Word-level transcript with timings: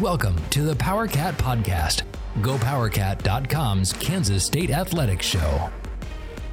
Welcome 0.00 0.36
to 0.50 0.62
the 0.62 0.74
Power 0.76 1.06
Cat 1.06 1.38
Podcast, 1.38 2.02
GoPowerCat.com's 2.40 3.92
Kansas 3.94 4.44
State 4.44 4.70
Athletics 4.70 5.24
Show. 5.24 5.70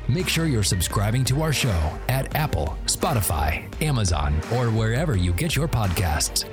Make 0.08 0.28
sure 0.28 0.46
you're 0.46 0.64
subscribing 0.64 1.24
to 1.26 1.42
our 1.42 1.52
show 1.52 2.00
at 2.08 2.36
Apple, 2.36 2.78
Spotify, 2.86 3.66
Amazon, 3.82 4.40
or 4.54 4.70
wherever 4.70 5.16
you 5.16 5.34
get 5.34 5.56
your 5.56 5.68
podcasts. 5.68 6.48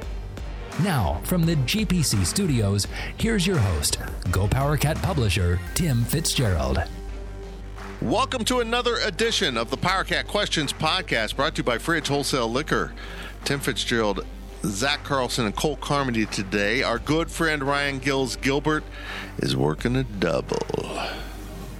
Now, 0.82 1.20
from 1.24 1.44
the 1.44 1.56
GPC 1.56 2.24
studios, 2.24 2.86
here's 3.16 3.46
your 3.46 3.58
host, 3.58 3.98
GoPowerCat 4.30 5.02
publisher, 5.02 5.60
Tim 5.74 6.02
Fitzgerald. 6.02 6.82
Welcome 8.00 8.44
to 8.44 8.60
another 8.60 8.94
edition 8.98 9.56
of 9.56 9.70
the 9.70 9.76
PowerCat 9.76 10.28
Questions 10.28 10.72
podcast 10.72 11.34
brought 11.34 11.56
to 11.56 11.60
you 11.60 11.64
by 11.64 11.78
Fridge 11.78 12.06
Wholesale 12.06 12.48
Liquor. 12.48 12.92
Tim 13.44 13.58
Fitzgerald, 13.58 14.24
Zach 14.62 15.02
Carlson, 15.02 15.46
and 15.46 15.56
Cole 15.56 15.74
Carmody 15.74 16.24
today. 16.24 16.84
Our 16.84 17.00
good 17.00 17.28
friend 17.28 17.64
Ryan 17.64 17.98
Gills 17.98 18.36
Gilbert 18.36 18.84
is 19.38 19.56
working 19.56 19.96
a 19.96 20.04
double. 20.04 21.02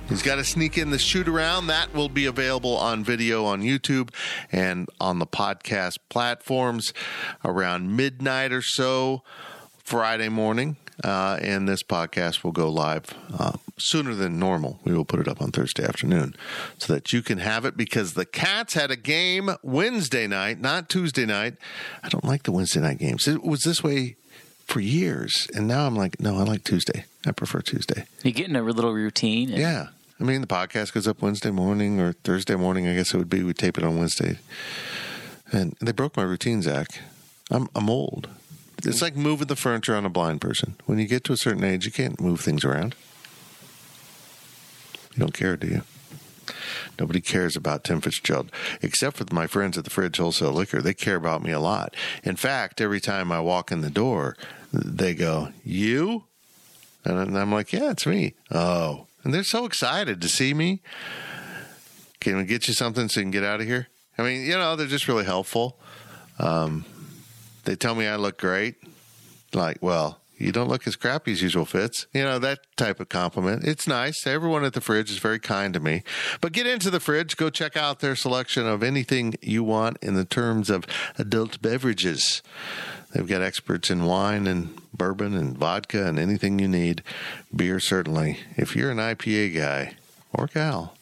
He's 0.08 0.22
got 0.22 0.36
to 0.36 0.44
sneak 0.44 0.77
in 0.77 0.91
the 0.91 0.98
shoot 0.98 1.28
around. 1.28 1.69
That 1.69 1.94
will 1.94 2.08
be 2.08 2.27
available 2.27 2.77
on 2.77 3.05
video 3.05 3.44
on 3.44 3.62
YouTube 3.62 4.12
and 4.50 4.89
on 5.00 5.20
the 5.20 5.27
podcast 5.27 5.98
platforms 6.08 6.92
around 7.44 7.94
midnight 7.94 8.50
or 8.50 8.62
so 8.62 9.22
Friday 9.84 10.28
morning. 10.28 10.78
Uh, 11.05 11.39
and 11.41 11.69
this 11.69 11.84
podcast 11.84 12.42
will 12.42 12.50
go 12.50 12.69
live 12.69 13.14
uh, 13.39 13.52
sooner 13.79 14.15
than 14.15 14.39
normal. 14.39 14.81
We 14.84 14.93
will 14.93 15.05
put 15.05 15.21
it 15.21 15.29
up 15.29 15.41
on 15.43 15.51
Thursday 15.53 15.84
afternoon 15.84 16.34
so 16.79 16.93
that 16.93 17.12
you 17.12 17.23
can 17.23 17.39
have 17.39 17.65
it 17.65 17.77
because 17.77 18.15
the 18.15 18.25
Cats 18.27 18.75
had 18.75 18.91
a 18.91 18.97
game 18.97 19.51
Wednesday 19.62 20.27
night, 20.27 20.61
not 20.61 20.89
Tuesday 20.89 21.27
night. 21.27 21.55
I 22.03 22.09
don't 22.09 22.25
like 22.25 22.43
the 22.45 22.53
Wednesday 22.53 22.81
night 22.81 22.98
games. 22.98 23.27
It 23.29 23.42
was 23.42 23.63
this 23.63 23.83
way 23.83 24.17
for 24.67 24.80
years. 24.80 25.48
And 25.55 25.67
now 25.67 25.86
I'm 25.86 25.97
like, 25.97 26.20
no, 26.20 26.36
I 26.39 26.42
like 26.42 26.64
Tuesday. 26.64 27.05
I 27.27 27.33
prefer 27.33 27.61
Tuesday. 27.61 28.05
You 28.23 28.33
get 28.33 28.48
in 28.48 28.57
a 28.57 28.63
little 28.63 28.92
routine. 28.92 29.48
and- 29.51 29.58
Yeah. 29.58 29.89
I 30.20 30.25
mean, 30.25 30.41
the 30.41 30.47
podcast 30.48 30.92
goes 30.95 31.07
up 31.07 31.23
Wednesday 31.23 31.51
morning 31.52 32.01
or 32.01 32.13
Thursday 32.13 32.57
morning. 32.57 32.89
I 32.89 32.95
guess 32.97 33.14
it 33.14 33.19
would 33.19 33.31
be. 33.31 33.42
We 33.45 33.55
tape 33.55 33.79
it 33.79 33.85
on 33.85 33.97
Wednesday. 33.98 34.39
And 35.52 35.77
they 35.81 35.92
broke 35.92 36.17
my 36.17 36.25
routine, 36.25 36.61
Zach. 36.63 36.89
I'm, 37.51 37.69
I'm 37.75 37.89
old. 37.89 38.29
It's 38.85 39.01
like 39.02 39.17
moving 39.17 39.47
the 39.48 39.57
furniture 39.57 39.95
on 39.97 40.05
a 40.05 40.11
blind 40.11 40.41
person. 40.41 40.75
When 40.86 40.98
you 40.98 41.07
get 41.07 41.25
to 41.25 41.33
a 41.33 41.36
certain 41.36 41.64
age, 41.64 41.85
you 41.86 41.92
can't 41.92 42.20
move 42.20 42.41
things 42.41 42.64
around. 42.64 42.95
You 45.18 45.24
don't 45.24 45.34
care, 45.34 45.56
do 45.56 45.67
you? 45.67 45.83
Nobody 46.96 47.20
cares 47.20 47.56
about 47.56 47.83
Tim 47.83 48.01
Fitzgerald, 48.01 48.52
except 48.80 49.17
for 49.17 49.27
my 49.33 49.48
friends 49.48 49.77
at 49.77 49.83
the 49.83 49.90
Fridge 49.90 50.17
Wholesale 50.17 50.52
Liquor. 50.52 50.80
They 50.80 50.95
care 50.95 51.17
about 51.17 51.42
me 51.42 51.51
a 51.51 51.58
lot. 51.58 51.96
In 52.23 52.36
fact, 52.36 52.80
every 52.80 53.01
time 53.01 53.33
I 53.33 53.40
walk 53.40 53.73
in 53.73 53.80
the 53.80 53.90
door, 53.90 54.36
they 54.73 55.14
go, 55.14 55.48
You? 55.64 56.23
And 57.05 57.36
I'm 57.36 57.51
like, 57.51 57.73
Yeah, 57.73 57.90
it's 57.90 58.07
me. 58.07 58.34
Oh. 58.52 59.08
And 59.24 59.34
they're 59.34 59.42
so 59.42 59.64
excited 59.64 60.20
to 60.20 60.28
see 60.28 60.55
me. 60.55 60.83
Can 62.20 62.36
we 62.36 62.45
get 62.45 62.68
you 62.68 62.74
something 62.74 63.08
so 63.08 63.18
you 63.18 63.24
can 63.24 63.33
get 63.33 63.42
out 63.42 63.61
of 63.61 63.67
here? 63.67 63.89
I 64.17 64.23
mean, 64.23 64.42
you 64.42 64.57
know, 64.57 64.77
they're 64.77 64.86
just 64.86 65.08
really 65.08 65.24
helpful. 65.24 65.80
Um, 66.39 66.84
they 67.64 67.74
tell 67.74 67.96
me 67.96 68.07
I 68.07 68.14
look 68.14 68.39
great. 68.39 68.77
Like, 69.52 69.78
well, 69.80 70.20
you 70.39 70.53
don't 70.53 70.69
look 70.69 70.87
as 70.87 70.97
crappy 70.97 71.33
as 71.33 71.43
usual 71.43 71.65
fits. 71.65 72.07
You 72.15 72.23
know, 72.23 72.39
that 72.39 72.61
type 72.77 73.01
of 73.01 73.09
compliment. 73.09 73.65
It's 73.65 73.89
nice. 73.89 74.27
Everyone 74.27 74.65
at 74.65 74.73
the 74.73 74.81
fridge 74.81 75.11
is 75.11 75.19
very 75.19 75.39
kind 75.41 75.75
to 75.75 75.81
me. 75.81 76.05
But 76.41 76.53
get 76.53 76.67
into 76.67 76.91
the 76.91 77.01
fridge. 77.01 77.37
Go 77.37 77.51
check 77.51 77.77
out 77.77 78.01
their 78.01 78.15
selection 78.15 78.67
of 78.67 78.83
anything 78.83 79.35
you 79.43 79.65
want 79.65 79.99
in 80.01 80.15
the 80.15 80.25
terms 80.25 80.71
of 80.71 80.85
adult 81.19 81.61
beverages. 81.61 82.43
They've 83.13 83.27
got 83.27 83.43
experts 83.43 83.91
in 83.91 84.05
wine 84.05 84.47
and 84.47 84.81
bourbon 84.93 85.35
and 85.35 85.57
vodka 85.57 86.07
and 86.07 86.19
anything 86.19 86.59
you 86.59 86.69
need. 86.69 87.03
Beer, 87.55 87.81
certainly. 87.81 88.39
If 88.57 88.77
you're 88.77 88.91
an 88.91 88.99
IPA 88.99 89.57
guy 89.57 89.95
or 90.33 90.47
gal, 90.47 90.95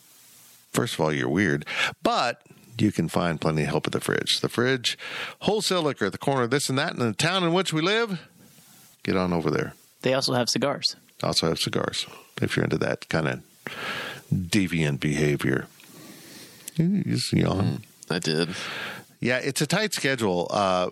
first 0.73 0.95
of 0.95 1.01
all, 1.01 1.13
you're 1.13 1.29
weird. 1.29 1.67
But 2.03 2.43
you 2.79 2.93
can 2.93 3.09
find 3.09 3.41
plenty 3.41 3.63
of 3.63 3.69
help 3.69 3.87
at 3.87 3.93
the 3.93 4.01
fridge. 4.01 4.41
The 4.41 4.49
fridge, 4.49 4.99
wholesale 5.41 5.83
liquor 5.83 6.07
at 6.07 6.13
the 6.13 6.19
corner 6.19 6.43
of 6.43 6.51
this 6.51 6.69
and 6.69 6.79
that 6.79 6.93
in 6.93 6.99
the 7.01 7.13
town 7.13 7.43
in 7.43 7.53
which 7.53 7.73
we 7.73 7.83
live. 7.83 8.21
Get 9.07 9.17
on 9.17 9.33
over 9.33 9.53
there. 9.53 9.73
They 10.03 10.15
also 10.15 10.33
have 10.35 10.49
cigars. 10.49 10.97
Also 11.23 11.47
have 11.49 11.61
cigars 11.61 12.07
if 12.43 12.57
you're 12.57 12.65
into 12.65 12.77
that 12.79 13.09
kind 13.09 13.29
of 13.29 13.41
deviant 14.35 14.99
behavior. 14.99 15.69
You 16.75 17.05
just 17.05 17.33
yawn. 17.33 17.85
I 18.11 18.19
did. 18.19 18.49
Yeah, 19.21 19.39
it's 19.39 19.61
a 19.61 19.67
tight 19.69 19.95
schedule. 19.95 20.49
Uh, 20.51 20.91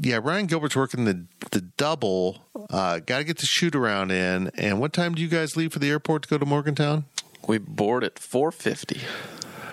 yeah, 0.00 0.20
Ryan 0.22 0.46
Gilbert's 0.46 0.74
working 0.74 1.04
the 1.04 1.26
the 1.50 1.60
double. 1.60 2.38
Uh, 2.70 3.00
Got 3.00 3.18
to 3.18 3.24
get 3.24 3.36
the 3.38 3.46
shoot 3.46 3.74
around 3.76 4.10
in. 4.10 4.48
And 4.56 4.80
what 4.80 4.94
time 4.94 5.14
do 5.14 5.20
you 5.20 5.28
guys 5.28 5.54
leave 5.54 5.74
for 5.74 5.80
the 5.80 5.90
airport 5.90 6.22
to 6.22 6.28
go 6.30 6.38
to 6.38 6.46
Morgantown? 6.46 7.04
We 7.46 7.58
board 7.58 8.04
at 8.04 8.18
450. 8.18 9.02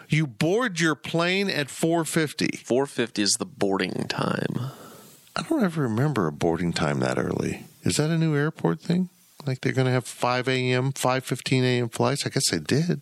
You 0.09 0.27
board 0.27 0.81
your 0.81 0.95
plane 0.95 1.49
at 1.49 1.69
four 1.69 2.03
fifty. 2.03 2.57
450 2.65 3.21
is 3.21 3.31
the 3.39 3.45
boarding 3.45 4.07
time. 4.09 4.71
I 5.35 5.43
don't 5.43 5.63
ever 5.63 5.81
remember 5.83 6.27
a 6.27 6.31
boarding 6.31 6.73
time 6.73 6.99
that 6.99 7.17
early. 7.17 7.65
Is 7.83 7.97
that 7.97 8.09
a 8.09 8.17
new 8.17 8.35
airport 8.35 8.81
thing? 8.81 9.09
Like 9.45 9.61
they're 9.61 9.73
going 9.73 9.87
to 9.87 9.91
have 9.93 10.05
5 10.05 10.47
a.m., 10.47 10.91
5.15 10.93 11.63
a.m. 11.63 11.89
flights? 11.89 12.25
I 12.25 12.29
guess 12.29 12.53
I 12.53 12.57
did. 12.57 13.01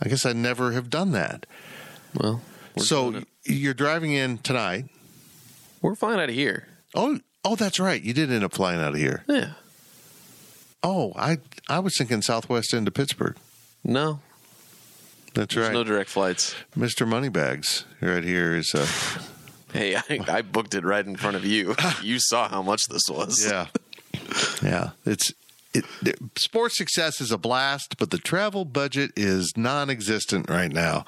I 0.00 0.08
guess 0.08 0.26
I 0.26 0.32
never 0.32 0.72
have 0.72 0.90
done 0.90 1.12
that. 1.12 1.46
Well, 2.14 2.42
so 2.76 3.22
you're 3.44 3.74
driving 3.74 4.12
in 4.12 4.38
tonight. 4.38 4.86
we're 5.80 5.94
flying 5.94 6.20
out 6.20 6.28
of 6.28 6.34
here. 6.34 6.66
Oh, 6.94 7.20
oh, 7.44 7.54
that's 7.56 7.78
right. 7.78 8.02
You 8.02 8.12
did 8.12 8.30
end 8.32 8.44
up 8.44 8.52
flying 8.52 8.80
out 8.80 8.92
of 8.94 8.98
here. 8.98 9.24
Yeah. 9.28 9.52
Oh, 10.82 11.12
I 11.16 11.38
I 11.68 11.78
was 11.78 11.96
thinking 11.96 12.22
Southwest 12.22 12.72
into 12.74 12.90
Pittsburgh. 12.90 13.36
No, 13.84 14.20
That's 15.34 15.54
there's 15.54 15.66
right. 15.68 15.72
no 15.74 15.84
direct 15.84 16.08
flights. 16.10 16.54
Mr. 16.76 17.06
Moneybags 17.06 17.84
right 18.00 18.24
here 18.24 18.56
is 18.56 18.74
uh 18.74 18.86
Hey, 19.72 19.96
I, 20.10 20.20
I 20.28 20.42
booked 20.42 20.74
it 20.74 20.84
right 20.84 21.04
in 21.04 21.16
front 21.16 21.36
of 21.36 21.44
you. 21.44 21.74
You 22.02 22.18
saw 22.18 22.48
how 22.48 22.62
much 22.62 22.82
this 22.88 23.02
was. 23.08 23.44
yeah. 23.44 23.66
Yeah, 24.62 24.90
it's 25.04 25.32
it, 25.72 25.84
it, 26.02 26.18
sports 26.36 26.76
success 26.76 27.20
is 27.20 27.30
a 27.30 27.38
blast, 27.38 27.96
but 27.98 28.10
the 28.10 28.18
travel 28.18 28.64
budget 28.64 29.12
is 29.16 29.52
non-existent 29.56 30.50
right 30.50 30.72
now. 30.72 31.04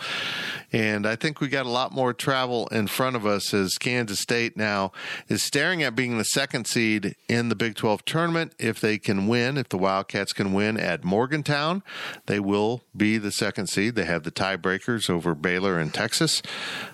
And 0.73 1.05
I 1.07 1.17
think 1.17 1.41
we 1.41 1.49
got 1.49 1.67
a 1.67 1.71
lot 1.71 1.93
more 1.93 2.13
travel 2.13 2.69
in 2.69 2.87
front 2.87 3.17
of 3.17 3.27
us 3.27 3.53
as 3.53 3.75
Kansas 3.75 4.21
State 4.21 4.57
now 4.57 4.93
is 5.29 5.43
staring 5.43 5.83
at 5.83 5.97
being 5.97 6.17
the 6.17 6.25
second 6.25 6.67
seed 6.67 7.17
in 7.29 7.49
the 7.49 7.57
Big 7.57 7.75
12 7.75 8.05
tournament. 8.05 8.55
If 8.59 8.81
they 8.81 8.99
can 8.99 9.27
win, 9.27 9.59
if 9.59 9.69
the 9.69 9.79
Wildcats 9.79 10.33
can 10.33 10.53
win 10.53 10.79
at 10.79 11.03
Morgantown, 11.03 11.83
they 12.27 12.39
will 12.39 12.85
be 12.97 13.19
the 13.19 13.33
second 13.33 13.67
seed. 13.67 13.97
They 13.97 14.05
have 14.05 14.23
the 14.23 14.31
tiebreakers 14.31 15.11
over 15.11 15.35
Baylor 15.35 15.79
and 15.79 15.93
Texas. 15.93 16.41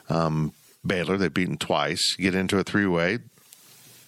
Um, 0.09 0.55
Baylor, 0.89 1.17
they've 1.17 1.33
beaten 1.33 1.59
twice. 1.59 2.17
Get 2.17 2.35
into 2.35 2.59
a 2.59 2.65
three 2.65 2.87
way 2.87 3.19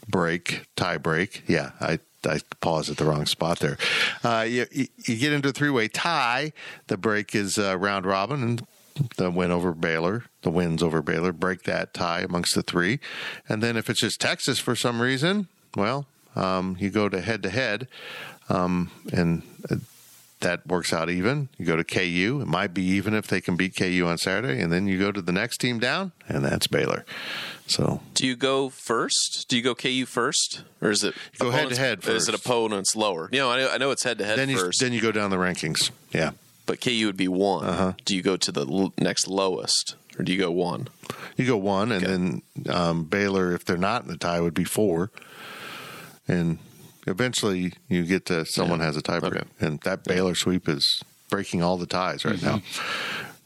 break, 0.09 0.65
tie 0.77 0.99
break. 0.99 1.45
Yeah, 1.47 1.71
I 1.81 2.01
I 2.25 2.41
paused 2.61 2.91
at 2.91 2.97
the 2.99 3.05
wrong 3.05 3.25
spot 3.27 3.61
there. 3.61 3.79
Uh, 4.23 4.45
you, 4.49 4.67
you 4.73 5.17
get 5.17 5.33
into 5.33 5.49
a 5.49 5.53
three 5.53 5.71
way 5.71 5.89
tie. 5.89 6.53
The 6.89 6.97
break 6.97 7.35
is 7.35 7.59
uh, 7.59 7.79
round 7.79 8.05
robin, 8.05 8.43
and 8.43 8.67
the 9.17 9.31
win 9.31 9.51
over 9.51 9.73
Baylor, 9.73 10.25
the 10.43 10.51
wins 10.51 10.83
over 10.83 11.01
Baylor, 11.01 11.33
break 11.33 11.63
that 11.63 11.95
tie 11.95 12.21
amongst 12.21 12.55
the 12.55 12.63
three. 12.63 13.01
And 13.49 13.63
then 13.63 13.77
if 13.77 13.89
it's 13.89 14.01
just 14.01 14.21
Texas 14.21 14.59
for 14.59 14.77
some 14.77 15.01
reason, 15.01 15.49
well, 15.77 16.07
um, 16.37 16.77
you 16.79 16.91
go 16.91 17.09
to 17.09 17.21
head 17.21 17.43
to 17.45 17.51
head, 17.51 17.89
and 19.13 19.43
uh, 19.71 19.77
that 20.41 20.67
works 20.67 20.93
out 20.93 21.11
even. 21.11 21.49
You 21.59 21.65
go 21.67 21.77
to 21.77 21.85
KU. 21.85 22.41
It 22.43 22.47
might 22.49 22.75
be 22.75 22.83
even 22.83 23.15
if 23.15 23.27
they 23.27 23.41
can 23.41 23.57
beat 23.57 23.77
KU 23.77 24.05
on 24.07 24.19
Saturday, 24.19 24.61
and 24.61 24.73
then 24.73 24.87
you 24.87 24.99
go 24.99 25.13
to 25.13 25.23
the 25.23 25.33
next 25.33 25.59
team 25.59 25.79
down, 25.79 26.13
and 26.29 26.45
that's 26.45 26.67
Baylor. 26.67 27.05
So, 27.67 28.01
do 28.15 28.27
you 28.27 28.37
go 28.37 28.69
first? 28.69 29.47
Do 29.49 29.57
you 29.57 29.63
go 29.63 29.75
KU 29.75 30.05
first, 30.07 30.63
or 30.81 30.91
is 30.91 31.05
it 31.05 31.15
go 31.39 31.51
head 31.51 31.69
to 31.69 31.77
head? 31.77 32.05
Is 32.07 32.29
it 32.29 32.35
opponents 32.35 32.97
lower? 32.97 33.29
You 33.33 33.39
know, 33.39 33.51
I 33.51 33.59
know, 33.61 33.71
I 33.71 33.79
know 33.79 33.91
it's 33.91 34.03
head 34.03 34.19
to 34.19 34.25
head 34.25 34.39
first. 34.51 34.81
Then 34.81 34.93
you 34.93 35.01
go 35.01 35.13
down 35.13 35.31
the 35.31 35.37
rankings. 35.37 35.91
Yeah, 36.13 36.33
but 36.67 36.81
KU 36.81 37.07
would 37.07 37.17
be 37.17 37.29
one. 37.29 37.67
Uh-huh. 37.67 37.93
Do 38.05 38.17
you 38.17 38.23
go 38.23 38.37
to 38.37 38.51
the 38.51 38.67
l- 38.67 38.93
next 38.99 39.29
lowest, 39.29 39.95
or 40.19 40.25
do 40.25 40.33
you 40.33 40.39
go 40.39 40.51
one? 40.51 40.89
You 41.37 41.47
go 41.47 41.57
one, 41.57 41.93
and 41.93 42.05
then 42.05 42.43
um, 42.69 43.05
Baylor, 43.05 43.55
if 43.55 43.65
they're 43.65 43.77
not 43.77 44.03
in 44.03 44.09
the 44.09 44.17
tie, 44.17 44.41
would 44.41 44.55
be 44.55 44.65
four, 44.65 45.11
and 46.27 46.59
eventually 47.07 47.73
you 47.89 48.05
get 48.05 48.27
to 48.27 48.45
someone 48.45 48.81
yeah. 48.81 48.87
has 48.87 48.97
a 48.97 49.03
tiebreaker, 49.03 49.43
okay. 49.43 49.47
and 49.61 49.81
that 49.81 50.05
Baylor 50.05 50.35
sweep 50.35 50.69
is 50.69 51.03
breaking 51.29 51.63
all 51.63 51.77
the 51.77 51.87
ties 51.87 52.25
right 52.25 52.37
mm-hmm. 52.37 52.57
now. 52.57 52.63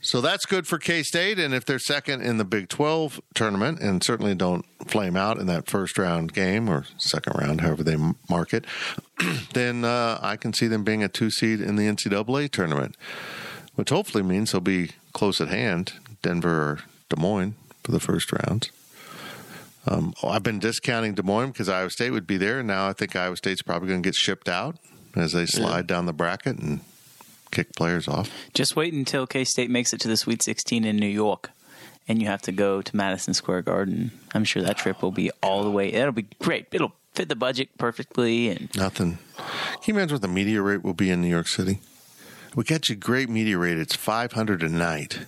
So 0.05 0.21
that's 0.21 0.45
good 0.45 0.67
for 0.67 0.79
K 0.79 1.03
State. 1.03 1.39
And 1.39 1.55
if 1.55 1.65
they're 1.65 1.79
second 1.79 2.21
in 2.21 2.37
the 2.37 2.45
Big 2.45 2.69
12 2.69 3.23
tournament 3.35 3.81
and 3.81 4.05
certainly 4.05 4.35
don't 4.35 4.67
flame 4.87 5.17
out 5.17 5.39
in 5.39 5.47
that 5.47 5.67
first 5.67 5.97
round 5.97 6.35
game 6.35 6.69
or 6.69 6.85
second 6.99 7.39
round, 7.39 7.63
however 7.63 7.83
they 7.83 7.97
mark 8.29 8.53
it, 8.53 8.67
then 9.55 9.83
uh, 9.83 10.19
I 10.21 10.37
can 10.37 10.53
see 10.53 10.67
them 10.67 10.85
being 10.85 11.03
a 11.03 11.09
two 11.09 11.31
seed 11.31 11.63
in 11.63 11.77
the 11.77 11.85
NCAA 11.85 12.51
tournament, 12.51 12.99
which 13.77 13.89
hopefully 13.89 14.23
means 14.23 14.53
they'll 14.53 14.61
be 14.61 14.91
close 15.15 15.41
at 15.41 15.49
hand, 15.49 15.95
Denver 16.21 16.51
or 16.51 16.79
Des 17.09 17.21
Moines 17.21 17.55
for 17.83 17.93
the 17.93 18.01
first 18.01 18.31
rounds. 18.31 18.71
Um, 19.87 20.15
I've 20.23 20.43
been 20.43 20.59
discounting 20.59 21.15
Des 21.15 21.23
Moines 21.23 21.53
because 21.53 21.69
Iowa 21.69 21.91
State 21.91 22.11
would 22.11 22.27
be 22.27 22.37
there, 22.37 22.61
and 22.61 22.69
now 22.69 22.89
I 22.89 22.93
think 22.93 23.15
Iowa 23.15 23.37
State's 23.37 23.63
probably 23.63 23.89
going 23.89 24.03
to 24.03 24.07
get 24.07 24.15
shipped 24.15 24.49
out 24.49 24.77
as 25.15 25.33
they 25.33 25.47
slide 25.47 25.77
yeah. 25.77 25.83
down 25.83 26.07
the 26.07 26.13
bracket 26.13 26.59
and 26.59 26.81
kick 27.51 27.75
players 27.77 28.09
off. 28.09 28.31
Just 28.53 28.77
wait 28.77 28.95
until 28.95 29.27
K 29.27 29.45
State 29.45 29.71
makes 29.71 29.93
it 29.93 30.01
to 30.01 30.09
the 30.09 30.17
Sweet 30.17 30.43
16 30.43 30.85
in 30.85 30.97
New 30.97 31.07
York, 31.07 31.51
and 32.09 32.21
you 32.21 32.29
have 32.29 32.43
to 32.43 32.53
go 32.53 32.83
to 32.83 32.97
Madison 32.97 33.35
Square 33.35 33.63
Garden. 33.63 34.11
I'm 34.35 34.45
sure 34.45 34.63
that 34.63 34.79
trip 34.79 35.03
will 35.03 35.13
be 35.13 35.31
all 35.43 35.65
the 35.65 35.71
way. 35.71 35.93
It'll 35.93 36.13
be 36.13 36.27
great. 36.41 36.67
It'll 36.73 36.93
fit 37.13 37.29
the 37.29 37.37
budget 37.37 37.77
perfectly. 37.79 38.49
And 38.49 38.75
nothing. 38.77 39.19
Can 39.37 39.95
you 39.95 39.95
imagine 39.95 40.15
what 40.15 40.23
the 40.23 40.29
media 40.29 40.63
rate 40.63 40.83
will 40.83 40.95
be 40.95 41.11
in 41.11 41.21
New 41.21 41.29
York 41.29 41.49
City? 41.49 41.81
We 42.55 42.65
get 42.65 42.89
you 42.89 42.95
great 42.95 43.29
media 43.29 43.59
rate. 43.59 43.79
It's 43.79 43.97
500 43.97 44.63
a 44.63 44.69
night. 44.69 45.21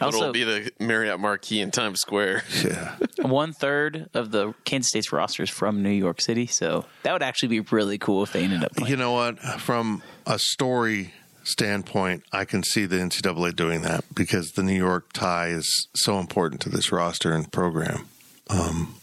Also, 0.00 0.18
It'll 0.18 0.32
be 0.32 0.44
the 0.44 0.72
Marriott 0.78 1.20
Marquis 1.20 1.60
in 1.60 1.70
Times 1.70 2.00
Square. 2.00 2.44
Yeah. 2.64 2.96
One 3.26 3.52
third 3.52 4.08
of 4.14 4.30
the 4.30 4.54
Kansas 4.64 4.88
State's 4.88 5.12
roster 5.12 5.42
is 5.42 5.50
from 5.50 5.82
New 5.82 5.90
York 5.90 6.20
City, 6.20 6.46
so 6.46 6.84
that 7.02 7.12
would 7.12 7.22
actually 7.22 7.48
be 7.48 7.60
really 7.60 7.98
cool 7.98 8.22
if 8.22 8.32
they 8.32 8.44
ended 8.44 8.64
up. 8.64 8.74
Playing. 8.76 8.90
You 8.90 8.96
know 8.96 9.12
what? 9.12 9.38
From 9.38 10.02
a 10.26 10.38
story 10.38 11.14
standpoint, 11.42 12.22
I 12.32 12.44
can 12.44 12.62
see 12.62 12.86
the 12.86 12.96
NCAA 12.96 13.56
doing 13.56 13.82
that 13.82 14.04
because 14.14 14.52
the 14.52 14.62
New 14.62 14.76
York 14.76 15.12
tie 15.12 15.48
is 15.48 15.88
so 15.94 16.18
important 16.18 16.60
to 16.62 16.68
this 16.68 16.92
roster 16.92 17.32
and 17.32 17.50
program. 17.50 18.06
Um, 18.48 18.94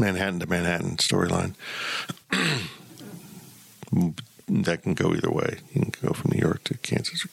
Manhattan 0.00 0.40
to 0.40 0.46
Manhattan 0.46 0.96
storyline. 0.96 1.54
that 4.48 4.82
can 4.82 4.94
go 4.94 5.14
either 5.14 5.30
way. 5.30 5.58
You 5.72 5.82
can 5.82 5.92
go 6.02 6.12
from 6.12 6.32
New 6.32 6.40
York 6.40 6.64
to 6.64 6.76
Kansas. 6.78 7.26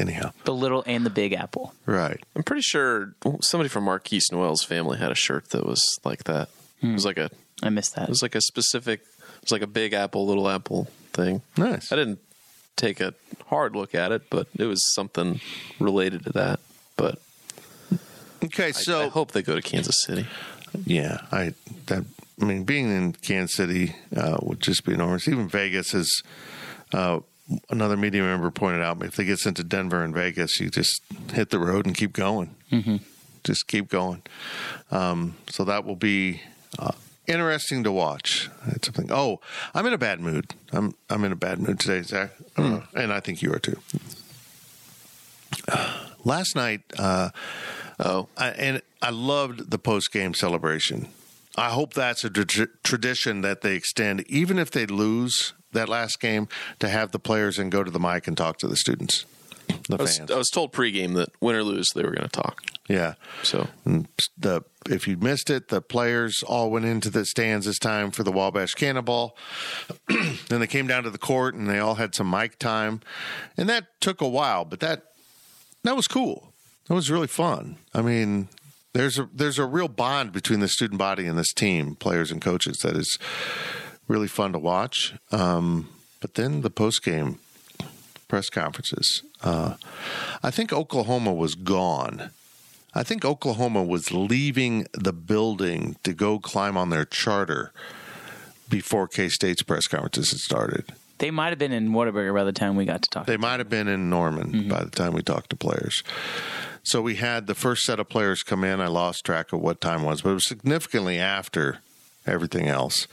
Anyhow, 0.00 0.32
the 0.44 0.54
little 0.54 0.82
and 0.86 1.04
the 1.06 1.10
big 1.10 1.32
apple. 1.32 1.74
Right. 1.86 2.22
I'm 2.34 2.42
pretty 2.42 2.62
sure 2.62 3.14
somebody 3.40 3.68
from 3.68 3.84
Markquis 3.86 4.32
Nowell's 4.32 4.64
family 4.64 4.98
had 4.98 5.12
a 5.12 5.14
shirt 5.14 5.50
that 5.50 5.64
was 5.64 5.98
like 6.04 6.24
that. 6.24 6.48
Hmm. 6.80 6.90
It 6.90 6.94
was 6.94 7.04
like 7.04 7.18
a. 7.18 7.30
I 7.62 7.70
missed 7.70 7.94
that. 7.96 8.04
It 8.04 8.08
was 8.08 8.22
like 8.22 8.34
a 8.34 8.40
specific. 8.40 9.00
It 9.00 9.42
was 9.42 9.52
like 9.52 9.62
a 9.62 9.66
big 9.66 9.92
apple, 9.92 10.26
little 10.26 10.48
apple 10.48 10.88
thing. 11.12 11.42
Nice. 11.56 11.92
I 11.92 11.96
didn't 11.96 12.18
take 12.76 13.00
a 13.00 13.14
hard 13.46 13.76
look 13.76 13.94
at 13.94 14.12
it, 14.12 14.28
but 14.30 14.48
it 14.56 14.64
was 14.64 14.82
something 14.94 15.40
related 15.78 16.24
to 16.24 16.32
that. 16.32 16.60
But 16.96 17.18
okay, 18.44 18.72
so 18.72 19.00
I, 19.00 19.04
I 19.04 19.08
hope 19.08 19.32
they 19.32 19.42
go 19.42 19.54
to 19.54 19.62
Kansas 19.62 20.02
City. 20.02 20.26
Yeah, 20.84 21.18
I 21.30 21.54
that 21.86 22.04
I 22.40 22.44
mean, 22.44 22.64
being 22.64 22.90
in 22.90 23.12
Kansas 23.12 23.56
City 23.56 23.94
uh, 24.16 24.38
would 24.42 24.60
just 24.60 24.84
be 24.84 24.92
enormous. 24.94 25.28
Even 25.28 25.48
Vegas 25.48 25.94
is. 25.94 26.22
Uh, 26.92 27.20
another 27.70 27.96
media 27.96 28.22
member 28.22 28.50
pointed 28.50 28.82
out 28.82 29.02
if 29.02 29.16
they 29.16 29.24
get 29.24 29.44
into 29.46 29.64
Denver 29.64 30.02
and 30.02 30.14
Vegas, 30.14 30.60
you 30.60 30.70
just 30.70 31.00
hit 31.32 31.50
the 31.50 31.58
road 31.58 31.86
and 31.86 31.96
keep 31.96 32.12
going. 32.12 32.54
Mm-hmm. 32.70 32.96
Just 33.42 33.66
keep 33.66 33.88
going. 33.88 34.22
Um, 34.90 35.36
so 35.48 35.64
that 35.64 35.84
will 35.84 35.96
be 35.96 36.40
uh, 36.78 36.92
interesting 37.26 37.84
to 37.84 37.92
watch. 37.92 38.50
It's 38.68 38.86
something. 38.86 39.10
Oh, 39.10 39.40
I'm 39.74 39.86
in 39.86 39.92
a 39.92 39.98
bad 39.98 40.20
mood. 40.20 40.54
I'm 40.72 40.94
I'm 41.10 41.24
in 41.24 41.32
a 41.32 41.36
bad 41.36 41.58
mood 41.58 41.78
today, 41.78 42.02
Zach, 42.02 42.30
uh, 42.56 42.80
and 42.94 43.12
I 43.12 43.20
think 43.20 43.42
you 43.42 43.52
are 43.52 43.58
too. 43.58 43.78
Uh, 45.68 46.06
last 46.24 46.56
night, 46.56 46.80
uh, 46.98 47.30
oh, 48.00 48.28
I, 48.36 48.48
and 48.50 48.82
I 49.02 49.10
loved 49.10 49.70
the 49.70 49.78
post 49.78 50.10
game 50.12 50.34
celebration. 50.34 51.08
I 51.56 51.68
hope 51.68 51.94
that's 51.94 52.24
a 52.24 52.30
tra- 52.30 52.66
tradition 52.82 53.42
that 53.42 53.60
they 53.60 53.76
extend, 53.76 54.28
even 54.28 54.58
if 54.58 54.70
they 54.70 54.86
lose 54.86 55.52
that 55.74 55.88
last 55.88 56.20
game, 56.20 56.48
to 56.78 56.88
have 56.88 57.12
the 57.12 57.18
players 57.18 57.58
and 57.58 57.70
go 57.70 57.84
to 57.84 57.90
the 57.90 58.00
mic 58.00 58.26
and 58.26 58.36
talk 58.36 58.58
to 58.58 58.68
the 58.68 58.76
students. 58.76 59.24
The 59.88 59.96
I, 59.98 60.02
was, 60.02 60.20
I 60.20 60.36
was 60.36 60.50
told 60.50 60.72
pregame 60.72 61.14
that 61.14 61.30
win 61.40 61.56
or 61.56 61.62
lose, 61.62 61.88
they 61.94 62.02
were 62.02 62.10
going 62.10 62.28
to 62.28 62.42
talk. 62.42 62.62
Yeah. 62.88 63.14
So 63.42 63.68
the 64.36 64.62
if 64.88 65.08
you 65.08 65.16
missed 65.16 65.48
it, 65.48 65.68
the 65.68 65.80
players 65.80 66.42
all 66.46 66.70
went 66.70 66.84
into 66.84 67.08
the 67.08 67.24
stands 67.24 67.64
this 67.64 67.78
time 67.78 68.10
for 68.10 68.22
the 68.22 68.32
Wabash 68.32 68.74
Cannonball. 68.74 69.36
then 70.48 70.60
they 70.60 70.66
came 70.66 70.86
down 70.86 71.04
to 71.04 71.10
the 71.10 71.18
court 71.18 71.54
and 71.54 71.68
they 71.68 71.78
all 71.78 71.94
had 71.94 72.14
some 72.14 72.30
mic 72.30 72.58
time, 72.58 73.00
and 73.56 73.68
that 73.68 73.86
took 74.00 74.20
a 74.20 74.28
while, 74.28 74.64
but 74.64 74.80
that 74.80 75.12
that 75.82 75.96
was 75.96 76.06
cool. 76.06 76.52
That 76.88 76.94
was 76.94 77.10
really 77.10 77.26
fun. 77.26 77.76
I 77.94 78.02
mean, 78.02 78.48
there's 78.92 79.18
a 79.18 79.28
there's 79.32 79.58
a 79.58 79.64
real 79.64 79.88
bond 79.88 80.32
between 80.32 80.60
the 80.60 80.68
student 80.68 80.98
body 80.98 81.26
and 81.26 81.38
this 81.38 81.52
team, 81.52 81.94
players 81.94 82.30
and 82.30 82.42
coaches, 82.42 82.78
that 82.78 82.96
is 82.96 83.18
really 84.08 84.28
fun 84.28 84.52
to 84.52 84.58
watch. 84.58 85.14
Um, 85.32 85.88
but 86.20 86.34
then 86.34 86.62
the 86.62 86.70
post 86.70 87.02
game 87.02 87.38
press 88.28 88.48
conferences. 88.48 89.22
Uh, 89.42 89.74
I 90.42 90.50
think 90.50 90.72
Oklahoma 90.72 91.32
was 91.32 91.54
gone 91.54 92.30
I 92.94 93.02
think 93.02 93.24
Oklahoma 93.24 93.82
was 93.82 94.12
leaving 94.12 94.86
the 94.92 95.12
building 95.12 95.96
to 96.04 96.12
go 96.12 96.38
climb 96.38 96.76
on 96.76 96.90
their 96.90 97.04
charter 97.04 97.72
before 98.68 99.08
K 99.08 99.28
State's 99.28 99.62
press 99.62 99.88
conferences 99.88 100.30
had 100.30 100.38
started. 100.38 100.84
They 101.18 101.30
might 101.30 101.48
have 101.48 101.58
been 101.58 101.72
in 101.72 101.90
Whataburger 101.90 102.34
by 102.34 102.44
the 102.44 102.52
time 102.52 102.76
we 102.76 102.84
got 102.84 103.02
to 103.02 103.10
talk. 103.10 103.26
They 103.26 103.36
might 103.36 103.58
have 103.58 103.68
been 103.68 103.88
in 103.88 104.10
Norman 104.10 104.52
mm-hmm. 104.52 104.68
by 104.68 104.84
the 104.84 104.90
time 104.90 105.12
we 105.12 105.22
talked 105.22 105.50
to 105.50 105.56
players. 105.56 106.02
So 106.82 107.00
we 107.00 107.16
had 107.16 107.46
the 107.46 107.54
first 107.54 107.84
set 107.84 107.98
of 107.98 108.08
players 108.08 108.42
come 108.42 108.62
in. 108.62 108.80
I 108.80 108.88
lost 108.88 109.24
track 109.24 109.52
of 109.52 109.60
what 109.60 109.80
time 109.80 110.02
was, 110.02 110.22
but 110.22 110.30
it 110.30 110.34
was 110.34 110.48
significantly 110.48 111.18
after 111.18 111.78
everything 112.26 112.68
else. 112.68 113.08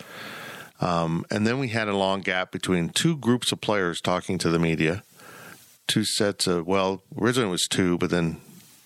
Um, 0.81 1.25
and 1.29 1.45
then 1.45 1.59
we 1.59 1.69
had 1.69 1.87
a 1.87 1.95
long 1.95 2.21
gap 2.21 2.51
between 2.51 2.89
two 2.89 3.15
groups 3.15 3.51
of 3.51 3.61
players 3.61 4.01
talking 4.01 4.39
to 4.39 4.49
the 4.49 4.59
media. 4.59 5.03
Two 5.87 6.03
sets 6.03 6.47
of, 6.47 6.65
well, 6.65 7.03
originally 7.17 7.49
it 7.49 7.51
was 7.51 7.67
two, 7.69 7.97
but 7.99 8.09
then 8.09 8.41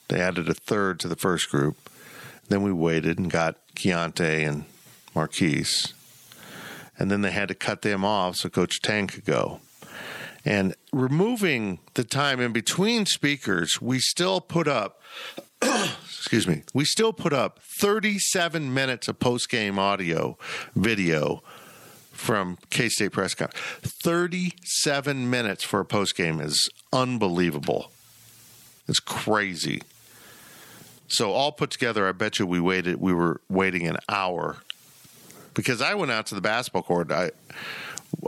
they 0.09 0.19
added 0.19 0.49
a 0.49 0.53
third 0.53 0.99
to 0.99 1.07
the 1.07 1.15
first 1.15 1.49
group. 1.49 1.77
Then 2.49 2.61
we 2.61 2.73
waited 2.73 3.17
and 3.17 3.31
got 3.31 3.55
Keontae 3.75 4.47
and 4.47 4.65
Markquis. 5.15 5.93
And 6.99 7.09
then 7.09 7.21
they 7.21 7.31
had 7.31 7.47
to 7.47 7.55
cut 7.55 7.81
them 7.81 8.03
off 8.03 8.37
so 8.37 8.49
Coach 8.49 8.81
Tang 8.81 9.07
could 9.07 9.25
go. 9.25 9.61
And 10.43 10.75
removing 10.93 11.79
the 11.95 12.03
time 12.03 12.39
in 12.39 12.53
between 12.53 13.05
speakers, 13.05 13.81
we 13.81 13.99
still 13.99 14.39
put 14.41 14.67
up, 14.67 15.01
excuse 15.61 16.47
me, 16.47 16.63
we 16.73 16.85
still 16.85 17.13
put 17.13 17.33
up 17.33 17.59
37 17.79 18.71
minutes 18.71 19.07
of 19.07 19.19
post 19.19 19.49
game 19.49 19.79
audio 19.79 20.37
video 20.75 21.41
from 22.15 22.57
K 22.69 22.89
State 22.89 23.11
press 23.11 23.33
conference. 23.33 23.59
37 23.83 25.29
minutes 25.29 25.63
for 25.63 25.79
a 25.79 25.85
post 25.85 26.15
game 26.15 26.39
is 26.39 26.69
unbelievable. 26.91 27.91
It's 28.87 28.99
crazy. 28.99 29.81
So 31.07 31.31
all 31.31 31.51
put 31.51 31.69
together, 31.69 32.07
I 32.07 32.11
bet 32.11 32.39
you 32.39 32.47
we 32.47 32.59
waited. 32.59 32.99
We 32.99 33.13
were 33.13 33.41
waiting 33.49 33.87
an 33.87 33.97
hour 34.09 34.57
because 35.53 35.81
I 35.81 35.93
went 35.93 36.11
out 36.11 36.25
to 36.27 36.35
the 36.35 36.41
basketball 36.41 36.83
court. 36.83 37.11
I 37.11 37.31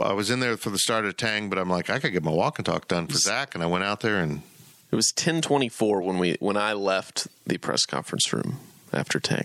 I 0.00 0.12
was 0.12 0.30
in 0.30 0.40
there 0.40 0.56
for 0.56 0.70
the 0.70 0.78
start 0.78 1.04
of 1.04 1.16
Tang, 1.16 1.48
but 1.48 1.58
I'm 1.58 1.70
like, 1.70 1.90
I 1.90 1.98
could 1.98 2.12
get 2.12 2.22
my 2.22 2.30
walk 2.30 2.58
and 2.58 2.66
talk 2.66 2.88
done 2.88 3.06
for 3.06 3.16
Zach, 3.16 3.54
and 3.54 3.64
I 3.64 3.66
went 3.66 3.84
out 3.84 4.00
there 4.00 4.18
and 4.20 4.42
it 4.90 4.96
was 4.96 5.12
10:24 5.16 6.02
when 6.02 6.18
we 6.18 6.36
when 6.40 6.56
I 6.56 6.72
left 6.72 7.28
the 7.46 7.58
press 7.58 7.84
conference 7.84 8.32
room 8.32 8.58
after 8.92 9.18
Tang. 9.20 9.44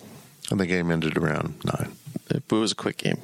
And 0.52 0.60
the 0.60 0.68
game 0.68 0.92
ended 0.92 1.18
around 1.18 1.56
nine. 1.64 1.94
It 2.30 2.44
was 2.52 2.74
a 2.74 2.76
quick 2.76 2.98
game. 2.98 3.20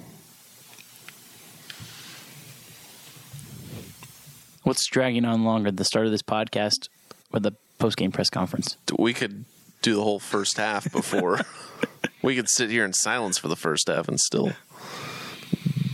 What's 4.63 4.85
dragging 4.87 5.25
on 5.25 5.43
longer, 5.43 5.71
the 5.71 5.85
start 5.85 6.05
of 6.05 6.11
this 6.11 6.21
podcast 6.21 6.89
or 7.31 7.39
the 7.39 7.53
post 7.77 7.97
game 7.97 8.11
press 8.11 8.29
conference? 8.29 8.77
We 8.97 9.13
could 9.13 9.45
do 9.81 9.95
the 9.95 10.03
whole 10.03 10.19
first 10.19 10.57
half 10.57 10.91
before. 10.91 11.39
we 12.21 12.35
could 12.35 12.49
sit 12.49 12.69
here 12.69 12.83
in 12.85 12.93
silence 12.93 13.37
for 13.37 13.47
the 13.47 13.55
first 13.55 13.87
half 13.87 14.07
and 14.07 14.19
still 14.19 14.53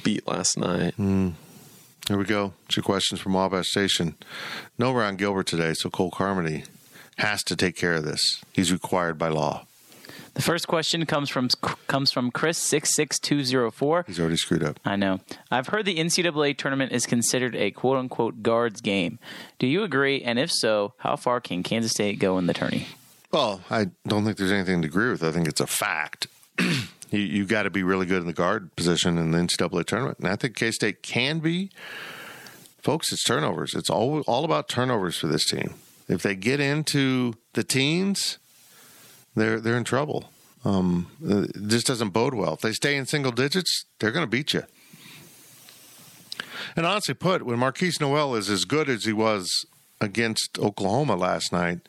beat 0.03 0.27
last 0.27 0.57
night. 0.57 0.95
Hmm. 0.95 1.29
Here 2.07 2.17
we 2.17 2.25
go. 2.25 2.53
Two 2.67 2.84
questions 2.84 3.19
from 3.19 3.34
Wabash 3.34 3.69
Station. 3.69 4.15
No 4.77 4.91
Ron 4.91 5.15
Gilbert 5.15 5.48
today, 5.48 5.74
so 5.74 5.89
Cole 5.89 6.12
Carmody 6.12 6.63
has 7.17 7.43
to 7.43 7.55
take 7.55 7.75
care 7.75 7.93
of 7.93 8.05
this. 8.05 8.43
He's 8.53 8.72
required 8.72 9.17
by 9.17 9.29
law. 9.29 9.65
The 10.36 10.42
first 10.42 10.68
question 10.68 11.06
comes 11.06 11.30
from 11.30 11.48
comes 11.88 12.12
from 12.12 12.30
Chris 12.30 12.58
six 12.58 12.94
six 12.94 13.18
two 13.20 13.44
zero 13.44 13.72
four. 13.72 14.04
He's 14.06 14.20
already 14.20 14.36
screwed 14.36 14.63
up. 14.63 14.82
I 14.84 14.98
know. 14.98 15.22
I've 15.50 15.68
heard 15.68 15.86
the 15.86 15.96
NCAA 15.96 16.58
tournament 16.58 16.92
is 16.92 17.06
considered 17.06 17.56
a 17.56 17.72
quote 17.72 17.98
unquote 17.98 18.44
guards 18.44 18.82
game. 18.82 19.18
Do 19.60 19.68
you 19.68 19.84
agree? 19.84 20.22
And 20.22 20.38
if 20.38 20.51
so, 20.51 20.94
how 20.98 21.15
far 21.15 21.39
can 21.39 21.63
Kansas 21.63 21.92
State 21.92 22.20
go 22.20 22.38
in 22.38 22.48
the 22.48 22.54
tourney? 22.54 22.88
Well, 23.32 23.62
I 23.70 23.88
don't 24.06 24.25
think 24.25 24.38
there's 24.38 24.51
anything 24.51 24.82
to 24.82 24.88
agree 24.89 25.10
with. 25.10 25.24
I 25.24 25.32
think 25.32 25.48
it's 25.48 25.62
a 25.62 25.68
fact. 25.68 26.27
you 26.60 27.20
you 27.20 27.46
got 27.46 27.63
to 27.63 27.70
be 27.70 27.84
really 27.84 28.06
good 28.06 28.20
in 28.20 28.27
the 28.27 28.34
guard 28.34 28.75
position 28.75 29.18
in 29.18 29.32
the 29.32 29.38
NCAA 29.38 29.86
tournament, 29.86 30.20
and 30.20 30.27
I 30.27 30.36
think 30.36 30.58
K 30.58 30.72
State 30.72 31.01
can 31.01 31.39
be. 31.39 31.72
Folks, 32.80 33.12
it's 33.13 33.24
turnovers. 33.24 33.74
It's 33.74 33.89
all 33.89 34.20
all 34.27 34.44
about 34.44 34.68
turnovers 34.68 35.18
for 35.18 35.27
this 35.27 35.46
team. 35.46 35.75
If 36.10 36.22
they 36.24 36.36
get 36.36 36.60
into 36.60 37.36
the 37.54 37.63
teens, 37.63 38.38
they're 39.36 39.60
they're 39.60 39.77
in 39.77 39.84
trouble. 39.84 40.30
Um, 40.63 41.12
this 41.20 41.84
doesn't 41.84 42.10
bode 42.10 42.34
well. 42.34 42.56
If 42.56 42.62
they 42.62 42.72
stay 42.72 42.96
in 42.96 43.06
single 43.06 43.32
digits, 43.32 43.86
they're 44.00 44.12
going 44.12 44.25
to 44.25 44.30
beat 44.30 44.54
you. 44.54 44.63
And 46.75 46.86
honestly 46.86 47.13
put, 47.13 47.44
when 47.44 47.60
Markquis 47.60 48.01
Nowell 48.01 48.36
is 48.36 48.50
as 48.50 48.65
good 48.65 48.89
as 48.89 49.06
he 49.06 49.13
was 49.13 49.65
against 50.01 50.58
Oklahoma 50.58 51.15
last 51.15 51.54
night, 51.54 51.80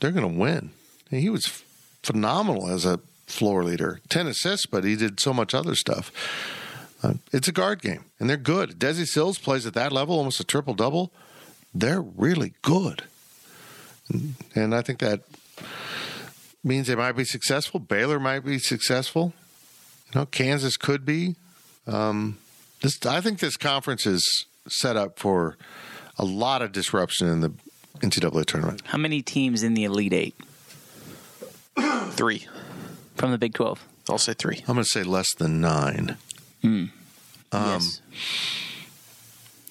they're 0.00 0.10
going 0.10 0.28
to 0.28 0.40
win. 0.40 0.70
And 1.10 1.20
he 1.20 1.28
was 1.28 1.62
phenomenal 2.02 2.68
as 2.70 2.86
a 2.86 3.00
floor 3.26 3.62
leader. 3.62 4.00
10 4.08 4.26
assists, 4.26 4.66
but 4.66 4.84
he 4.84 4.96
did 4.96 5.20
so 5.20 5.34
much 5.34 5.54
other 5.54 5.74
stuff. 5.74 6.10
Uh, 7.02 7.14
it's 7.32 7.48
a 7.48 7.52
guard 7.52 7.82
game, 7.82 8.04
and 8.18 8.30
they're 8.30 8.38
good. 8.38 8.78
Desi 8.78 9.06
Sills 9.06 9.38
plays 9.38 9.66
at 9.66 9.74
that 9.74 9.92
level, 9.92 10.16
almost 10.16 10.40
a 10.40 10.44
triple 10.44 10.72
double. 10.72 11.12
They're 11.74 12.00
really 12.00 12.54
good. 12.62 13.04
And 14.54 14.74
I 14.74 14.80
think 14.80 15.00
that 15.00 15.20
means 16.64 16.86
they 16.86 16.94
might 16.94 17.12
be 17.12 17.24
successful. 17.24 17.78
Baylor 17.80 18.18
might 18.18 18.40
be 18.44 18.58
successful. 18.58 19.32
You 20.12 20.20
know, 20.20 20.26
Kansas 20.26 20.76
could 20.76 21.04
be. 21.04 21.36
Um, 21.86 22.38
this, 22.80 23.04
I 23.06 23.20
think 23.20 23.38
this 23.40 23.56
conference 23.56 24.06
is 24.06 24.46
set 24.68 24.96
up 24.96 25.18
for 25.18 25.56
a 26.18 26.24
lot 26.24 26.62
of 26.62 26.72
disruption 26.72 27.28
in 27.28 27.40
the 27.40 27.52
NCAA 28.00 28.46
tournament. 28.46 28.82
How 28.86 28.98
many 28.98 29.22
teams 29.22 29.62
in 29.62 29.74
the 29.74 29.84
Elite 29.84 30.12
Eight 30.12 30.34
Three. 32.10 32.46
from 33.16 33.30
the 33.30 33.38
Big 33.38 33.54
Twelve? 33.54 33.84
I'll 34.08 34.18
say 34.18 34.34
three. 34.34 34.58
I'm 34.68 34.74
going 34.74 34.84
to 34.84 34.90
say 34.90 35.02
less 35.02 35.34
than 35.34 35.60
nine. 35.62 36.18
Um, 36.62 36.90
yes. 37.52 38.00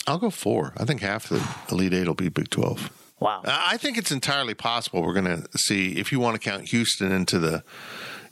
I'll 0.07 0.17
go 0.17 0.29
four. 0.31 0.73
I 0.77 0.85
think 0.85 1.01
half 1.01 1.29
the 1.29 1.45
Elite 1.71 1.93
Eight 1.93 2.07
will 2.07 2.15
be 2.15 2.29
Big 2.29 2.49
12. 2.49 2.89
Wow. 3.23 3.41
I 3.45 3.77
think 3.77 3.97
it's 3.97 4.11
entirely 4.11 4.53
possible 4.53 5.01
we're 5.01 5.13
going 5.13 5.43
to 5.43 5.57
see 5.57 5.93
if 5.93 6.11
you 6.11 6.19
want 6.19 6.35
to 6.35 6.39
count 6.39 6.69
Houston 6.69 7.11
into 7.11 7.39
the 7.39 7.63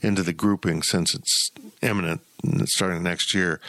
into 0.01 0.21
the 0.21 0.33
grouping 0.33 0.81
since 0.83 1.15
it's 1.15 1.51
imminent 1.81 2.21
and 2.43 2.62
it's 2.62 2.74
starting 2.75 3.01
next 3.01 3.33
year 3.33 3.62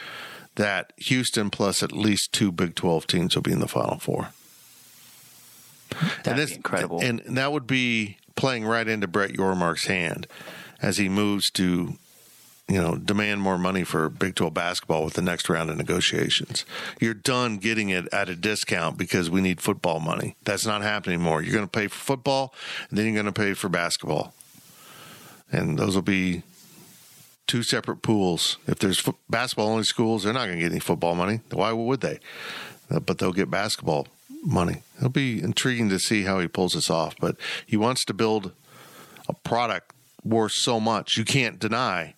that 0.57 0.93
Houston 0.97 1.49
plus 1.51 1.83
at 1.83 1.93
least 1.93 2.33
two 2.33 2.51
Big 2.51 2.75
12 2.75 3.07
teams 3.07 3.35
will 3.37 3.43
be 3.43 3.53
in 3.53 3.61
the 3.61 3.69
final 3.69 3.99
four. 3.99 4.31
That'd 6.25 6.49
be 6.49 6.55
incredible. 6.55 7.01
And 7.01 7.21
that 7.37 7.53
would 7.53 7.67
be 7.69 8.19
playing 8.35 8.65
right 8.65 8.89
into 8.89 9.07
Brett 9.07 9.31
Yormark's 9.31 9.87
hand 9.87 10.27
as 10.81 10.99
he 10.99 11.09
moves 11.09 11.51
to, 11.53 11.99
you 12.69 12.81
know, 12.81 12.97
demand 12.97 13.41
more 13.41 13.59
money 13.59 13.85
for 13.85 14.09
Big 14.09 14.35
12 14.35 14.55
basketball 14.55 15.05
with 15.05 15.15
the 15.15 15.23
next 15.23 15.49
round 15.49 15.69
of 15.69 15.77
negotiations. 15.77 16.65
You're 17.01 17.15
done 17.15 17.59
getting 17.59 17.91
it 17.91 18.07
at 18.13 18.29
a 18.29 18.37
discount 18.37 18.97
because 18.97 19.29
we 19.29 19.41
need 19.41 19.61
football 19.61 20.01
money. 20.01 20.37
That's 20.45 20.65
not 20.65 20.83
happening 20.83 21.17
anymore. 21.17 21.43
You're 21.43 21.53
going 21.53 21.67
to 21.67 21.71
pay 21.71 21.89
for 21.89 21.99
football, 21.99 22.55
and 22.89 22.99
then 22.99 23.07
you're 23.07 23.15
going 23.15 23.27
to 23.27 23.33
pay 23.33 23.55
for 23.55 23.69
basketball. 23.69 24.33
And 25.51 25.79
those 25.79 25.95
will 25.95 26.03
be 26.03 26.45
two 27.47 27.63
separate 27.63 27.97
pools. 27.97 28.57
If 28.67 28.79
there's 28.79 29.01
fo- 29.01 29.19
basketball 29.29 29.69
only 29.69 29.85
schools, 29.85 30.23
they're 30.23 30.33
not 30.33 30.47
going 30.47 30.57
to 30.57 30.63
get 30.63 30.73
any 30.73 30.81
football 30.81 31.15
money. 31.15 31.41
Why 31.51 31.73
would 31.73 32.01
they? 32.01 32.21
Uh, 32.91 33.01
but 33.01 33.19
they'll 33.19 33.33
get 33.33 33.51
basketball 33.51 34.09
money. 34.43 34.83
It'll 34.97 35.11
be 35.11 35.43
intriguing 35.43 35.91
to 35.91 35.99
see 35.99 36.23
how 36.23 36.39
he 36.41 36.49
pulls 36.49 36.73
this 36.73 36.89
off. 36.89 37.17
But 37.21 37.37
he 37.67 37.77
wants 37.77 38.05
to 38.07 38.15
build 38.15 38.53
a 39.29 39.35
product 39.35 39.93
worth 40.25 40.53
so 40.53 40.81
much. 40.81 41.17
You 41.17 41.25
can't 41.25 41.59
deny 41.59 42.15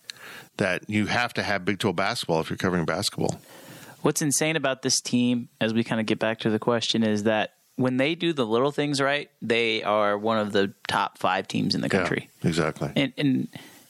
that 0.57 0.89
you 0.89 1.07
have 1.07 1.33
to 1.33 1.43
have 1.43 1.65
Big 1.65 1.79
12 1.79 1.95
basketball 1.95 2.39
if 2.41 2.49
you're 2.49 2.57
covering 2.57 2.85
basketball. 2.85 3.39
What's 4.01 4.21
insane 4.21 4.55
about 4.55 4.81
this 4.81 4.99
team, 5.01 5.49
as 5.59 5.73
we 5.73 5.83
kind 5.83 5.99
of 5.99 6.05
get 6.05 6.19
back 6.19 6.39
to 6.39 6.49
the 6.49 6.59
question, 6.59 7.03
is 7.03 7.23
that 7.23 7.53
when 7.75 7.97
they 7.97 8.15
do 8.15 8.33
the 8.33 8.45
little 8.45 8.71
things 8.71 9.01
right, 9.01 9.29
they 9.41 9.83
are 9.83 10.17
one 10.17 10.37
of 10.37 10.51
the 10.51 10.73
top 10.87 11.17
five 11.17 11.47
teams 11.47 11.75
in 11.75 11.81
the 11.81 11.89
country. 11.89 12.29
Yeah, 12.41 12.49
exactly. 12.49 12.91
And, 12.95 13.13
and 13.17 13.47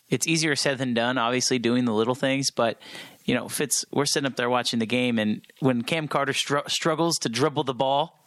it's 0.10 0.28
easier 0.28 0.56
said 0.56 0.78
than 0.78 0.94
done, 0.94 1.18
obviously, 1.18 1.60
doing 1.60 1.86
the 1.86 1.94
little 1.94 2.16
things. 2.16 2.50
But, 2.50 2.80
you 3.26 3.36
know, 3.36 3.48
Fitz, 3.48 3.86
we're 3.92 4.06
sitting 4.06 4.26
up 4.26 4.36
there 4.36 4.50
watching 4.50 4.80
the 4.80 4.86
game, 4.86 5.20
and 5.20 5.42
when 5.60 5.84
Cam 5.84 6.08
Carter 6.08 6.34
str- 6.34 6.68
struggles 6.68 7.18
to 7.20 7.30
dribble 7.30 7.66
the 7.66 7.74
ball, 7.74 8.25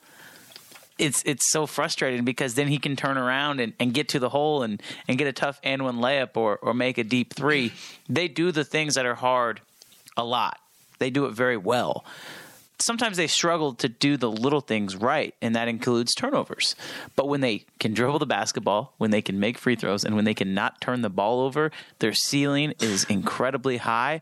it's 0.98 1.22
it's 1.24 1.50
so 1.50 1.66
frustrating 1.66 2.24
because 2.24 2.54
then 2.54 2.68
he 2.68 2.78
can 2.78 2.96
turn 2.96 3.16
around 3.16 3.60
and, 3.60 3.72
and 3.78 3.94
get 3.94 4.08
to 4.10 4.18
the 4.18 4.28
hole 4.28 4.62
and, 4.62 4.82
and 5.06 5.16
get 5.18 5.26
a 5.26 5.32
tough 5.32 5.60
and 5.62 5.82
one 5.82 5.98
layup 5.98 6.36
or, 6.36 6.58
or 6.58 6.74
make 6.74 6.98
a 6.98 7.04
deep 7.04 7.34
three. 7.34 7.72
They 8.08 8.28
do 8.28 8.52
the 8.52 8.64
things 8.64 8.94
that 8.94 9.06
are 9.06 9.14
hard 9.14 9.60
a 10.16 10.24
lot. 10.24 10.58
They 10.98 11.10
do 11.10 11.26
it 11.26 11.32
very 11.32 11.56
well. 11.56 12.04
Sometimes 12.80 13.16
they 13.16 13.26
struggle 13.26 13.74
to 13.74 13.88
do 13.88 14.16
the 14.16 14.30
little 14.30 14.60
things 14.60 14.94
right, 14.94 15.34
and 15.42 15.56
that 15.56 15.66
includes 15.66 16.14
turnovers. 16.14 16.76
But 17.16 17.28
when 17.28 17.40
they 17.40 17.64
can 17.80 17.92
dribble 17.92 18.20
the 18.20 18.26
basketball, 18.26 18.94
when 18.98 19.10
they 19.10 19.20
can 19.20 19.40
make 19.40 19.58
free 19.58 19.74
throws, 19.74 20.04
and 20.04 20.14
when 20.14 20.24
they 20.24 20.34
can 20.34 20.54
not 20.54 20.80
turn 20.80 21.02
the 21.02 21.10
ball 21.10 21.40
over, 21.40 21.72
their 21.98 22.12
ceiling 22.12 22.74
is 22.80 23.02
incredibly 23.04 23.78
high. 23.78 24.20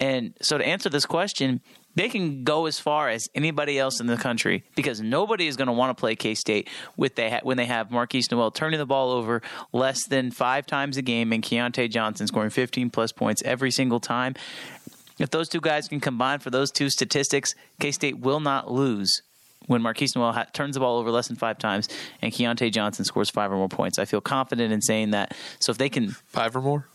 And 0.00 0.34
so, 0.42 0.58
to 0.58 0.66
answer 0.66 0.88
this 0.88 1.06
question, 1.06 1.60
they 1.94 2.08
can 2.08 2.42
go 2.44 2.66
as 2.66 2.78
far 2.78 3.08
as 3.10 3.28
anybody 3.34 3.78
else 3.78 4.00
in 4.00 4.06
the 4.06 4.16
country 4.16 4.64
because 4.74 5.00
nobody 5.00 5.46
is 5.46 5.56
going 5.56 5.66
to 5.66 5.72
want 5.72 5.96
to 5.96 6.00
play 6.00 6.16
K 6.16 6.34
State 6.34 6.68
with 6.96 7.14
they 7.16 7.30
ha- 7.30 7.40
when 7.42 7.56
they 7.56 7.66
have 7.66 7.88
Markquis 7.90 8.30
Nowell 8.30 8.50
turning 8.50 8.78
the 8.78 8.86
ball 8.86 9.10
over 9.10 9.42
less 9.72 10.06
than 10.06 10.30
five 10.30 10.66
times 10.66 10.96
a 10.96 11.02
game 11.02 11.32
and 11.32 11.42
Keontae 11.42 11.90
Johnson 11.90 12.26
scoring 12.26 12.50
15 12.50 12.90
plus 12.90 13.12
points 13.12 13.42
every 13.44 13.70
single 13.70 14.00
time. 14.00 14.34
If 15.18 15.30
those 15.30 15.48
two 15.48 15.60
guys 15.60 15.88
can 15.88 16.00
combine 16.00 16.38
for 16.38 16.50
those 16.50 16.70
two 16.70 16.88
statistics, 16.88 17.54
K 17.78 17.90
State 17.92 18.18
will 18.18 18.40
not 18.40 18.70
lose 18.70 19.22
when 19.66 19.82
Markquis 19.82 20.16
Nowell 20.16 20.32
ha- 20.32 20.46
turns 20.52 20.74
the 20.74 20.80
ball 20.80 20.98
over 20.98 21.10
less 21.10 21.28
than 21.28 21.36
five 21.36 21.58
times 21.58 21.88
and 22.20 22.32
Keontae 22.32 22.72
Johnson 22.72 23.04
scores 23.04 23.28
five 23.30 23.52
or 23.52 23.56
more 23.56 23.68
points. 23.68 23.98
I 23.98 24.06
feel 24.06 24.20
confident 24.20 24.72
in 24.72 24.80
saying 24.80 25.10
that. 25.10 25.36
So 25.60 25.70
if 25.70 25.78
they 25.78 25.88
can 25.88 26.10
Five 26.28 26.56
or 26.56 26.62
more? 26.62 26.86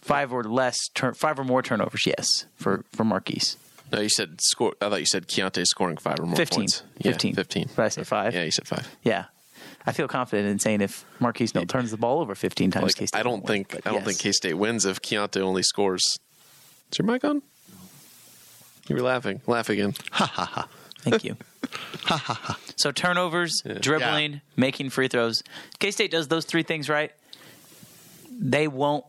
five 0.00 0.32
or 0.32 0.42
less, 0.44 0.76
turn, 0.94 1.14
five 1.14 1.38
or 1.38 1.44
more 1.44 1.62
turnovers, 1.62 2.06
yes, 2.06 2.46
for 2.56 2.84
for 2.92 3.04
Markquis. 3.04 3.56
No, 3.92 4.00
you 4.00 4.08
said 4.08 4.40
score. 4.40 4.74
I 4.80 4.88
thought 4.88 5.00
you 5.00 5.06
said 5.06 5.28
Keontae 5.28 5.64
scoring 5.66 5.96
five 5.96 6.18
or 6.20 6.26
more 6.26 6.36
15. 6.36 6.56
points. 6.60 6.82
Yeah, 6.98 7.12
15. 7.12 7.34
15. 7.34 7.66
Did 7.68 7.78
I 7.78 7.88
say 7.88 8.04
five? 8.04 8.34
Yeah, 8.34 8.42
you 8.44 8.50
said 8.50 8.66
five. 8.66 8.88
Yeah. 9.02 9.26
I 9.86 9.92
feel 9.92 10.08
confident 10.08 10.48
in 10.48 10.58
saying 10.58 10.80
if 10.80 11.04
Markquis 11.20 11.54
Nowell 11.54 11.66
turns 11.66 11.92
the 11.92 11.96
ball 11.96 12.20
over 12.20 12.34
15 12.34 12.72
times, 12.72 12.82
Like, 12.84 12.96
K-State 12.96 13.18
I 13.18 13.22
don't 13.22 13.32
won't 13.34 13.44
win, 13.44 13.64
think 13.64 13.86
I 13.86 13.90
don't 13.90 14.00
yes. 14.00 14.06
think 14.06 14.18
K 14.18 14.32
State 14.32 14.54
wins 14.54 14.84
if 14.84 15.00
Keontae 15.00 15.40
only 15.40 15.62
scores. 15.62 16.02
Is 16.92 16.98
your 16.98 17.06
mic 17.06 17.24
on? 17.24 17.42
You 18.88 18.96
were 18.96 19.02
laughing. 19.02 19.40
Laugh 19.46 19.68
again. 19.68 19.94
Ha 20.12 20.26
ha 20.26 20.44
ha. 20.44 20.68
Thank 21.00 21.24
you. 21.24 21.36
Ha 22.04 22.16
ha 22.16 22.34
ha. 22.34 22.58
So 22.76 22.92
turnovers, 22.92 23.60
dribbling, 23.80 24.40
making 24.56 24.90
free 24.90 25.08
throws. 25.08 25.42
K 25.80 25.90
State 25.90 26.12
does 26.12 26.28
those 26.28 26.44
three 26.44 26.62
things 26.62 26.88
right. 26.88 27.10
They 28.38 28.68
won't 28.68 29.04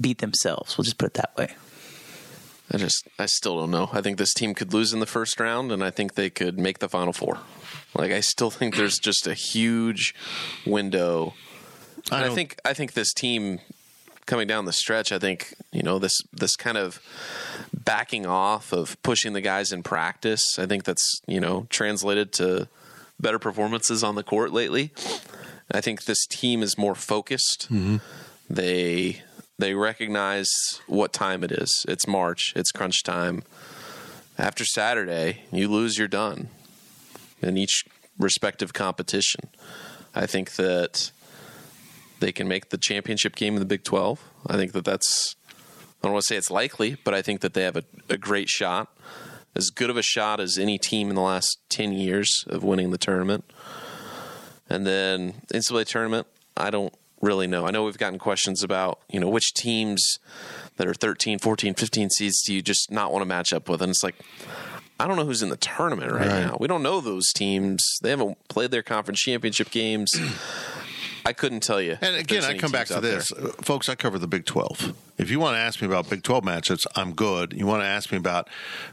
beat 0.00 0.18
themselves. 0.18 0.78
We'll 0.78 0.84
just 0.84 0.96
put 0.96 1.06
it 1.08 1.14
that 1.14 1.36
way. 1.36 1.54
I 2.70 2.76
just 2.78 3.08
I 3.18 3.26
still 3.26 3.58
don't 3.58 3.70
know. 3.70 3.90
I 3.92 4.00
think 4.00 4.18
this 4.18 4.32
team 4.32 4.54
could 4.54 4.72
lose 4.72 4.92
in 4.92 5.00
the 5.00 5.06
first 5.06 5.40
round, 5.40 5.72
and 5.72 5.82
I 5.82 5.90
think 5.90 6.14
they 6.14 6.30
could 6.30 6.58
make 6.58 6.78
the 6.78 6.88
final 6.88 7.12
four. 7.12 7.38
Like 7.94 8.12
I 8.12 8.20
still 8.20 8.50
think 8.50 8.76
there's 8.76 8.98
just 8.98 9.26
a 9.26 9.34
huge 9.34 10.14
window. 10.64 11.34
And 12.12 12.24
I, 12.24 12.30
think 12.30 12.58
I 12.64 12.72
think 12.72 12.92
this 12.92 13.12
team 13.12 13.60
coming 14.26 14.46
down 14.46 14.64
the 14.64 14.72
stretch. 14.72 15.10
I 15.10 15.18
think 15.18 15.54
you 15.72 15.82
know 15.82 15.98
this 15.98 16.16
this 16.32 16.54
kind 16.56 16.78
of 16.78 17.00
backing 17.74 18.26
off 18.26 18.72
of 18.72 19.00
pushing 19.02 19.32
the 19.32 19.40
guys 19.40 19.72
in 19.72 19.82
practice. 19.82 20.58
I 20.58 20.66
think 20.66 20.84
that's 20.84 21.20
you 21.26 21.40
know 21.40 21.66
translated 21.70 22.32
to 22.34 22.68
better 23.18 23.38
performances 23.38 24.04
on 24.04 24.14
the 24.14 24.22
court 24.22 24.52
lately. 24.52 24.92
I 25.72 25.80
think 25.80 26.04
this 26.04 26.26
team 26.26 26.62
is 26.62 26.78
more 26.78 26.94
focused. 26.94 27.68
Mm-hmm. 27.70 27.96
They 28.48 29.22
they 29.60 29.74
recognize 29.74 30.50
what 30.86 31.12
time 31.12 31.44
it 31.44 31.52
is. 31.52 31.84
It's 31.88 32.06
March. 32.06 32.52
It's 32.56 32.72
crunch 32.72 33.02
time. 33.02 33.42
After 34.38 34.64
Saturday, 34.64 35.42
you 35.52 35.68
lose, 35.68 35.98
you're 35.98 36.08
done. 36.08 36.48
in 37.42 37.56
each 37.56 37.84
respective 38.18 38.72
competition. 38.74 39.48
I 40.14 40.26
think 40.26 40.56
that 40.56 41.10
they 42.20 42.32
can 42.32 42.46
make 42.48 42.68
the 42.68 42.76
championship 42.76 43.34
game 43.34 43.54
in 43.54 43.60
the 43.60 43.66
Big 43.66 43.82
12. 43.82 44.22
I 44.46 44.56
think 44.56 44.72
that 44.72 44.84
that's, 44.84 45.36
I 45.48 45.54
don't 46.02 46.12
want 46.12 46.24
to 46.24 46.26
say 46.26 46.36
it's 46.36 46.50
likely, 46.50 46.96
but 47.02 47.14
I 47.14 47.22
think 47.22 47.40
that 47.40 47.54
they 47.54 47.62
have 47.62 47.76
a, 47.76 47.84
a 48.10 48.18
great 48.18 48.48
shot, 48.48 48.94
as 49.56 49.70
good 49.70 49.88
of 49.88 49.96
a 49.96 50.02
shot 50.02 50.38
as 50.38 50.58
any 50.58 50.76
team 50.78 51.08
in 51.08 51.14
the 51.14 51.22
last 51.22 51.58
10 51.70 51.92
years 51.92 52.44
of 52.46 52.62
winning 52.62 52.90
the 52.90 52.98
tournament. 52.98 53.50
And 54.68 54.86
then 54.86 55.42
NCAA 55.52 55.86
tournament, 55.86 56.26
I 56.56 56.70
don't 56.70 56.94
really 57.20 57.46
know. 57.46 57.66
I 57.66 57.70
know 57.70 57.84
we've 57.84 57.98
gotten 57.98 58.18
questions 58.18 58.62
about, 58.62 58.98
you 59.10 59.20
know, 59.20 59.28
which 59.28 59.52
teams 59.54 60.18
that 60.76 60.86
are 60.86 60.94
13, 60.94 61.38
14, 61.38 61.74
15 61.74 62.10
seeds 62.10 62.42
do 62.42 62.54
you 62.54 62.62
just 62.62 62.90
not 62.90 63.12
want 63.12 63.22
to 63.22 63.26
match 63.26 63.52
up 63.52 63.68
with? 63.68 63.82
And 63.82 63.90
it's 63.90 64.02
like, 64.02 64.14
I 64.98 65.06
don't 65.06 65.16
know 65.16 65.24
who's 65.24 65.42
in 65.42 65.48
the 65.48 65.56
tournament 65.56 66.12
right, 66.12 66.20
Right. 66.26 66.46
now. 66.46 66.56
We 66.60 66.66
don't 66.68 66.82
know 66.82 67.00
those 67.00 67.32
teams. 67.32 67.82
They 68.02 68.10
haven't 68.10 68.36
played 68.48 68.70
their 68.70 68.82
conference 68.82 69.20
championship 69.20 69.70
games. 69.70 70.12
I 71.24 71.32
couldn't 71.32 71.60
tell 71.60 71.80
you. 71.80 71.98
And 72.00 72.16
again, 72.16 72.44
I 72.44 72.56
come 72.56 72.72
back 72.72 72.86
to 72.88 73.00
this, 73.00 73.28
there. 73.36 73.48
Folks. 73.62 73.88
I 73.88 73.94
cover 73.94 74.18
the 74.18 74.26
Big 74.26 74.46
Twelve. 74.46 74.94
If 75.18 75.30
you 75.30 75.38
want 75.38 75.54
to 75.54 75.58
ask 75.58 75.80
me 75.82 75.86
about 75.86 76.08
Big 76.08 76.22
Twelve 76.22 76.44
matchups, 76.44 76.86
I'm 76.96 77.12
good. 77.12 77.52
You 77.52 77.66
want 77.66 77.82
to 77.82 77.86
ask 77.86 78.10
me 78.10 78.18
about 78.18 78.48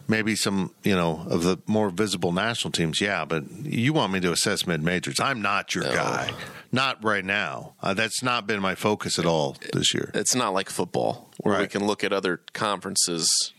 maybe 0.07 0.35
some, 0.35 0.73
you 0.83 0.95
know, 0.95 1.25
of 1.29 1.43
the 1.43 1.57
more 1.67 1.89
visible 1.89 2.31
national 2.31 2.71
teams, 2.71 2.99
yeah. 2.99 3.25
But 3.25 3.49
you 3.63 3.93
want 3.93 4.11
me 4.13 4.19
to 4.21 4.31
assess 4.31 4.67
mid 4.67 4.81
majors? 4.83 5.19
I'm 5.19 5.41
not 5.41 5.73
your 5.73 5.85
guy. 5.85 6.31
Not 6.71 7.01
right 7.03 7.23
now. 7.23 7.73
Uh, 7.81 7.93
that's 7.93 8.21
not 8.21 8.45
been 8.45 8.59
my 8.61 8.75
focus 8.75 9.17
at 9.17 9.25
all 9.25 9.55
this 9.73 9.93
year. 9.93 10.11
It's 10.13 10.35
not 10.35 10.53
like 10.53 10.69
football 10.69 11.29
where 11.37 11.59
we 11.59 11.67
can 11.67 11.85
look 11.87 12.03
at 12.03 12.11
other 12.11 12.41
conferences 12.53 13.53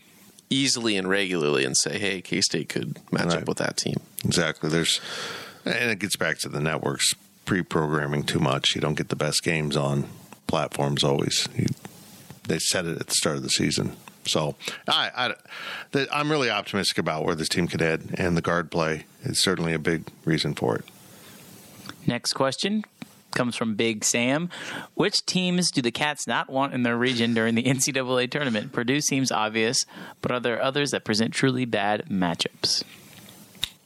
easily 0.51 0.95
and 0.97 1.07
regularly 1.09 1.63
and 1.65 1.75
say, 1.77 1.97
hey, 1.99 2.21
K 2.21 2.41
State 2.41 2.69
could 2.69 2.97
match 3.11 3.25
Right. 3.27 3.37
up 3.37 3.47
with 3.47 3.57
that 3.57 3.77
team. 3.77 3.97
Exactly. 4.25 4.69
There's, 4.69 4.99
and 5.65 5.91
it 5.91 5.99
gets 5.99 6.15
back 6.15 6.37
to 6.39 6.49
the 6.49 6.59
networks 6.59 7.13
pre-programming 7.49 8.21
too 8.21 8.37
much. 8.37 8.75
You 8.75 8.81
don't 8.81 8.93
get 8.93 9.09
the 9.09 9.15
best 9.15 9.41
games 9.41 9.75
on 9.75 10.05
platforms 10.45 11.03
always. 11.03 11.49
You, 11.55 11.65
they 12.47 12.59
said 12.59 12.85
it 12.85 13.01
at 13.01 13.07
the 13.07 13.15
start 13.15 13.37
of 13.37 13.41
the 13.41 13.49
season. 13.49 13.93
So 14.25 14.53
I, 14.87 15.33
I, 15.95 16.07
I'm 16.13 16.29
really 16.29 16.51
optimistic 16.51 16.99
about 16.99 17.25
where 17.25 17.33
this 17.33 17.49
team 17.49 17.67
could 17.67 17.81
head, 17.81 18.13
and 18.19 18.37
the 18.37 18.43
guard 18.43 18.69
play 18.69 19.05
is 19.23 19.41
certainly 19.41 19.73
a 19.73 19.79
big 19.79 20.03
reason 20.25 20.53
for 20.53 20.75
it. 20.75 20.85
Next 22.05 22.33
question 22.33 22.83
comes 23.31 23.55
from 23.55 23.73
Big 23.73 24.05
Sam. 24.05 24.51
Which 24.93 25.25
teams 25.25 25.71
do 25.71 25.81
the 25.81 25.89
Cats 25.89 26.27
not 26.27 26.51
want 26.51 26.75
in 26.75 26.83
their 26.83 26.97
region 26.97 27.33
during 27.33 27.55
the 27.55 27.63
NCAA 27.65 28.29
tournament? 28.29 28.73
Purdue 28.73 29.01
seems 29.01 29.31
obvious, 29.31 29.87
but 30.21 30.31
are 30.31 30.39
there 30.39 30.61
others 30.61 30.91
that 30.91 31.03
present 31.03 31.33
truly 31.33 31.65
bad 31.65 32.05
matchups? 32.11 32.83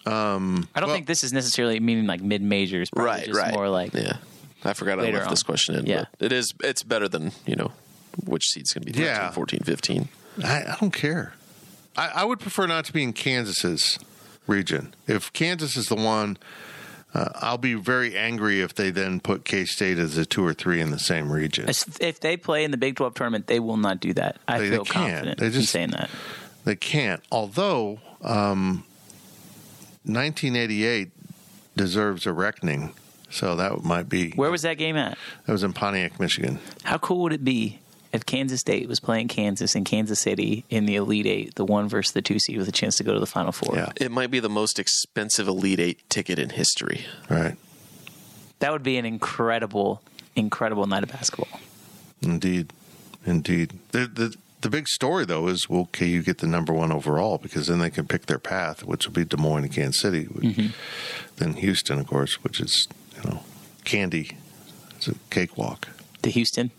Um, 0.05 0.67
I 0.75 0.79
don't 0.79 0.87
well- 0.89 0.95
think 0.95 1.07
this 1.07 1.23
is 1.23 1.31
necessarily 1.33 1.79
meaning 1.79 2.05
like 2.07 2.21
mid 2.21 2.41
majors. 2.41 2.89
Right, 2.95 3.25
just 3.25 3.39
right. 3.39 3.53
More 3.53 3.69
like 3.69 3.93
yeah. 3.93 4.17
I 4.65 4.73
forgot 4.73 4.99
I 4.99 5.03
later 5.03 5.17
left 5.17 5.29
this 5.29 5.43
question 5.43 5.75
in. 5.75 5.85
Yeah. 5.85 6.05
But 6.17 6.27
it 6.27 6.31
is, 6.31 6.53
it's 6.63 6.83
better 6.83 7.09
than, 7.09 7.33
you 7.45 7.55
know, 7.57 7.71
which 8.25 8.45
seed's 8.47 8.71
going 8.71 8.83
to 8.83 8.85
be 8.85 8.93
13, 8.93 9.05
Yeah. 9.05 9.31
14, 9.31 9.59
15. 9.59 10.07
I, 10.43 10.47
I 10.63 10.77
don't 10.79 10.93
care. 10.93 11.33
I, 11.97 12.07
I 12.15 12.23
would 12.23 12.39
prefer 12.39 12.65
not 12.65 12.85
to 12.85 12.93
be 12.93 13.03
in 13.03 13.11
Kansas's 13.13 13.99
region. 14.47 14.93
If 15.05 15.33
Kansas 15.33 15.75
is 15.75 15.87
the 15.87 15.95
one, 15.95 16.37
uh, 17.13 17.29
I'll 17.35 17.57
be 17.57 17.73
very 17.73 18.17
angry 18.17 18.61
if 18.61 18.73
they 18.73 18.89
then 18.89 19.19
put 19.19 19.43
K 19.45 19.65
State 19.65 19.97
as 19.99 20.17
a 20.17 20.25
two 20.25 20.45
or 20.45 20.53
three 20.53 20.79
in 20.81 20.91
the 20.91 20.97
same 20.99 21.29
region. 21.31 21.67
if 21.67 22.19
they 22.21 22.37
play 22.37 22.63
in 22.63 22.71
the 22.71 22.77
Big 22.77 22.95
Twelve 22.95 23.13
tournament, 23.15 23.47
they 23.47 23.59
will 23.59 23.77
not 23.77 23.99
do 23.99 24.13
that. 24.13 24.37
I 24.47 24.59
They- 24.59 24.69
they 24.69 24.75
feel 24.77 24.85
can't. 24.85 25.09
confident 25.11 25.39
They 25.39 25.45
in 25.47 25.51
just- 25.51 25.71
saying 25.71 25.91
that. 25.91 26.09
They 26.63 26.75
can't. 26.77 27.21
Although 27.31 27.99
um, 28.21 28.85
1988 30.05 31.09
deserves 31.75 32.25
a 32.25 32.33
reckoning, 32.33 32.93
so 33.29 33.55
that 33.55 33.83
might 33.83 34.09
be. 34.09 34.31
Where 34.31 34.51
was 34.51 34.61
that 34.63 34.75
game 34.77 34.95
at? 34.97 35.17
That 35.45 35.51
was 35.53 35.63
in 35.63 35.73
Pontiac, 35.73 36.19
Michigan. 36.19 36.59
How 36.83 36.97
cool 36.97 37.21
would 37.23 37.33
it 37.33 37.43
be 37.43 37.79
if 38.11 38.25
Kansas 38.25 38.59
State 38.59 38.87
was 38.87 38.99
playing 38.99 39.27
Kansas 39.27 39.75
in 39.75 39.83
Kansas 39.83 40.19
City 40.19 40.65
in 40.69 40.85
the 40.85 40.95
Elite 40.97 41.25
Eight, 41.25 41.55
the 41.55 41.65
one 41.65 41.87
versus 41.89 42.11
the 42.13 42.21
two 42.21 42.37
seed, 42.37 42.57
with 42.57 42.67
a 42.67 42.71
chance 42.71 42.95
to 42.97 43.03
go 43.03 43.13
to 43.13 43.19
the 43.19 43.25
Final 43.25 43.51
Four? 43.51 43.75
Yeah, 43.75 43.89
It 43.99 44.11
might 44.11 44.29
be 44.29 44.39
the 44.39 44.49
most 44.49 44.77
expensive 44.77 45.47
Elite 45.47 45.79
Eight 45.79 46.09
ticket 46.09 46.37
in 46.39 46.49
history. 46.49 47.05
right. 47.29 47.55
That 48.59 48.71
would 48.71 48.83
be 48.83 48.97
an 48.97 49.05
incredible, 49.05 50.01
incredible 50.37 50.85
night 50.87 51.03
of 51.03 51.09
basketball. 51.09 51.59
Indeed, 52.21 52.71
indeed. 53.25 53.73
The 53.91 54.05
the 54.07 54.35
the 54.63 54.69
big 54.69 54.87
story 54.87 55.25
though 55.25 55.47
is 55.47 55.69
will 55.69 55.89
you 55.99 56.23
get 56.23 56.39
the 56.39 56.47
number 56.47 56.73
one 56.73 56.91
overall 56.91 57.37
because 57.37 57.67
then 57.67 57.79
they 57.79 57.89
can 57.89 58.07
pick 58.07 58.25
their 58.25 58.39
path, 58.39 58.83
which 58.83 59.05
will 59.05 59.13
be 59.13 59.25
Des 59.25 59.37
Moines 59.37 59.65
and 59.65 59.73
Kansas 59.73 60.01
City, 60.01 60.23
which, 60.23 60.45
mm-hmm. 60.45 60.67
then 61.35 61.53
Houston, 61.53 61.99
of 61.99 62.07
course, 62.07 62.43
which 62.43 62.59
is 62.59 62.87
you 63.15 63.29
know 63.29 63.43
candy. 63.83 64.37
It's 64.95 65.07
a 65.09 65.15
cakewalk. 65.29 65.89
To 66.23 66.29
Houston. 66.29 66.71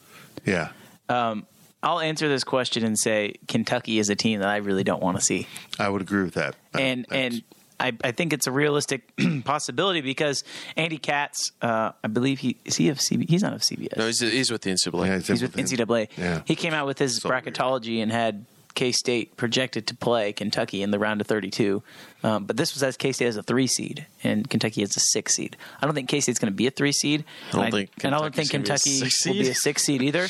Yeah. 0.47 0.71
Um, 1.09 1.47
I'll 1.83 2.01
answer 2.01 2.29
this 2.29 2.45
question 2.45 2.85
and 2.85 2.99
say 2.99 3.35
Kentucky 3.47 3.99
is 3.99 4.09
a 4.09 4.17
team 4.17 4.41
that 4.41 4.49
I 4.49 4.57
really 4.57 4.85
don't 4.85 5.03
want 5.03 5.19
to 5.19 5.23
see. 5.23 5.47
I 5.79 5.91
would 5.91 6.01
agree 6.01 6.23
with 6.25 6.35
that. 6.35 6.57
and 6.73 7.05
That's- 7.11 7.35
and 7.35 7.43
I, 7.81 7.93
I 8.03 8.13
think 8.13 8.33
it's 8.33 8.47
a 8.47 8.53
realistic 8.53 9.03
possibility 9.45 10.01
because 10.01 10.45
Andy 10.77 10.99
Katz, 10.99 11.53
uh, 11.61 11.93
I 12.03 12.09
believe 12.09 12.39
he 12.39 12.57
is 12.65 12.77
he 12.77 12.89
of 12.89 12.99
CB, 12.99 13.29
he's 13.29 13.43
not 13.43 13.53
of 13.53 13.63
CBS. 13.63 13.97
No, 13.97 14.07
he's, 14.07 14.21
he's 14.21 14.51
with 14.51 14.63
the 14.63 14.71
NCAA. 14.71 15.07
Yeah, 15.07 15.19
he's 15.19 15.43
with 15.43 15.57
NCAA. 15.57 16.09
Yeah. 16.17 16.43
He 16.45 16.55
came 16.57 16.73
out 16.73 16.87
with 16.87 16.99
his 16.99 17.17
So 17.21 17.29
weird. 17.29 17.45
bracketology 17.45 18.03
and 18.03 18.13
had 18.13 18.45
K 18.75 18.91
State 18.93 19.37
projected 19.37 19.87
to 19.89 19.95
play 19.97 20.33
Kentucky 20.33 20.83
in 20.83 20.91
the 20.91 20.99
round 20.99 21.21
of 21.21 21.27
32. 21.27 21.83
Um, 22.23 22.45
but 22.45 22.57
this 22.57 22.75
was 22.75 22.83
as 22.83 22.97
K 22.97 23.13
State 23.13 23.27
as 23.27 23.37
a 23.37 23.43
three 23.43 23.67
seed 23.67 24.07
and 24.23 24.49
Kentucky 24.49 24.83
as 24.83 24.97
a 24.97 25.01
six 25.01 25.35
seed. 25.35 25.57
I 25.81 25.87
don't 25.87 25.95
think 25.95 26.09
K 26.09 26.21
State's 26.21 26.39
going 26.39 26.53
to 26.53 26.57
be 26.57 26.67
a 26.67 26.71
three 26.71 26.93
seed. 26.93 27.25
I 27.49 27.53
don't 27.53 27.65
and 27.67 27.73
think 27.75 27.91
and 28.05 28.15
I 28.15 28.19
don't 28.21 28.35
think 28.35 28.51
Kentucky's 28.51 29.01
gonna 29.01 29.05
be 29.05 29.09
a 29.09 29.11
Kentucky 29.11 29.39
will 29.39 29.45
be 29.45 29.51
a 29.51 29.55
six 29.55 29.83
seed 29.85 30.03
either. 30.03 30.29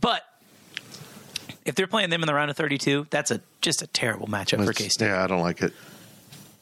But 0.00 0.22
if 1.64 1.74
they're 1.76 1.86
playing 1.86 2.10
them 2.10 2.22
in 2.22 2.26
the 2.26 2.34
round 2.34 2.50
of 2.50 2.56
32, 2.56 3.06
that's 3.10 3.30
a 3.30 3.40
just 3.60 3.82
a 3.82 3.86
terrible 3.86 4.26
matchup 4.26 4.64
for 4.64 4.72
K 4.72 4.88
State. 4.88 5.06
Yeah, 5.06 5.22
I 5.22 5.26
don't 5.28 5.40
like 5.40 5.62
it. 5.62 5.72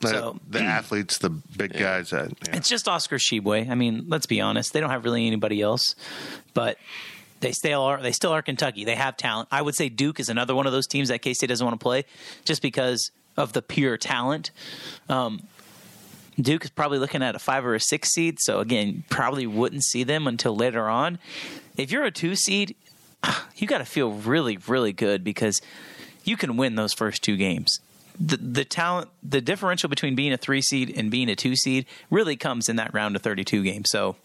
The- 0.00 0.08
So- 0.08 0.40
the 0.48 0.60
athletes, 0.78 1.18
the 1.18 1.30
big 1.30 1.72
guys. 1.72 2.10
That, 2.10 2.32
yeah. 2.46 2.56
It's 2.56 2.68
just 2.68 2.88
Oscar 2.88 3.16
Tshiebwe. 3.16 3.70
I 3.70 3.74
mean, 3.74 4.04
let's 4.08 4.26
be 4.26 4.40
honest; 4.40 4.72
they 4.72 4.80
don't 4.80 4.90
have 4.90 5.04
really 5.04 5.26
anybody 5.26 5.60
else, 5.62 5.94
but 6.54 6.76
they 7.40 7.52
still 7.52 7.82
are. 7.82 8.00
They 8.00 8.12
still 8.12 8.32
are 8.32 8.42
Kentucky. 8.42 8.84
They 8.84 8.94
have 8.96 9.16
talent. 9.16 9.48
I 9.50 9.62
would 9.62 9.74
say 9.74 9.88
Duke 9.88 10.20
is 10.20 10.28
another 10.28 10.54
one 10.54 10.66
of 10.66 10.72
those 10.72 10.86
teams 10.86 11.08
that 11.08 11.20
K 11.22 11.34
State 11.34 11.48
doesn't 11.48 11.64
want 11.64 11.78
to 11.78 11.82
play 11.82 12.04
just 12.44 12.62
because 12.62 13.10
of 13.36 13.52
the 13.52 13.62
pure 13.62 13.96
talent. 13.96 14.50
Um, 15.08 15.40
Duke 16.40 16.64
is 16.64 16.70
probably 16.70 16.98
looking 16.98 17.22
at 17.22 17.34
a 17.34 17.38
five 17.38 17.66
or 17.66 17.74
a 17.74 17.80
six 17.80 18.10
seed, 18.10 18.38
so 18.40 18.60
again, 18.60 19.04
probably 19.10 19.46
wouldn't 19.46 19.84
see 19.84 20.04
them 20.04 20.26
until 20.26 20.56
later 20.56 20.88
on. 20.88 21.18
If 21.76 21.90
you're 21.90 22.04
a 22.04 22.10
two 22.10 22.34
seed, 22.36 22.74
you 23.56 23.66
got 23.66 23.78
to 23.78 23.84
feel 23.84 24.12
really, 24.12 24.58
really 24.66 24.92
good 24.92 25.24
because 25.24 25.60
you 26.24 26.36
can 26.36 26.56
win 26.56 26.74
those 26.76 26.92
first 26.92 27.22
two 27.22 27.36
games. 27.36 27.80
The, 28.18 28.37
the 28.37 28.64
talent, 28.64 29.09
the 29.23 29.40
differential 29.40 29.88
between 29.88 30.14
being 30.14 30.33
a 30.33 30.37
three 30.37 30.62
seed 30.62 30.92
and 30.96 31.11
being 31.11 31.29
a 31.29 31.37
two 31.37 31.57
seed 31.57 31.87
really 32.11 32.37
comes 32.37 32.68
in 32.68 32.77
that 32.77 32.92
round 32.92 33.16
of 33.16 33.23
32 33.23 33.62
games. 33.62 33.90
So 33.90 34.16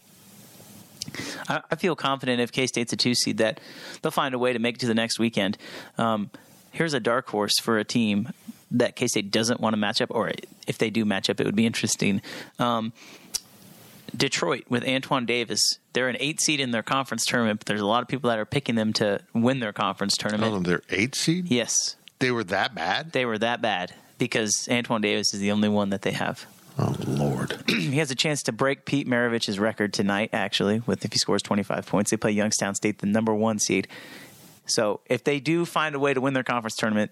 I, 1.48 1.62
I 1.70 1.76
feel 1.76 1.96
confident 1.96 2.40
if 2.40 2.52
K 2.52 2.66
State's 2.66 2.92
a 2.92 2.96
two 2.96 3.14
seed 3.14 3.38
that 3.38 3.60
they'll 4.02 4.12
find 4.12 4.34
a 4.34 4.38
way 4.38 4.52
to 4.52 4.58
make 4.58 4.76
it 4.76 4.80
to 4.80 4.86
the 4.86 4.94
next 4.94 5.18
weekend. 5.18 5.56
Um, 5.98 6.30
here's 6.72 6.94
a 6.94 7.00
dark 7.00 7.28
horse 7.28 7.58
for 7.60 7.78
a 7.78 7.84
team 7.84 8.30
that 8.70 8.96
K 8.96 9.06
State 9.06 9.30
doesn't 9.30 9.60
want 9.60 9.74
to 9.74 9.78
match 9.78 10.00
up, 10.00 10.10
or 10.10 10.32
if 10.66 10.78
they 10.78 10.90
do 10.90 11.04
match 11.04 11.30
up, 11.30 11.40
it 11.40 11.46
would 11.46 11.56
be 11.56 11.66
interesting. 11.66 12.20
Um, 12.58 12.92
Detroit 14.16 14.64
with 14.68 14.86
Antoine 14.86 15.26
Davis. 15.26 15.60
They're 15.92 16.08
an 16.08 16.16
eight 16.20 16.40
seed 16.40 16.60
in 16.60 16.70
their 16.70 16.82
conference 16.82 17.24
tournament, 17.24 17.60
but 17.60 17.66
there's 17.66 17.80
a 17.80 17.86
lot 17.86 18.02
of 18.02 18.08
people 18.08 18.30
that 18.30 18.38
are 18.38 18.44
picking 18.44 18.74
them 18.74 18.92
to 18.94 19.20
win 19.34 19.60
their 19.60 19.72
conference 19.72 20.16
tournament. 20.16 20.64
They're 20.64 20.82
eight 20.90 21.14
seed. 21.14 21.46
Yes, 21.48 21.96
They 22.18 22.30
were 22.30 22.44
that 22.44 22.74
bad. 22.74 23.12
they 23.12 23.26
were 23.26 23.38
that 23.38 23.60
bad 23.60 23.94
because 24.18 24.68
Antoine 24.70 25.02
Davis 25.02 25.34
is 25.34 25.40
the 25.40 25.50
only 25.52 25.68
one 25.68 25.90
that 25.90 26.02
they 26.02 26.12
have. 26.12 26.46
Oh 26.78 26.94
Lord. 27.06 27.62
he 27.68 27.96
has 27.96 28.10
a 28.10 28.14
chance 28.14 28.42
to 28.44 28.52
break 28.52 28.84
Pete 28.84 29.06
Maravich's 29.06 29.58
record 29.58 29.92
tonight, 29.92 30.30
actually, 30.32 30.82
with 30.86 31.04
if 31.04 31.12
he 31.12 31.18
scores 31.18 31.42
25 31.42 31.86
points. 31.86 32.10
They 32.10 32.16
play 32.16 32.32
Youngstown 32.32 32.74
State, 32.74 32.98
the 32.98 33.06
number 33.06 33.34
one 33.34 33.58
seed. 33.58 33.88
So 34.66 35.00
if 35.06 35.24
they 35.24 35.40
do 35.40 35.64
find 35.64 35.94
a 35.94 35.98
way 35.98 36.12
to 36.12 36.20
win 36.20 36.34
their 36.34 36.42
conference 36.42 36.76
tournament, 36.76 37.10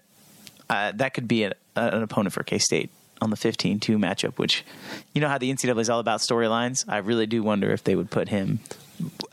uh, 0.69 0.91
that 0.95 1.13
could 1.13 1.27
be 1.27 1.43
a, 1.43 1.53
an 1.75 2.03
opponent 2.03 2.33
for 2.33 2.43
K 2.43 2.57
State 2.57 2.89
on 3.21 3.29
the 3.29 3.35
15 3.35 3.79
2 3.79 3.97
matchup, 3.97 4.37
which 4.37 4.65
you 5.13 5.21
know 5.21 5.29
how 5.29 5.37
the 5.37 5.51
NCAA 5.51 5.79
is 5.79 5.89
all 5.89 5.99
about 5.99 6.19
storylines. 6.19 6.83
I 6.87 6.97
really 6.97 7.25
do 7.27 7.41
wonder 7.43 7.71
if 7.71 7.83
they 7.83 7.95
would 7.95 8.11
put 8.11 8.29
him. 8.29 8.59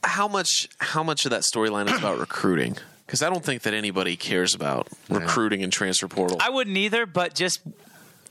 how 0.05 0.29
much 0.29 0.69
how 0.79 1.03
much 1.03 1.25
of 1.25 1.31
that 1.31 1.43
storyline 1.43 1.91
is 1.91 1.99
about 1.99 2.19
recruiting? 2.19 2.77
Because 3.13 3.23
I 3.23 3.29
don't 3.29 3.45
think 3.45 3.61
that 3.65 3.75
anybody 3.75 4.17
cares 4.17 4.55
about 4.55 4.89
recruiting 5.11 5.63
and 5.63 5.71
transfer 5.71 6.09
portal. 6.09 6.39
I 6.41 6.49
wouldn't 6.49 6.79
either, 6.79 7.05
but 7.05 7.35
just 7.35 7.61
with 7.67 7.75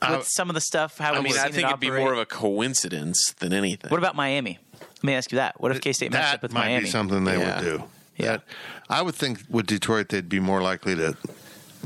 I- 0.02 0.22
some 0.24 0.50
of 0.50 0.56
the 0.56 0.60
stuff, 0.62 0.98
how 0.98 1.14
I 1.14 1.22
mean, 1.22 1.34
I 1.38 1.50
think 1.52 1.66
it 1.68 1.70
it'd 1.70 1.80
be 1.80 1.92
more 1.92 2.14
of 2.14 2.18
a 2.18 2.26
coincidence 2.26 3.36
than 3.38 3.54
anything. 3.54 3.92
What 3.92 4.00
about 4.00 4.16
Miami? 4.16 4.58
Let 4.80 5.04
me 5.04 5.14
ask 5.14 5.32
you 5.32 5.36
that. 5.36 5.62
What 5.62 5.72
if 5.72 5.82
K 5.82 5.94
State 5.94 6.12
matched 6.12 6.34
up 6.34 6.42
with 6.42 6.52
might 6.54 6.66
Miami? 6.66 6.86
be 6.86 6.90
something 6.90 7.24
they 7.26 7.38
Yeah. 7.38 7.62
would 7.62 7.64
do. 7.64 7.84
Yeah. 8.18 8.32
That- 8.32 8.44
I 8.90 9.04
would 9.04 9.14
think 9.14 9.42
with 9.50 9.68
Detroit 9.68 10.10
they'd 10.10 10.28
be 10.28 10.40
more 10.40 10.64
likely 10.64 10.96
to 10.96 11.16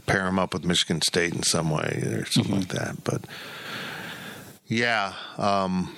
pair 0.06 0.24
them 0.24 0.40
up 0.40 0.54
with 0.54 0.64
Michigan 0.64 1.02
State 1.02 1.34
in 1.36 1.44
some 1.44 1.70
way 1.72 2.02
or 2.06 2.26
something 2.28 2.54
Mm-hmm. 2.54 2.60
like 2.62 2.70
that. 2.70 3.04
But 3.04 3.26
Yeah, 4.70 5.12
um, 5.38 5.94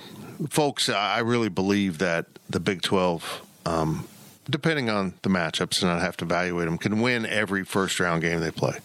folks, 0.49 0.89
I 0.89 1.19
really 1.19 1.49
believe 1.49 1.99
that 1.99 2.25
the 2.49 2.59
Big 2.59 2.81
12, 2.81 3.41
um, 3.67 4.07
depending 4.49 4.89
on 4.89 5.13
the 5.21 5.29
matchups, 5.29 5.81
and 5.81 5.91
I 5.91 5.99
have 5.99 6.17
to 6.17 6.25
evaluate 6.25 6.65
them, 6.65 6.77
can 6.77 7.01
win 7.01 7.25
every 7.25 7.63
first 7.63 7.99
round 7.99 8.21
game 8.21 8.39
they 8.39 8.51
play. 8.51 8.79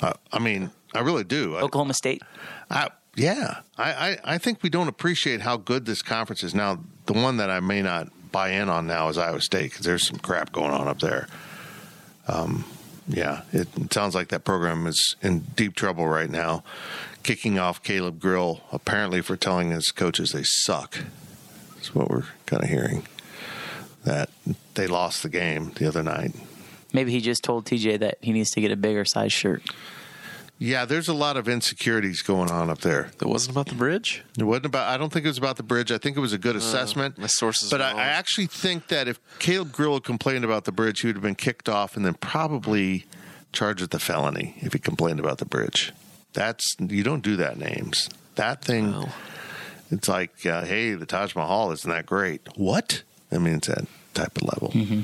Uh, 0.00 0.14
I 0.32 0.38
mean, 0.38 0.70
I 0.94 1.00
really 1.00 1.24
do. 1.24 1.56
I- 1.56 1.60
Oklahoma 1.62 1.94
State. 1.94 2.22
I, 2.70 2.88
yeah, 3.16 3.60
I, 3.76 3.92
I, 3.92 4.18
I 4.24 4.38
think 4.38 4.62
we 4.62 4.70
don't 4.70 4.88
appreciate 4.88 5.40
how 5.42 5.56
good 5.56 5.84
this 5.84 6.02
conference 6.02 6.42
is. 6.42 6.54
Now, 6.54 6.80
the 7.06 7.12
one 7.12 7.36
that 7.38 7.50
I 7.50 7.60
may 7.60 7.82
not 7.82 8.08
buy 8.32 8.50
in 8.50 8.68
on 8.68 8.86
now 8.86 9.08
is 9.08 9.18
Iowa 9.18 9.40
State 9.40 9.70
because 9.70 9.84
there's 9.84 10.06
some 10.06 10.18
crap 10.18 10.52
going 10.52 10.70
on 10.70 10.86
up 10.88 11.00
there. 11.00 11.26
Um, 12.28 12.64
yeah, 13.08 13.42
it, 13.52 13.68
it 13.76 13.92
sounds 13.92 14.14
like 14.14 14.28
that 14.28 14.44
program 14.44 14.86
is 14.86 15.16
in 15.20 15.40
deep 15.56 15.74
trouble 15.74 16.06
right 16.06 16.30
now. 16.30 16.62
Kicking 17.22 17.58
off 17.58 17.82
Caleb 17.82 18.20
Grill 18.20 18.60
apparently 18.72 19.20
for 19.20 19.36
telling 19.36 19.70
his 19.70 19.90
coaches 19.90 20.30
they 20.32 20.44
suck. 20.44 20.98
That's 21.74 21.94
what 21.94 22.08
we're 22.08 22.24
kind 22.46 22.62
of 22.62 22.68
hearing. 22.70 23.06
That 24.04 24.30
they 24.74 24.86
lost 24.86 25.22
the 25.22 25.28
game 25.28 25.72
the 25.76 25.86
other 25.86 26.02
night. 26.02 26.34
Maybe 26.92 27.12
he 27.12 27.20
just 27.20 27.44
told 27.44 27.66
TJ 27.66 28.00
that 28.00 28.18
he 28.20 28.32
needs 28.32 28.50
to 28.50 28.60
get 28.60 28.72
a 28.72 28.76
bigger 28.76 29.04
size 29.04 29.32
shirt. 29.32 29.62
Yeah, 30.58 30.84
there's 30.84 31.08
a 31.08 31.14
lot 31.14 31.38
of 31.38 31.48
insecurities 31.48 32.20
going 32.20 32.50
on 32.50 32.68
up 32.68 32.80
there. 32.80 33.10
It 33.18 33.26
wasn't 33.26 33.52
about 33.52 33.68
the 33.68 33.74
bridge. 33.74 34.22
It 34.38 34.44
wasn't 34.44 34.66
about. 34.66 34.88
I 34.88 34.98
don't 34.98 35.10
think 35.10 35.24
it 35.24 35.28
was 35.28 35.38
about 35.38 35.56
the 35.56 35.62
bridge. 35.62 35.90
I 35.90 35.96
think 35.96 36.18
it 36.18 36.20
was 36.20 36.34
a 36.34 36.38
good 36.38 36.54
assessment. 36.54 37.16
my 37.16 37.28
sources 37.28 37.70
but 37.70 37.80
I. 37.80 37.92
I 37.92 38.04
actually 38.08 38.46
think 38.46 38.88
that 38.88 39.08
if 39.08 39.18
Caleb 39.38 39.72
Grill 39.72 39.94
had 39.94 40.04
complained 40.04 40.44
about 40.44 40.64
the 40.64 40.72
bridge, 40.72 41.00
he 41.00 41.06
would 41.06 41.16
have 41.16 41.22
been 41.22 41.34
kicked 41.34 41.68
off 41.70 41.96
and 41.96 42.04
then 42.04 42.12
probably 42.14 43.06
charged 43.52 43.80
with 43.80 43.94
a 43.94 43.98
felony 43.98 44.54
if 44.58 44.74
he 44.74 44.78
complained 44.78 45.18
about 45.18 45.38
the 45.38 45.46
bridge. 45.46 45.92
That's 46.34 46.76
you 46.78 47.02
don't 47.02 47.22
do 47.22 47.36
that, 47.36 47.56
names. 47.56 48.10
That 48.34 48.62
thing. 48.62 48.92
Wow. 48.92 49.08
It's 49.90 50.08
like, 50.08 50.44
uh, 50.46 50.64
hey, 50.64 50.92
the 50.92 51.06
Taj 51.06 51.34
Mahal 51.34 51.72
isn't 51.72 51.90
that 51.90 52.06
great? 52.06 52.42
What? 52.54 53.02
I 53.32 53.38
mean, 53.38 53.54
it's 53.54 53.68
that 53.68 53.86
type 54.14 54.36
of 54.36 54.42
level. 54.42 54.68
Mm-hmm. 54.70 55.02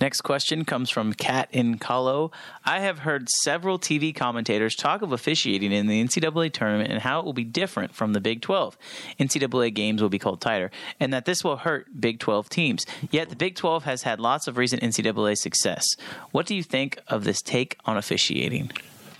Next 0.00 0.22
question 0.22 0.64
comes 0.64 0.88
from 0.88 1.12
Kat 1.12 1.50
in 1.52 1.78
Calo. 1.78 2.32
I 2.64 2.80
have 2.80 3.00
heard 3.00 3.28
several 3.28 3.78
TV 3.78 4.14
commentators 4.14 4.74
talk 4.74 5.02
of 5.02 5.12
officiating 5.12 5.72
in 5.72 5.88
the 5.88 6.02
NCAA 6.02 6.54
tournament 6.54 6.90
and 6.90 7.02
how 7.02 7.20
it 7.20 7.26
will 7.26 7.34
be 7.34 7.44
different 7.44 7.94
from 7.94 8.14
the 8.14 8.20
Big 8.20 8.40
12. 8.40 8.78
NCAA 9.20 9.74
games 9.74 10.00
will 10.00 10.08
be 10.08 10.18
called 10.18 10.40
tighter, 10.40 10.70
and 10.98 11.12
that 11.12 11.26
this 11.26 11.44
will 11.44 11.58
hurt 11.58 12.00
Big 12.00 12.18
12 12.18 12.48
teams. 12.48 12.86
Yet 13.10 13.28
the 13.28 13.36
Big 13.36 13.56
12 13.56 13.84
has 13.84 14.02
had 14.04 14.20
lots 14.20 14.48
of 14.48 14.56
recent 14.56 14.82
NCAA 14.82 15.36
success. 15.36 15.84
What 16.30 16.46
do 16.46 16.54
you 16.54 16.62
think 16.62 16.98
of 17.06 17.24
this 17.24 17.42
take 17.42 17.76
on 17.84 17.98
officiating? 17.98 18.70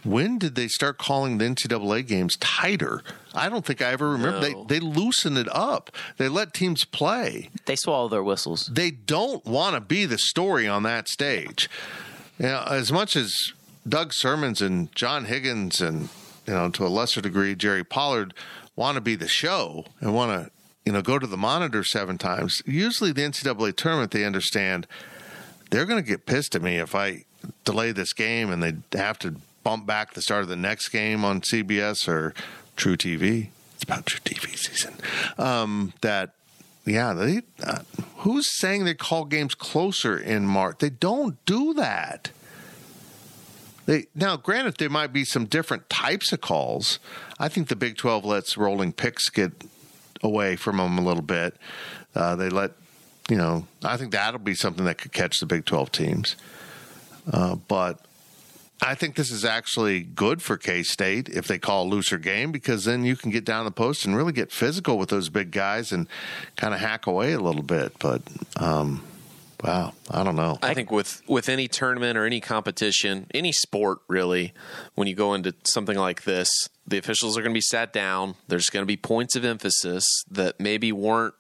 When 0.05 0.39
did 0.39 0.55
they 0.55 0.69
start 0.69 0.99
calling 0.99 1.39
the 1.39 1.45
NCAA 1.45 2.07
games 2.07 2.37
tighter? 2.39 3.03
I 3.35 3.49
don't 3.49 3.65
think 3.65 3.83
I 3.83 3.91
ever 3.93 4.11
remember. 4.11 4.41
No. 4.41 4.65
They 4.65 4.79
they 4.79 4.85
loosened 4.85 5.37
it 5.39 5.49
up. 5.55 5.91
They 6.17 6.29
let 6.29 6.55
teams 6.55 6.85
play. 6.85 7.51
They 7.67 7.77
swallow 7.77 8.09
their 8.09 8.23
whistles. 8.23 8.67
they 8.73 8.91
don't 8.91 9.45
want 9.45 9.75
to 9.75 9.81
be 9.81 10.07
the 10.07 10.19
story 10.19 10.67
on 10.67 10.83
that 10.85 11.09
stage. 11.09 11.69
You 12.39 12.47
know, 12.47 12.65
as 12.69 12.91
much 12.91 13.17
as 13.17 13.37
Doug 13.89 14.13
Sirmons 14.13 14.61
and 14.61 14.95
John 14.95 15.27
Higgins 15.27 15.81
and 15.81 16.09
you 16.47 16.55
know 16.55 16.71
to 16.71 16.87
a 16.87 16.89
lesser 16.89 17.21
degree 17.21 17.55
Jerry 17.55 17.85
Pollard 17.85 18.33
want 18.77 18.95
to 18.95 19.01
be 19.01 19.15
the 19.15 19.29
show 19.29 19.85
and 20.01 20.15
want 20.15 20.31
to 20.47 20.51
you 20.87 20.93
know 20.93 21.03
go 21.03 21.19
to 21.19 21.27
the 21.27 21.37
monitor 21.37 21.85
seven 21.85 22.17
times. 22.17 22.63
Usually 22.65 23.13
the 23.13 23.23
NCAA 23.23 23.77
tournament 23.77 24.13
they 24.13 24.25
understand 24.25 24.87
they're 25.71 25.87
going 25.87 26.03
to 26.03 26.09
get 26.09 26.27
pissed 26.27 26.55
at 26.55 26.63
me 26.63 26.79
if 26.79 26.95
I 26.95 27.25
delay 27.65 27.93
this 27.93 28.13
game 28.13 28.51
and 28.51 28.63
they 28.63 28.99
have 28.99 29.19
to 29.21 29.37
bump 29.63 29.87
back 29.87 30.15
the 30.15 30.23
start 30.23 30.43
of 30.43 30.49
the 30.49 30.57
next 30.57 30.89
game 30.89 31.25
on 31.25 31.41
CBS 31.41 32.09
or 32.09 32.35
truTV. 32.77 33.49
It's 33.75 33.85
about 33.85 34.07
truTV 34.07 34.57
season. 34.57 34.95
Um, 35.39 35.93
that 36.01 36.35
yeah, 36.87 37.13
they 37.13 37.43
uh, 37.63 37.81
who's 38.19 38.49
saying 38.59 38.85
they 38.85 38.95
call 38.95 39.25
games 39.25 39.55
closer 39.55 40.17
in 40.19 40.47
March? 40.47 40.79
They 40.79 40.91
don't 40.91 41.43
do 41.45 41.75
that. 41.75 42.31
They 43.87 44.07
now, 44.15 44.37
granted, 44.37 44.77
there 44.79 44.91
might 44.91 45.13
be 45.13 45.25
some 45.25 45.47
different 45.47 45.89
types 45.89 46.33
of 46.33 46.41
calls. 46.41 46.99
I 47.39 47.49
think 47.49 47.69
the 47.69 47.77
Big 47.77 47.97
Twelve 47.97 48.25
lets 48.25 48.57
rolling 48.57 48.93
picks 48.93 49.29
get 49.29 49.53
away 50.23 50.57
from 50.57 50.77
them 50.77 50.99
a 50.99 51.03
little 51.03 51.23
bit. 51.23 51.57
Uh, 52.15 52.37
they 52.37 52.49
let 52.49 52.73
you 53.29 53.37
know. 53.37 53.67
I 53.85 53.97
think 53.97 54.13
that'll 54.13 54.41
be 54.41 54.55
something 54.55 54.85
that 54.85 54.99
could 54.99 55.13
catch 55.13 55.39
the 55.41 55.47
Big 55.47 55.65
Twelve 55.65 55.93
teams. 55.93 56.37
Uh, 57.31 57.55
but 57.55 58.05
I 58.83 58.95
think 58.95 59.15
this 59.15 59.31
is 59.31 59.45
actually 59.45 60.01
good 60.01 60.41
for 60.43 60.57
K 60.57 60.83
State 60.83 61.29
if 61.29 61.47
they 61.47 61.59
call 61.59 61.85
a 61.85 61.89
looser 61.89 62.19
game 62.19 62.51
because 62.51 62.85
then 62.85 63.05
you 63.05 63.17
can 63.17 63.31
get 63.31 63.45
down 63.45 63.65
the 63.65 63.71
post 63.71 64.05
and 64.05 64.17
really 64.17 64.33
get 64.33 64.51
physical 64.51 64.97
with 64.99 65.11
those 65.11 65.29
big 65.29 65.51
guys 65.51 65.93
and 65.93 66.07
kind 66.57 66.73
of 66.73 66.81
hack 66.81 67.07
away 67.07 67.33
a 67.33 67.41
little 67.41 67.63
bit. 67.63 67.99
But 67.99 68.23
um, 68.57 69.03
wow, 69.63 69.93
I 70.11 70.25
don't 70.25 70.37
know. 70.37 70.59
I 70.63 70.75
think 70.75 70.91
with 70.91 71.23
with 71.27 71.49
any 71.49 71.69
tournament 71.69 72.17
or 72.17 72.25
any 72.25 72.41
competition, 72.41 73.27
any 73.35 73.53
sport 73.53 73.99
really, 74.09 74.55
when 74.95 75.09
you 75.09 75.15
go 75.15 75.35
into 75.35 75.55
something 75.65 75.99
like 75.99 76.25
this, 76.25 76.49
the 76.87 76.99
officials 76.99 77.37
are 77.37 77.43
going 77.43 77.53
to 77.53 77.59
be 77.59 77.61
sat 77.61 77.93
down. 77.93 78.35
There's 78.49 78.71
going 78.71 78.83
to 78.83 78.87
be 78.87 78.97
points 78.97 79.37
of 79.37 79.45
emphasis 79.45 80.05
that 80.31 80.59
maybe 80.59 80.91
weren't 80.91 81.35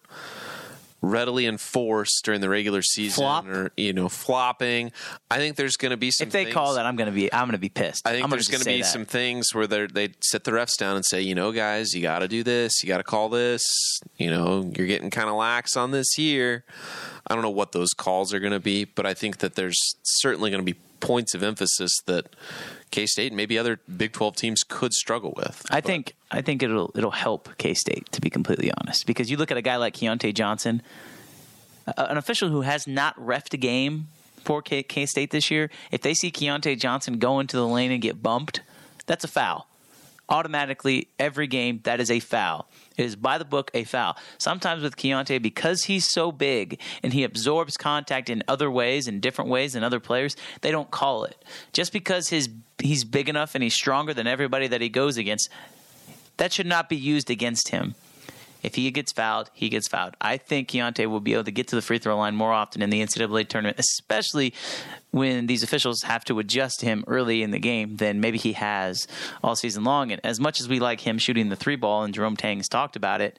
readily 1.02 1.46
enforced 1.46 2.24
during 2.24 2.40
the 2.40 2.48
regular 2.48 2.82
season 2.82 3.22
Flop? 3.22 3.46
or 3.46 3.72
you 3.76 3.92
know 3.92 4.08
flopping. 4.08 4.92
I 5.30 5.38
think 5.38 5.56
there's 5.56 5.76
going 5.76 5.90
to 5.90 5.96
be 5.96 6.10
some 6.10 6.26
If 6.26 6.32
they 6.32 6.44
things- 6.44 6.54
call 6.54 6.74
that, 6.74 6.84
I'm 6.86 6.96
going 6.96 7.06
to 7.08 7.14
be 7.14 7.32
I'm 7.32 7.44
going 7.46 7.52
to 7.52 7.58
be 7.58 7.68
pissed. 7.70 8.06
I 8.06 8.12
think 8.12 8.24
I'm 8.24 8.30
there's 8.30 8.48
going 8.48 8.60
to 8.60 8.66
be 8.66 8.82
that. 8.82 8.86
some 8.86 9.04
things 9.04 9.54
where 9.54 9.66
they 9.66 9.86
they 9.86 10.10
sit 10.20 10.44
the 10.44 10.50
refs 10.50 10.76
down 10.78 10.96
and 10.96 11.04
say, 11.04 11.20
you 11.22 11.34
know, 11.34 11.52
guys, 11.52 11.94
you 11.94 12.02
got 12.02 12.18
to 12.20 12.28
do 12.28 12.42
this, 12.42 12.82
you 12.82 12.88
got 12.88 12.98
to 12.98 13.02
call 13.04 13.28
this. 13.28 13.62
You 14.16 14.30
know, 14.30 14.70
you're 14.76 14.86
getting 14.86 15.10
kind 15.10 15.28
of 15.28 15.36
lax 15.36 15.76
on 15.76 15.90
this 15.90 16.06
here. 16.16 16.64
I 17.26 17.34
don't 17.34 17.42
know 17.42 17.50
what 17.50 17.72
those 17.72 17.90
calls 17.94 18.34
are 18.34 18.40
going 18.40 18.52
to 18.52 18.60
be, 18.60 18.84
but 18.84 19.06
I 19.06 19.14
think 19.14 19.38
that 19.38 19.54
there's 19.54 19.78
certainly 20.02 20.50
going 20.50 20.64
to 20.64 20.72
be 20.72 20.78
points 21.00 21.32
of 21.34 21.42
emphasis 21.42 21.92
that 22.06 22.26
K 22.90 23.07
State 23.07 23.29
and 23.29 23.37
maybe 23.37 23.59
other 23.59 23.81
Big 23.96 24.12
Twelve 24.12 24.37
teams 24.37 24.62
could 24.62 24.92
struggle 24.92 25.35
with. 25.37 25.64
I 25.70 25.81
think 25.81 26.14
I 26.31 26.42
think 26.42 26.62
it'll 26.62 26.90
it'll 26.94 27.11
help 27.11 27.57
K 27.59 27.74
State 27.74 28.11
to 28.12 28.20
be 28.20 28.31
completely 28.31 28.72
honest 28.81 29.07
because 29.07 29.31
you 29.31 29.37
look 29.37 29.50
at 29.50 29.57
a 29.57 29.62
guy 29.62 29.76
like 29.76 29.94
Keontae 29.94 30.35
Johnson, 30.35 30.83
an 31.96 32.16
official 32.16 32.48
who 32.48 32.62
has 32.62 32.87
not 32.87 33.16
refed 33.18 33.55
a 33.55 33.57
game 33.57 34.09
for 34.44 34.62
K 34.62 35.07
State 35.07 35.31
this 35.31 35.50
year. 35.50 35.70
If 35.90 36.03
they 36.03 36.14
see 36.14 36.31
Keontae 36.31 36.79
Johnson 36.79 37.18
go 37.18 37.40
into 37.40 37.57
the 37.57 37.66
lane 37.66 37.92
and 37.92 38.00
get 38.00 38.22
bumped, 38.22 38.61
that's 39.07 39.24
a 39.24 39.29
foul. 39.29 39.66
Automatically, 40.29 41.09
every 41.18 41.48
game 41.48 41.81
that 41.83 42.00
is 42.00 42.11
a 42.11 42.20
foul. 42.20 42.68
Is 43.00 43.16
by 43.16 43.38
the 43.38 43.44
book 43.44 43.70
a 43.72 43.84
foul. 43.84 44.16
Sometimes 44.38 44.82
with 44.82 44.96
Keontae, 44.96 45.40
because 45.40 45.84
he's 45.84 46.10
so 46.10 46.30
big 46.30 46.78
and 47.02 47.12
he 47.12 47.24
absorbs 47.24 47.76
contact 47.76 48.28
in 48.28 48.42
other 48.46 48.70
ways, 48.70 49.08
in 49.08 49.20
different 49.20 49.50
ways 49.50 49.72
than 49.72 49.82
other 49.82 50.00
players, 50.00 50.36
they 50.60 50.70
don't 50.70 50.90
call 50.90 51.24
it. 51.24 51.42
Just 51.72 51.92
because 51.92 52.28
his 52.28 52.48
he's 52.78 53.04
big 53.04 53.28
enough 53.28 53.54
and 53.54 53.64
he's 53.64 53.74
stronger 53.74 54.12
than 54.12 54.26
everybody 54.26 54.66
that 54.66 54.80
he 54.80 54.88
goes 54.88 55.16
against, 55.16 55.48
that 56.36 56.52
should 56.52 56.66
not 56.66 56.88
be 56.88 56.96
used 56.96 57.30
against 57.30 57.68
him. 57.68 57.94
If 58.62 58.75
he 58.75 58.90
gets 58.90 59.12
fouled, 59.12 59.51
he 59.53 59.68
gets 59.68 59.88
fouled. 59.88 60.16
I 60.20 60.37
think 60.37 60.68
Keontae 60.68 61.07
will 61.07 61.20
be 61.20 61.33
able 61.35 61.44
to 61.44 61.51
get 61.51 61.68
to 61.68 61.77
the 61.77 61.83
free 61.83 61.99
throw 61.99 62.16
line 62.16 62.35
more 62.35 62.53
often 62.53 62.83
in 62.83 62.90
the 62.90 63.01
NCAA 63.01 63.49
tournament, 63.49 63.79
especially 63.79 64.55
when 65.11 65.46
these 65.46 65.62
officials 65.62 66.03
have 66.03 66.25
to 66.27 66.38
adjust 66.38 66.81
to 66.81 66.87
him 66.87 67.05
early 67.07 67.42
in 67.42 67.51
the 67.51 67.59
game 67.59 67.96
than 67.96 68.20
maybe 68.20 68.38
he 68.38 68.53
has 68.53 69.09
all 69.42 69.57
season 69.57 69.85
long. 69.85 70.12
And 70.12 70.20
as 70.25 70.38
much 70.38 70.61
as 70.61 70.68
we 70.68 70.79
like 70.79 71.01
him 71.01 71.18
shooting 71.18 71.49
the 71.49 71.57
three 71.57 71.77
ball, 71.77 72.05
and 72.05 72.14
Jerome 72.14 72.37
Tang's 72.37 72.68
talked 72.68 72.96
about 72.96 73.20
it, 73.20 73.38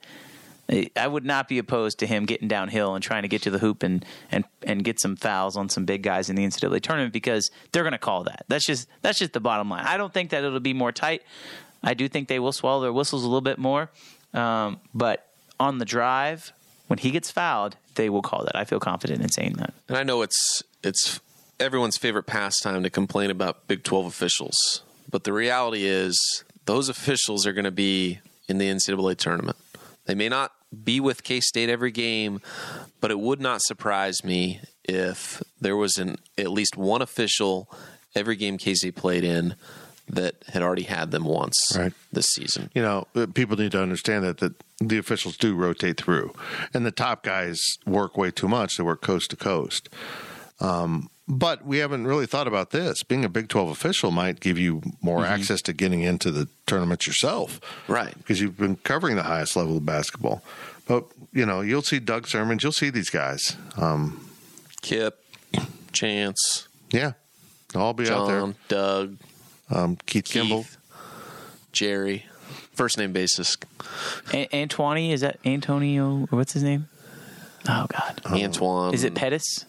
I 0.96 1.06
would 1.06 1.24
not 1.24 1.48
be 1.48 1.58
opposed 1.58 1.98
to 1.98 2.06
him 2.06 2.24
getting 2.24 2.48
downhill 2.48 2.94
and 2.94 3.02
trying 3.02 3.22
to 3.22 3.28
get 3.28 3.42
to 3.42 3.50
the 3.50 3.58
hoop 3.58 3.82
and 3.82 4.04
and 4.30 4.44
and 4.62 4.84
get 4.84 5.00
some 5.00 5.16
fouls 5.16 5.56
on 5.56 5.68
some 5.68 5.84
big 5.84 6.02
guys 6.02 6.30
in 6.30 6.36
the 6.36 6.44
NCAA 6.46 6.80
tournament 6.80 7.12
because 7.12 7.50
they're 7.72 7.82
going 7.82 7.92
to 7.92 7.98
call 7.98 8.24
that. 8.24 8.44
That's 8.48 8.64
just 8.64 8.88
that's 9.02 9.18
just 9.18 9.32
the 9.32 9.40
bottom 9.40 9.68
line. 9.68 9.84
I 9.84 9.96
don't 9.96 10.14
think 10.14 10.30
that 10.30 10.44
it'll 10.44 10.60
be 10.60 10.72
more 10.72 10.92
tight. 10.92 11.22
I 11.82 11.94
do 11.94 12.08
think 12.08 12.28
they 12.28 12.38
will 12.38 12.52
swallow 12.52 12.80
their 12.80 12.92
whistles 12.92 13.24
a 13.24 13.26
little 13.26 13.40
bit 13.40 13.58
more, 13.58 13.90
um, 14.34 14.80
but 14.94 15.28
on 15.58 15.78
the 15.78 15.84
drive 15.84 16.52
when 16.86 16.98
he 16.98 17.10
gets 17.10 17.30
fouled, 17.30 17.76
they 17.94 18.10
will 18.10 18.22
call 18.22 18.44
that. 18.44 18.54
I 18.54 18.64
feel 18.64 18.80
confident 18.80 19.22
in 19.22 19.30
saying 19.30 19.54
that. 19.54 19.72
And 19.88 19.96
I 19.96 20.02
know 20.02 20.22
it's 20.22 20.62
it's 20.82 21.20
everyone's 21.58 21.96
favorite 21.96 22.24
pastime 22.24 22.82
to 22.82 22.90
complain 22.90 23.30
about 23.30 23.66
Big 23.68 23.82
12 23.82 24.06
officials, 24.06 24.82
but 25.10 25.24
the 25.24 25.32
reality 25.32 25.84
is 25.84 26.44
those 26.66 26.88
officials 26.88 27.46
are 27.46 27.52
going 27.52 27.64
to 27.64 27.70
be 27.70 28.20
in 28.48 28.58
the 28.58 28.68
NCAA 28.68 29.16
tournament. 29.16 29.56
They 30.04 30.14
may 30.14 30.28
not 30.28 30.52
be 30.84 31.00
with 31.00 31.22
K 31.22 31.40
State 31.40 31.68
every 31.68 31.92
game, 31.92 32.40
but 33.00 33.10
it 33.10 33.18
would 33.18 33.40
not 33.40 33.62
surprise 33.62 34.24
me 34.24 34.60
if 34.84 35.42
there 35.60 35.76
was 35.76 35.96
an 35.96 36.16
at 36.36 36.50
least 36.50 36.76
one 36.76 37.02
official 37.02 37.70
every 38.14 38.36
game 38.36 38.58
K 38.58 38.74
State 38.74 38.96
played 38.96 39.24
in 39.24 39.54
that 40.12 40.36
had 40.48 40.62
already 40.62 40.82
had 40.84 41.10
them 41.10 41.24
once 41.24 41.58
Right. 41.74 41.92
this 42.12 42.26
season. 42.26 42.70
you 42.74 42.82
know, 42.82 43.06
uh, 43.16 43.26
people 43.32 43.56
need 43.56 43.72
to 43.72 43.82
understand 43.82 44.24
that, 44.24 44.38
that 44.38 44.54
the 44.78 44.98
officials 44.98 45.36
do 45.36 45.54
rotate 45.54 45.96
through, 45.98 46.32
and 46.74 46.84
the 46.86 46.90
top 46.90 47.22
guys 47.24 47.58
work 47.86 48.16
way 48.16 48.30
too 48.30 48.46
much. 48.48 48.76
They 48.76 48.84
work 48.84 49.00
coast 49.02 49.30
to 49.30 49.36
coast. 49.36 49.88
Um, 50.60 51.08
but 51.28 51.64
we 51.64 51.78
haven't 51.78 52.06
really 52.06 52.26
thought 52.26 52.46
about 52.48 52.70
this. 52.72 53.02
Being 53.04 53.24
a 53.24 53.28
Big 53.28 53.48
12 53.48 53.70
official 53.70 54.10
might 54.10 54.40
give 54.40 54.58
you 54.58 54.82
more 55.00 55.24
access 55.24 55.62
to 55.62 55.72
getting 55.72 56.02
into 56.02 56.30
the 56.30 56.48
tournaments 56.66 57.06
yourself. 57.06 57.60
Right. 57.88 58.14
Because 58.18 58.40
you've 58.40 58.58
been 58.58 58.76
covering 58.76 59.16
the 59.16 59.22
highest 59.22 59.56
level 59.56 59.76
of 59.78 59.86
basketball. 59.86 60.42
But, 60.86 61.04
you 61.32 61.46
know, 61.46 61.60
you'll 61.60 61.82
see 61.82 62.00
Doug 62.00 62.26
Sirmons, 62.26 62.62
you'll 62.64 62.72
see 62.72 62.90
these 62.90 63.08
guys. 63.08 63.56
Um, 63.76 64.28
Kip, 64.82 65.24
Chance, 65.92 66.66
yeah, 66.90 67.12
all 67.74 67.92
be 67.92 68.08
out 68.08 68.26
there. 68.26 68.54
Doug. 68.68 69.16
Um, 69.72 69.96
Keith, 70.06 70.24
Kimble. 70.24 70.66
Jerry, 71.72 72.26
first 72.74 72.98
name 72.98 73.12
basis, 73.12 73.56
A- 74.34 74.48
Antoine, 74.54 75.10
is 75.10 75.22
that 75.22 75.38
Antonio? 75.44 76.28
Or 76.30 76.38
what's 76.38 76.52
his 76.52 76.62
name? 76.62 76.88
Oh 77.68 77.86
God, 77.88 78.20
Antoine. 78.26 78.92
is 78.92 79.04
it 79.04 79.14
Pettis? 79.14 79.64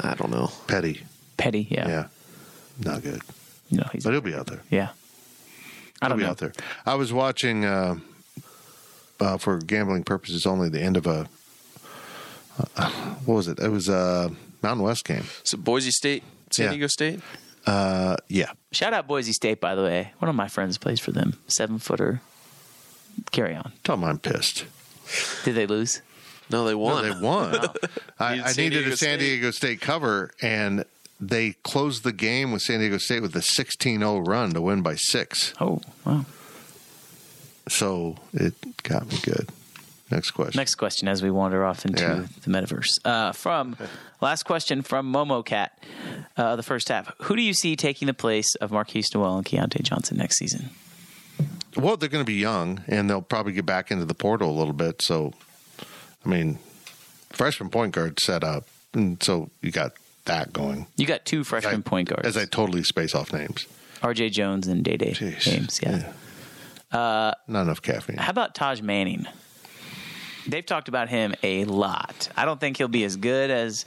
I 0.00 0.14
don't 0.14 0.30
know. 0.30 0.50
Petty. 0.66 1.02
Petty, 1.36 1.66
yeah. 1.70 1.88
Yeah. 1.88 2.06
Not 2.82 3.02
good. 3.02 3.20
You 3.68 3.78
know, 3.78 3.88
he's 3.92 4.04
But 4.04 4.12
he'll 4.12 4.20
be 4.22 4.34
out 4.34 4.46
there. 4.46 4.62
yeah. 4.70 4.90
I 6.00 6.06
He'll 6.06 6.08
don't 6.10 6.18
be 6.18 6.24
know. 6.24 6.30
out 6.30 6.38
there. 6.38 6.52
I 6.86 6.94
was 6.94 7.12
watching, 7.12 7.64
uh, 7.64 7.96
uh, 9.20 9.36
for 9.38 9.58
gambling 9.58 10.04
purposes 10.04 10.46
only, 10.46 10.68
the 10.68 10.80
end 10.80 10.96
of 10.96 11.06
a, 11.06 11.26
uh, 12.76 12.90
what 13.24 13.34
was 13.34 13.48
it? 13.48 13.58
It 13.58 13.68
was 13.70 13.88
a 13.88 14.30
Mountain 14.62 14.84
West 14.84 15.04
game. 15.04 15.24
So 15.44 15.58
Boise 15.58 15.90
State, 15.90 16.22
San 16.50 16.66
Yeah. 16.66 16.70
Diego 16.72 16.86
State. 16.86 17.20
Uh, 17.66 18.16
yeah. 18.28 18.52
Shout 18.72 18.92
out 18.94 19.06
Boise 19.08 19.32
State, 19.32 19.60
by 19.60 19.74
the 19.74 19.82
way. 19.82 20.12
One 20.20 20.28
of 20.28 20.34
my 20.36 20.48
friends 20.48 20.78
plays 20.78 21.00
for 21.00 21.10
them. 21.12 21.34
Seven 21.48 21.78
footer. 21.78 22.20
Carry 23.32 23.54
on. 23.56 23.72
Tell 23.82 23.96
them 23.96 24.04
I'm 24.04 24.18
pissed. 24.18 24.64
Did 25.44 25.54
they 25.54 25.66
lose? 25.66 26.00
No, 26.50 26.64
they 26.64 26.72
No, 26.72 26.78
won. 26.78 27.02
they 27.04 27.20
won. 27.20 27.54
I, 28.20 28.36
Needed 28.36 28.46
I 28.46 28.52
needed 28.52 28.70
Diego 28.78 28.90
a 28.92 28.96
San 28.96 29.18
State. 29.18 29.26
Diego 29.26 29.50
State 29.50 29.80
cover, 29.80 30.30
and 30.40 30.84
they 31.20 31.52
closed 31.64 32.04
the 32.04 32.12
game 32.12 32.52
with 32.52 32.62
San 32.62 32.78
Diego 32.80 32.98
State 32.98 33.20
with 33.22 33.34
a 33.34 33.42
16 33.42 33.98
0 33.98 34.18
run 34.18 34.52
to 34.52 34.60
win 34.60 34.82
by 34.82 34.94
six. 34.96 35.52
Oh, 35.60 35.80
wow. 36.04 36.24
So 37.68 38.16
it 38.32 38.54
got 38.84 39.10
me 39.10 39.18
good. 39.22 39.48
Next 40.10 40.30
question. 40.32 40.58
Next 40.58 40.76
question 40.76 41.08
as 41.08 41.22
we 41.22 41.30
wander 41.30 41.64
off 41.64 41.84
into 41.84 42.02
Yeah. 42.02 42.26
the 42.42 42.50
metaverse. 42.50 42.90
Uh, 43.04 43.32
from 43.32 43.76
last 44.20 44.44
question 44.44 44.82
from 44.82 45.12
Momo 45.12 45.44
Cat, 45.44 45.76
uh, 46.36 46.54
the 46.56 46.62
first 46.62 46.88
half. 46.88 47.10
Who 47.22 47.34
do 47.36 47.42
you 47.42 47.52
see 47.54 47.74
taking 47.74 48.06
the 48.06 48.14
place 48.14 48.54
of 48.56 48.70
Markquis 48.70 49.12
Nowell 49.14 49.36
and 49.36 49.44
Keontae 49.46 49.82
Johnson 49.82 50.16
next 50.16 50.36
season? 50.38 50.70
Well, 51.76 51.96
they're 51.96 52.08
going 52.08 52.24
to 52.24 52.26
be 52.26 52.34
young, 52.38 52.82
and 52.86 53.10
they'll 53.10 53.20
probably 53.20 53.52
get 53.52 53.66
back 53.66 53.90
into 53.90 54.04
the 54.06 54.14
portal 54.14 54.48
a 54.50 54.56
little 54.56 54.72
bit. 54.72 55.02
So, 55.02 55.32
I 56.24 56.28
mean, 56.28 56.58
freshman 57.30 57.68
point 57.68 57.92
guard 57.92 58.18
set 58.20 58.42
up, 58.44 58.66
and 58.94 59.22
so 59.22 59.50
you 59.60 59.72
got 59.72 59.92
that 60.24 60.52
going. 60.52 60.86
You 60.96 61.04
got 61.06 61.24
two 61.26 61.42
freshman 61.44 61.80
I- 61.80 61.80
point 61.82 62.08
guards, 62.08 62.26
As 62.26 62.36
I 62.36 62.44
totally 62.46 62.82
space 62.84 63.14
off 63.14 63.32
names. 63.32 63.66
RJ 64.02 64.30
Jones 64.30 64.66
and 64.68 64.84
Dai 64.84 64.96
Dai. 64.96 65.10
James. 65.12 65.80
Yeah. 65.82 66.12
Not 66.92 67.36
enough 67.48 67.82
caffeine. 67.82 68.16
How 68.18 68.30
about 68.30 68.54
Taj 68.54 68.80
Manning? 68.80 69.26
They've 70.48 70.64
talked 70.66 70.88
about 70.88 71.08
him 71.08 71.34
a 71.42 71.64
lot. 71.64 72.28
I 72.36 72.44
don't 72.44 72.60
think 72.60 72.76
he'll 72.76 72.88
be 72.88 73.04
as 73.04 73.16
good 73.16 73.50
as 73.50 73.84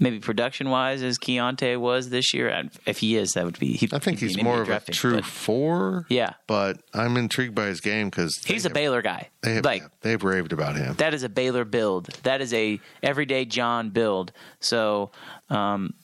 maybe 0.00 0.18
production 0.18 0.68
wise 0.70 1.02
as 1.02 1.18
Keontae 1.18 1.78
was 1.78 2.10
this 2.10 2.34
year. 2.34 2.68
If 2.86 2.98
he 2.98 3.16
is, 3.16 3.32
that 3.32 3.44
would 3.44 3.58
be. 3.58 3.88
I 3.92 3.98
think 3.98 4.18
he's 4.18 4.42
more 4.42 4.62
of 4.62 4.68
a 4.68 4.80
pick, 4.80 4.94
true 4.94 5.14
but 5.16 5.24
four. 5.24 6.06
Yeah. 6.08 6.34
But 6.46 6.80
I'm 6.92 7.16
intrigued 7.16 7.54
by 7.54 7.66
his 7.66 7.80
game 7.80 8.10
because 8.10 8.36
He's 8.44 8.64
a 8.66 8.70
Baylor 8.70 9.00
guy. 9.02 9.28
They 9.42 9.54
have, 9.54 9.64
like 9.64 9.84
they've 10.00 10.22
raved 10.22 10.52
about 10.52 10.76
him. 10.76 10.94
that 10.94 11.14
is 11.14 11.22
a 11.22 11.28
Baylor 11.28 11.64
build. 11.64 12.06
That 12.24 12.40
is 12.40 12.52
a 12.52 12.80
everyday 13.02 13.44
John 13.44 13.90
build. 13.90 14.32
So 14.60 15.12
um, 15.50 15.94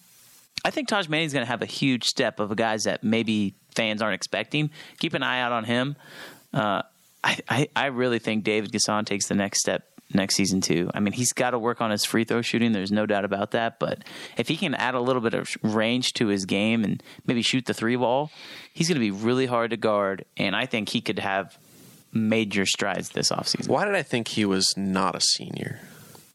I 0.65 0.71
think 0.71 0.89
Taj 0.89 1.09
Manning's 1.09 1.33
going 1.33 1.45
to 1.45 1.51
have 1.51 1.63
a 1.63 1.67
huge 1.67 2.05
step 2.05 2.39
of 2.41 2.55
guys 2.57 2.85
that 2.85 3.03
maybe 3.03 3.55
fans 3.75 4.01
aren't 4.03 4.15
expecting. 4.15 4.71
Keep 4.99 5.15
an 5.15 5.23
eye 5.23 5.41
out 5.41 5.53
on 5.53 5.65
him. 5.65 5.97
Uh, 6.55 6.83
I, 7.23 7.39
I, 7.49 7.69
I 7.75 7.87
really 7.87 8.19
think 8.19 8.45
David 8.45 8.73
N'Guessan 8.73 9.05
takes 9.05 9.27
the 9.27 9.35
next 9.35 9.61
step 9.61 9.85
next 10.15 10.37
season 10.37 10.61
too. 10.61 10.91
I 10.95 11.01
mean, 11.01 11.13
he's 11.13 11.33
got 11.33 11.51
to 11.51 11.59
work 11.59 11.81
on 11.81 11.91
his 11.91 12.05
free 12.05 12.25
throw 12.25 12.43
shooting. 12.43 12.73
There's 12.73 12.93
no 12.93 13.07
doubt 13.07 13.25
about 13.25 13.51
that. 13.53 13.79
But 13.79 14.05
if 14.37 14.49
he 14.49 14.57
can 14.57 14.75
add 14.75 14.95
a 14.95 15.01
little 15.01 15.21
bit 15.21 15.35
of 15.35 15.55
range 15.63 16.15
to 16.15 16.29
his 16.29 16.47
game 16.47 16.85
and 16.85 17.03
maybe 17.27 17.43
shoot 17.43 17.67
the 17.67 17.75
three 17.75 17.97
ball, 17.97 18.31
he's 18.73 18.89
going 18.89 18.97
to 18.97 19.01
be 19.01 19.11
really 19.11 19.47
hard 19.47 19.71
to 19.71 19.77
guard. 19.77 20.25
And 20.37 20.57
I 20.57 20.67
think 20.67 20.89
he 20.89 21.01
could 21.01 21.19
have 21.19 21.59
major 22.13 22.65
strides 22.65 23.11
this 23.11 23.31
offseason. 23.31 23.69
Why 23.69 23.85
did 23.85 23.95
I 23.95 24.03
think 24.03 24.29
he 24.29 24.45
was 24.45 24.75
not 24.77 25.15
a 25.15 25.21
senior? 25.21 25.81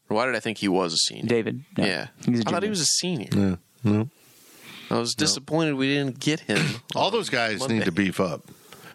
Why 0.08 0.26
did 0.26 0.36
I 0.36 0.40
think 0.40 0.58
he 0.58 0.68
was 0.68 0.92
a 0.92 0.96
senior? 0.96 1.26
David, 1.26 1.64
no, 1.76 1.84
yeah, 1.84 2.08
he's 2.24 2.40
a 2.40 2.48
I 2.48 2.50
thought 2.52 2.62
he 2.62 2.68
was 2.68 2.80
a 2.80 2.84
senior. 2.84 3.28
Yeah. 3.32 3.56
No. 3.82 4.08
I 4.90 4.98
was 4.98 5.14
disappointed 5.14 5.74
we 5.74 5.94
didn't 5.94 6.20
get 6.20 6.40
him. 6.40 6.62
All 6.94 7.10
those 7.10 7.30
guys 7.30 7.58
Monday. 7.58 7.78
need 7.78 7.84
to 7.86 7.92
beef 7.92 8.20
up. 8.20 8.42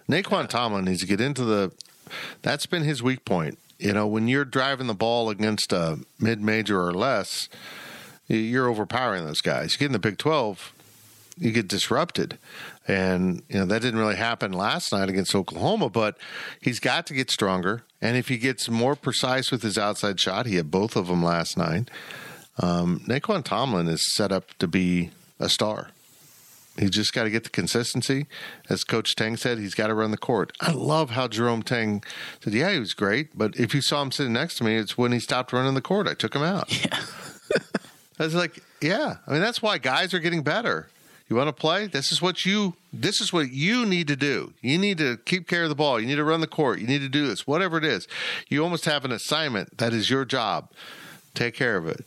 Nae'Qwan 0.09 0.49
Tomlin 0.49 0.85
needs 0.85 1.01
to 1.01 1.07
get 1.07 1.21
into 1.21 1.45
the. 1.45 1.71
That's 2.41 2.65
been 2.65 2.83
his 2.83 3.03
weak 3.03 3.23
point. 3.23 3.59
You 3.77 3.93
know, 3.93 4.07
when 4.07 4.27
you're 4.27 4.45
driving 4.45 4.87
the 4.87 4.95
ball 4.95 5.29
against 5.29 5.71
a 5.71 5.99
mid 6.19 6.41
major 6.41 6.81
or 6.81 6.91
less, 6.91 7.47
you're 8.27 8.67
overpowering 8.67 9.25
those 9.25 9.41
guys. 9.41 9.73
You 9.73 9.79
get 9.79 9.85
in 9.85 9.91
the 9.93 9.99
Big 9.99 10.17
12, 10.17 10.73
you 11.37 11.51
get 11.51 11.67
disrupted. 11.67 12.37
And, 12.87 13.43
you 13.47 13.59
know, 13.59 13.65
that 13.65 13.81
didn't 13.81 13.99
really 13.99 14.15
happen 14.15 14.51
last 14.51 14.91
night 14.91 15.09
against 15.09 15.35
Oklahoma, 15.35 15.89
but 15.89 16.17
he's 16.59 16.79
got 16.79 17.05
to 17.07 17.13
get 17.13 17.29
stronger. 17.29 17.83
And 18.01 18.17
if 18.17 18.27
he 18.27 18.37
gets 18.37 18.69
more 18.69 18.95
precise 18.95 19.51
with 19.51 19.61
his 19.61 19.77
outside 19.77 20.19
shot, 20.19 20.47
he 20.47 20.55
had 20.55 20.71
both 20.71 20.95
of 20.95 21.07
them 21.07 21.23
last 21.23 21.57
night. 21.57 21.89
Um, 22.57 23.01
Nae'Qwan 23.07 23.43
Tomlin 23.43 23.87
is 23.87 24.13
set 24.15 24.31
up 24.31 24.57
to 24.57 24.67
be 24.67 25.11
a 25.39 25.47
star. 25.47 25.91
He's 26.79 26.91
just 26.91 27.13
got 27.13 27.23
to 27.23 27.29
get 27.29 27.43
the 27.43 27.49
consistency. 27.49 28.25
As 28.69 28.83
Coach 28.83 29.15
Tang 29.15 29.35
said, 29.35 29.59
he's 29.59 29.75
got 29.75 29.87
to 29.87 29.93
run 29.93 30.11
the 30.11 30.17
court. 30.17 30.53
I 30.61 30.71
love 30.71 31.11
how 31.11 31.27
Jerome 31.27 31.61
Tang 31.61 32.03
said, 32.41 32.53
Yeah, 32.53 32.71
he 32.71 32.79
was 32.79 32.93
great, 32.93 33.37
but 33.37 33.55
if 33.57 33.75
you 33.75 33.81
saw 33.81 34.01
him 34.01 34.11
sitting 34.11 34.33
next 34.33 34.57
to 34.57 34.63
me, 34.63 34.75
it's 34.77 34.97
when 34.97 35.11
he 35.11 35.19
stopped 35.19 35.51
running 35.51 35.73
the 35.73 35.81
court. 35.81 36.07
I 36.07 36.13
took 36.13 36.33
him 36.33 36.43
out. 36.43 36.71
Yeah. 36.83 36.99
I 38.19 38.23
was 38.23 38.35
like, 38.35 38.63
Yeah. 38.81 39.17
I 39.27 39.31
mean, 39.31 39.41
that's 39.41 39.61
why 39.61 39.77
guys 39.77 40.13
are 40.13 40.19
getting 40.19 40.41
better. 40.41 40.87
You 41.29 41.35
want 41.35 41.47
to 41.47 41.53
play? 41.53 41.85
This 41.85 42.11
is 42.11 42.21
what 42.23 42.43
you 42.43 42.73
this 42.91 43.21
is 43.21 43.31
what 43.31 43.51
you 43.51 43.85
need 43.85 44.07
to 44.07 44.15
do. 44.15 44.53
You 44.61 44.79
need 44.79 44.97
to 44.97 45.17
keep 45.25 45.47
care 45.47 45.63
of 45.63 45.69
the 45.69 45.75
ball. 45.75 45.99
You 45.99 46.07
need 46.07 46.15
to 46.15 46.23
run 46.23 46.41
the 46.41 46.47
court. 46.47 46.79
You 46.79 46.87
need 46.87 47.01
to 47.01 47.09
do 47.09 47.27
this. 47.27 47.45
Whatever 47.45 47.77
it 47.77 47.85
is. 47.85 48.07
You 48.47 48.63
almost 48.63 48.85
have 48.85 49.05
an 49.05 49.11
assignment 49.11 49.77
that 49.77 49.93
is 49.93 50.09
your 50.09 50.25
job. 50.25 50.71
Take 51.35 51.53
care 51.53 51.77
of 51.77 51.85
it. 51.87 52.05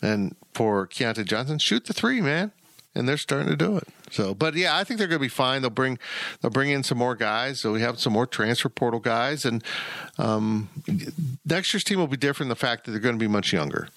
And 0.00 0.36
for 0.54 0.86
Keontae 0.86 1.24
Johnson, 1.24 1.58
shoot 1.58 1.86
the 1.86 1.92
three, 1.92 2.20
man. 2.20 2.52
And 2.98 3.08
they're 3.08 3.16
starting 3.16 3.48
to 3.48 3.56
do 3.56 3.76
it. 3.76 3.86
So, 4.10 4.34
but 4.34 4.54
yeah, 4.54 4.76
I 4.76 4.84
think 4.84 4.98
they're 4.98 5.08
going 5.08 5.20
to 5.20 5.24
be 5.24 5.28
fine. 5.28 5.62
They'll 5.62 5.70
bring 5.70 5.98
they'll 6.40 6.50
bring 6.50 6.70
in 6.70 6.82
some 6.82 6.98
more 6.98 7.14
guys. 7.14 7.60
So 7.60 7.72
we 7.72 7.80
have 7.80 8.00
some 8.00 8.12
more 8.12 8.26
transfer 8.26 8.68
portal 8.68 9.00
guys, 9.00 9.44
and 9.44 9.62
um, 10.18 10.68
next 11.44 11.72
year's 11.72 11.84
team 11.84 11.98
will 11.98 12.08
be 12.08 12.16
different. 12.16 12.48
in 12.48 12.50
The 12.50 12.56
fact 12.56 12.84
that 12.84 12.90
they're 12.90 13.00
going 13.00 13.14
to 13.14 13.20
be 13.20 13.28
much 13.28 13.52
younger. 13.52 13.88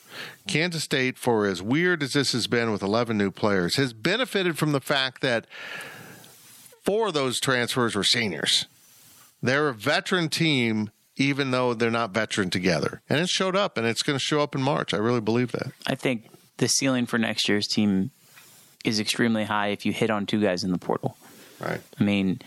Kansas 0.48 0.84
State, 0.84 1.18
for 1.18 1.46
as 1.48 1.62
weird 1.62 2.04
as 2.04 2.14
this 2.14 2.34
has 2.34 2.46
been 2.48 2.72
with 2.72 2.84
11 2.84 3.18
new 3.18 3.32
players, 3.32 3.76
has 3.78 3.94
benefited 3.94 4.58
from 4.58 4.72
the 4.72 4.82
fact 4.82 5.22
that 5.22 5.48
four 6.84 7.08
of 7.08 7.14
those 7.14 7.40
transfers 7.40 7.96
were 7.96 8.04
seniors. 8.04 8.68
They're 9.42 9.70
a 9.70 9.74
veteran 9.74 10.30
team, 10.30 10.92
even 11.16 11.52
though 11.52 11.74
they're 11.74 11.90
not 11.90 12.12
veteran 12.12 12.50
together, 12.50 13.02
and 13.10 13.20
it 13.20 13.30
showed 13.30 13.56
up, 13.56 13.78
and 13.78 13.88
it's 13.88 14.04
going 14.04 14.18
to 14.18 14.24
show 14.24 14.42
up 14.42 14.54
in 14.54 14.62
March. 14.62 14.94
I 14.94 14.98
really 14.98 15.22
believe 15.22 15.52
that. 15.54 15.72
I 15.88 15.96
think 15.96 16.30
the 16.58 16.68
ceiling 16.68 17.08
for 17.08 17.18
next 17.18 17.50
year's 17.50 17.68
team 17.68 18.12
is 18.86 19.00
extremely 19.00 19.44
high 19.44 19.68
if 19.68 19.86
you 19.86 19.94
hit 19.94 20.10
on 20.10 20.26
two 20.26 20.42
guys 20.42 20.64
in 20.64 20.72
the 20.72 20.78
portal. 20.78 21.18
Right. 21.62 21.82
I 22.00 22.04
mean, 22.04 22.42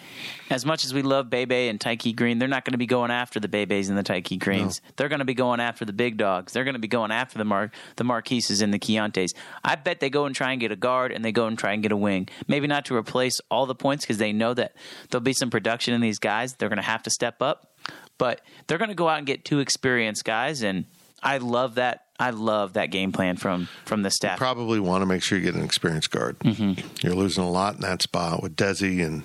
as 0.51 0.67
much 0.67 0.85
as 0.85 0.93
we 0.93 1.03
love 1.03 1.31
Bebe 1.31 1.69
and 1.69 1.81
Tyke 1.81 2.17
Green, 2.17 2.41
they're 2.41 2.49
not 2.49 2.65
going 2.65 2.73
to 2.73 2.79
be 2.79 2.87
going 2.87 3.13
after 3.13 3.39
the 3.39 3.47
Bebes 3.47 3.89
and 3.89 3.97
the 3.97 4.03
Tyke 4.03 4.41
Greens. 4.41 4.81
They're 4.97 5.09
going 5.09 5.21
to 5.21 5.25
be 5.25 5.35
going 5.35 5.61
after 5.61 5.85
the 5.85 5.93
big 5.93 6.17
dogs. 6.17 6.53
They're 6.53 6.65
going 6.65 6.75
to 6.75 6.81
be 6.81 6.89
going 6.89 7.13
after 7.13 7.39
the 7.39 7.45
Mar- 7.45 7.71
the 7.95 8.03
Marquises 8.03 8.61
and 8.61 8.75
the 8.75 8.79
Keontaes. 8.79 9.31
I 9.63 9.77
bet 9.77 10.01
they 10.01 10.11
go 10.11 10.27
and 10.27 10.35
try 10.35 10.51
and 10.51 10.61
get 10.61 10.73
a 10.73 10.77
guard 10.77 11.13
and 11.13 11.25
they 11.25 11.31
go 11.31 11.47
and 11.47 11.57
try 11.57 11.73
and 11.75 11.83
get 11.83 11.93
a 11.93 11.97
wing. 11.97 12.29
Maybe 12.49 12.67
not 12.67 12.87
to 12.87 12.97
replace 12.97 13.39
all 13.53 13.67
the 13.67 13.75
points 13.77 14.05
because 14.05 14.19
they 14.19 14.33
know 14.33 14.53
that 14.55 14.75
there'll 15.11 15.23
be 15.23 15.33
some 15.33 15.51
production 15.51 15.95
in 15.95 16.01
these 16.01 16.19
guys. 16.19 16.55
They're 16.55 16.69
going 16.69 16.77
to 16.79 16.83
have 16.83 17.05
to 17.05 17.11
step 17.11 17.41
up, 17.41 17.73
but 18.19 18.41
they're 18.67 18.79
going 18.79 18.89
to 18.89 18.97
go 18.97 19.09
out 19.09 19.19
and 19.19 19.27
get 19.29 19.45
two 19.45 19.61
experienced 19.61 20.25
guys. 20.25 20.63
And 20.63 20.87
I 21.23 21.39
love 21.39 21.77
that. 21.77 22.04
I 22.19 22.31
love 22.31 22.75
that 22.75 22.91
game 22.91 23.13
plan 23.13 23.37
from 23.37 23.69
from 23.85 24.03
the 24.03 24.11
staff. 24.11 24.39
Probably 24.39 24.79
want 24.79 25.03
to 25.03 25.07
make 25.07 25.23
sure 25.23 25.39
you 25.39 25.45
get 25.45 25.55
an 25.55 25.65
experienced 25.65 26.11
guard. 26.11 26.39
Mm-hmm. 26.41 27.07
You're 27.07 27.17
losing 27.17 27.45
a 27.45 27.51
lot 27.51 27.75
in 27.75 27.81
that 27.81 28.03
spot 28.03 28.43
with 28.43 28.57
Desi 28.57 29.05
and 29.05 29.25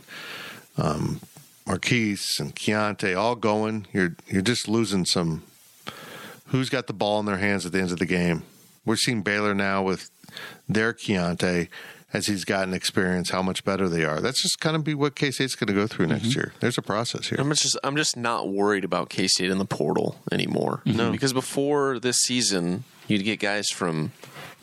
um, 0.78 1.22
Markquis 1.68 2.40
and 2.40 2.56
Keontae 2.56 3.18
all 3.18 3.36
going. 3.36 3.86
You're 3.94 4.16
you're 4.28 4.42
just 4.42 4.68
losing 4.68 5.06
some. 5.06 5.44
Who's 6.48 6.70
got 6.70 6.88
the 6.88 6.94
ball 6.94 7.20
in 7.20 7.28
their 7.28 7.38
hands 7.38 7.66
at 7.68 7.72
the 7.72 7.80
end 7.80 7.92
of 7.92 8.00
the 8.00 8.08
game? 8.08 8.42
We're 8.84 8.96
seeing 8.96 9.22
Baylor 9.22 9.54
now 9.54 9.84
with 9.84 10.10
their 10.68 10.94
Keontae 10.94 11.68
as 12.12 12.26
he's 12.28 12.44
gotten 12.44 12.74
experience, 12.74 13.30
how 13.30 13.42
much 13.42 13.64
better 13.64 13.88
they 13.88 14.04
are. 14.04 14.20
That's 14.20 14.42
just 14.42 14.60
kind 14.60 14.76
of 14.76 14.84
be 14.84 14.94
what 14.96 15.16
K 15.16 15.30
State's 15.32 15.56
going 15.56 15.68
to 15.68 15.74
go 15.74 15.86
through 15.88 16.08
next 16.08 16.30
Mm-hmm. 16.30 16.40
year. 16.40 16.54
There's 16.60 16.78
a 16.78 16.82
process 16.82 17.28
here. 17.30 17.38
I'm 17.40 17.50
just 17.54 17.78
I'm 17.84 17.96
just 17.96 18.18
not 18.18 18.50
worried 18.50 18.84
about 18.84 19.10
K 19.10 19.28
State 19.28 19.52
in 19.52 19.58
the 19.58 19.66
portal 19.66 20.18
anymore. 20.32 20.82
No, 20.86 21.12
because 21.12 21.34
before 21.34 22.00
this 22.00 22.18
season, 22.18 22.84
you'd 23.08 23.24
get 23.24 23.40
guys 23.40 23.68
from 23.70 24.12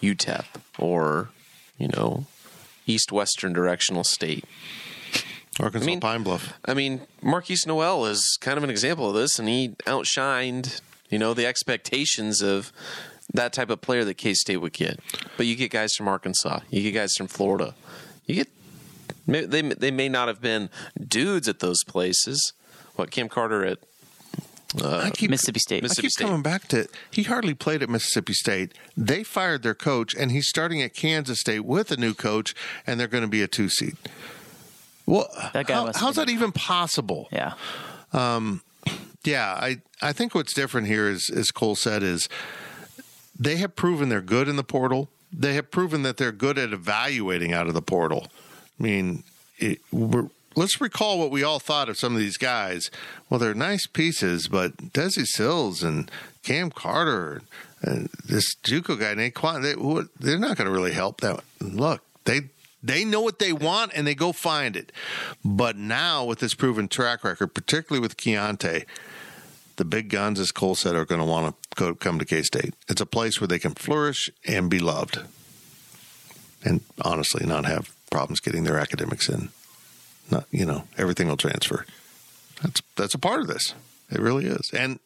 UTEP 0.02 0.44
or 0.78 1.28
you 1.78 1.88
know 1.88 2.26
East 2.86 3.12
Western 3.12 3.52
Directional 3.52 4.04
State. 4.04 4.44
Arkansas 5.58 5.84
I 5.84 5.86
mean- 5.86 6.00
Pine 6.00 6.22
Bluff. 6.22 6.52
I 6.64 6.74
mean, 6.74 7.00
Markquis 7.22 7.66
Nowell 7.66 8.04
is 8.06 8.36
kind 8.40 8.58
of 8.58 8.64
an 8.64 8.70
example 8.70 9.08
of 9.08 9.14
this, 9.14 9.38
and 9.38 9.48
he 9.48 9.70
outshined, 9.86 10.80
you 11.08 11.18
know, 11.18 11.32
the 11.32 11.46
expectations 11.46 12.42
of 12.42 12.72
that 13.34 13.52
type 13.52 13.70
of 13.70 13.80
player 13.80 14.04
that 14.04 14.14
K 14.14 14.34
State 14.34 14.58
would 14.58 14.72
get. 14.72 15.00
But 15.36 15.46
you 15.46 15.56
get 15.56 15.70
guys 15.70 15.94
from 15.94 16.08
Arkansas, 16.08 16.60
you 16.70 16.82
get 16.82 16.92
guys 16.98 17.14
from 17.16 17.26
Florida, 17.28 17.74
you 18.26 18.34
get 18.36 18.48
may- 19.26 19.44
they 19.46 19.62
they 19.62 19.90
may 19.90 20.08
not 20.08 20.28
have 20.28 20.40
been 20.40 20.70
dudes 21.06 21.48
at 21.48 21.60
those 21.60 21.82
places. 21.84 22.52
What 22.96 23.10
Cam 23.10 23.28
Carter 23.28 23.64
at 23.64 23.78
uh, 24.82 24.98
I 25.04 25.10
keep 25.10 25.30
Mississippi 25.30 25.60
State. 25.60 25.78
I 25.78 25.82
Mississippi 25.82 26.06
keep 26.08 26.12
State. 26.12 26.24
coming 26.24 26.42
back 26.42 26.66
to 26.68 26.88
he 27.10 27.22
hardly 27.22 27.54
played 27.54 27.82
at 27.82 27.88
Mississippi 27.88 28.32
State. 28.32 28.72
They 28.96 29.22
fired 29.22 29.62
their 29.62 29.74
coach, 29.74 30.14
and 30.14 30.30
he's 30.32 30.48
starting 30.48 30.82
at 30.82 30.92
Kansas 30.94 31.40
State 31.40 31.64
with 31.64 31.90
a 31.92 31.96
new 31.96 32.14
coach, 32.14 32.54
and 32.86 32.98
they're 32.98 33.06
going 33.08 33.22
to 33.22 33.28
be 33.28 33.42
a 33.42 33.46
two 33.48 33.68
seed. 33.68 33.96
Well, 35.06 35.28
That 35.52 35.66
guy 35.66 35.74
how- 35.74 35.84
must 35.86 35.98
have 35.98 36.06
how's 36.06 36.16
been 36.16 36.26
that 36.26 36.32
even 36.32 36.52
possible? 36.52 37.28
Yeah. 37.30 37.54
Um, 38.12 38.62
yeah, 39.24 39.54
I 39.54 39.78
I 40.02 40.12
think 40.12 40.34
what's 40.34 40.52
different 40.52 40.86
here 40.88 41.08
is, 41.08 41.30
as 41.30 41.50
Cole 41.50 41.76
said, 41.76 42.02
is 42.02 42.28
they 43.38 43.56
have 43.56 43.76
proven 43.76 44.08
they're 44.08 44.20
good 44.20 44.48
in 44.48 44.56
the 44.56 44.64
portal. 44.64 45.08
They 45.32 45.54
have 45.54 45.70
proven 45.70 46.02
that 46.02 46.16
they're 46.16 46.32
good 46.32 46.58
at 46.58 46.72
evaluating 46.72 47.52
out 47.52 47.66
of 47.66 47.74
the 47.74 47.82
portal. 47.82 48.28
I 48.78 48.82
mean, 48.82 49.24
it, 49.58 49.80
let's 49.92 50.80
recall 50.80 51.18
what 51.18 51.30
we 51.30 51.42
all 51.42 51.58
thought 51.58 51.88
of 51.88 51.98
some 51.98 52.14
of 52.14 52.18
these 52.18 52.36
guys. 52.36 52.90
Well, 53.28 53.38
they're 53.38 53.54
nice 53.54 53.86
pieces, 53.86 54.48
but 54.48 54.76
Desi 54.76 55.26
Sills 55.26 55.82
and 55.82 56.10
Cam 56.42 56.70
Carter 56.70 57.42
and 57.82 58.08
this 58.24 58.54
JUCO 58.64 58.98
guy 58.98 59.14
Nae'Qwan, 59.14 59.62
they, 59.62 60.24
they're 60.24 60.38
not 60.38 60.56
going 60.56 60.66
to 60.66 60.72
really 60.72 60.92
help. 60.92 61.20
That 61.20 61.40
look, 61.60 62.02
they 62.24 62.42
they 62.82 63.04
know 63.04 63.20
what 63.20 63.38
they 63.38 63.52
want 63.52 63.92
and 63.94 64.06
they 64.06 64.14
go 64.14 64.32
find 64.32 64.76
it. 64.76 64.92
But 65.44 65.76
now 65.76 66.24
with 66.24 66.38
this 66.38 66.54
proven 66.54 66.88
track 66.88 67.24
record, 67.24 67.48
particularly 67.48 68.00
with 68.00 68.16
Keyontae, 68.16 68.84
the 69.76 69.84
big 69.84 70.08
guns, 70.08 70.40
as 70.40 70.52
Cole 70.52 70.74
said, 70.74 70.96
are 70.96 71.04
going 71.04 71.20
to 71.20 71.26
want 71.26 71.54
to 71.54 71.76
go 71.76 71.94
come 71.94 72.18
to 72.18 72.24
K 72.24 72.42
State. 72.42 72.74
It's 72.88 73.00
a 73.00 73.06
place 73.06 73.40
where 73.40 73.48
they 73.48 73.58
can 73.58 73.74
flourish 73.74 74.30
and 74.46 74.70
be 74.70 74.78
loved, 74.78 75.20
and 76.64 76.80
honestly, 77.02 77.46
not 77.46 77.66
have 77.66 77.94
problems 78.10 78.40
getting 78.40 78.64
their 78.64 78.78
academics 78.78 79.28
in. 79.28 79.50
Not 80.30 80.46
you 80.50 80.64
know 80.64 80.84
everything 80.96 81.28
will 81.28 81.36
transfer. 81.36 81.86
That's 82.62 82.82
that's 82.96 83.14
a 83.14 83.18
part 83.18 83.40
of 83.40 83.46
this. 83.46 83.74
It 84.10 84.20
really 84.20 84.46
is, 84.46 84.70
and 84.72 84.98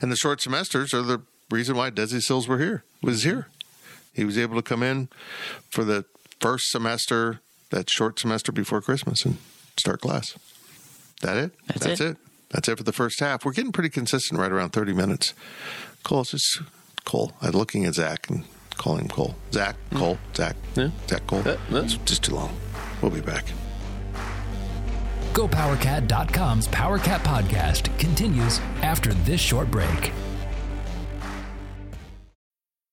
and 0.00 0.10
the 0.10 0.16
short 0.16 0.40
semesters 0.40 0.92
are 0.92 1.02
the 1.02 1.22
reason 1.50 1.76
why 1.76 1.90
Desi 1.90 2.20
Sills 2.20 2.48
were 2.48 2.58
here 2.58 2.84
was 3.02 3.22
here. 3.22 3.48
He 4.12 4.24
was 4.24 4.36
able 4.36 4.56
to 4.56 4.62
come 4.62 4.82
in 4.82 5.08
for 5.70 5.84
the 5.84 6.04
first 6.40 6.70
semester, 6.70 7.40
that 7.70 7.88
short 7.88 8.18
semester 8.18 8.50
before 8.50 8.80
Christmas, 8.80 9.24
and 9.24 9.38
start 9.76 10.00
class. 10.00 10.36
That 11.22 11.36
it? 11.36 11.52
That's 11.78 12.00
it. 12.00 12.16
That's 12.50 12.68
it 12.68 12.76
for 12.78 12.84
the 12.84 12.92
first 12.92 13.20
half. 13.20 13.44
We're 13.44 13.52
getting 13.52 13.72
pretty 13.72 13.90
consistent, 13.90 14.40
right 14.40 14.50
around 14.50 14.70
thirty 14.70 14.92
minutes. 14.92 15.34
Cole, 16.02 16.22
it's 16.22 16.30
just 16.32 16.62
Cole. 17.04 17.32
I'm 17.40 17.52
looking 17.52 17.84
at 17.86 17.94
Zach 17.94 18.28
and 18.28 18.44
calling 18.76 19.02
him 19.02 19.08
Cole. 19.08 19.34
Zach, 19.52 19.76
hmm. 19.90 19.98
Cole, 19.98 20.18
Zach, 20.34 20.56
Yeah. 20.74 20.88
Zach, 21.08 21.26
Cole. 21.26 21.42
That- 21.42 21.58
that's- 21.70 21.94
It's 21.94 22.04
just 22.04 22.24
too 22.24 22.34
long. 22.34 22.56
We'll 23.02 23.10
be 23.10 23.20
back. 23.20 23.44
GoPowerCat.com's 25.32 26.66
PowerCat 26.68 27.20
podcast 27.20 27.96
continues 27.98 28.58
after 28.82 29.14
this 29.14 29.40
short 29.40 29.70
break. 29.70 30.12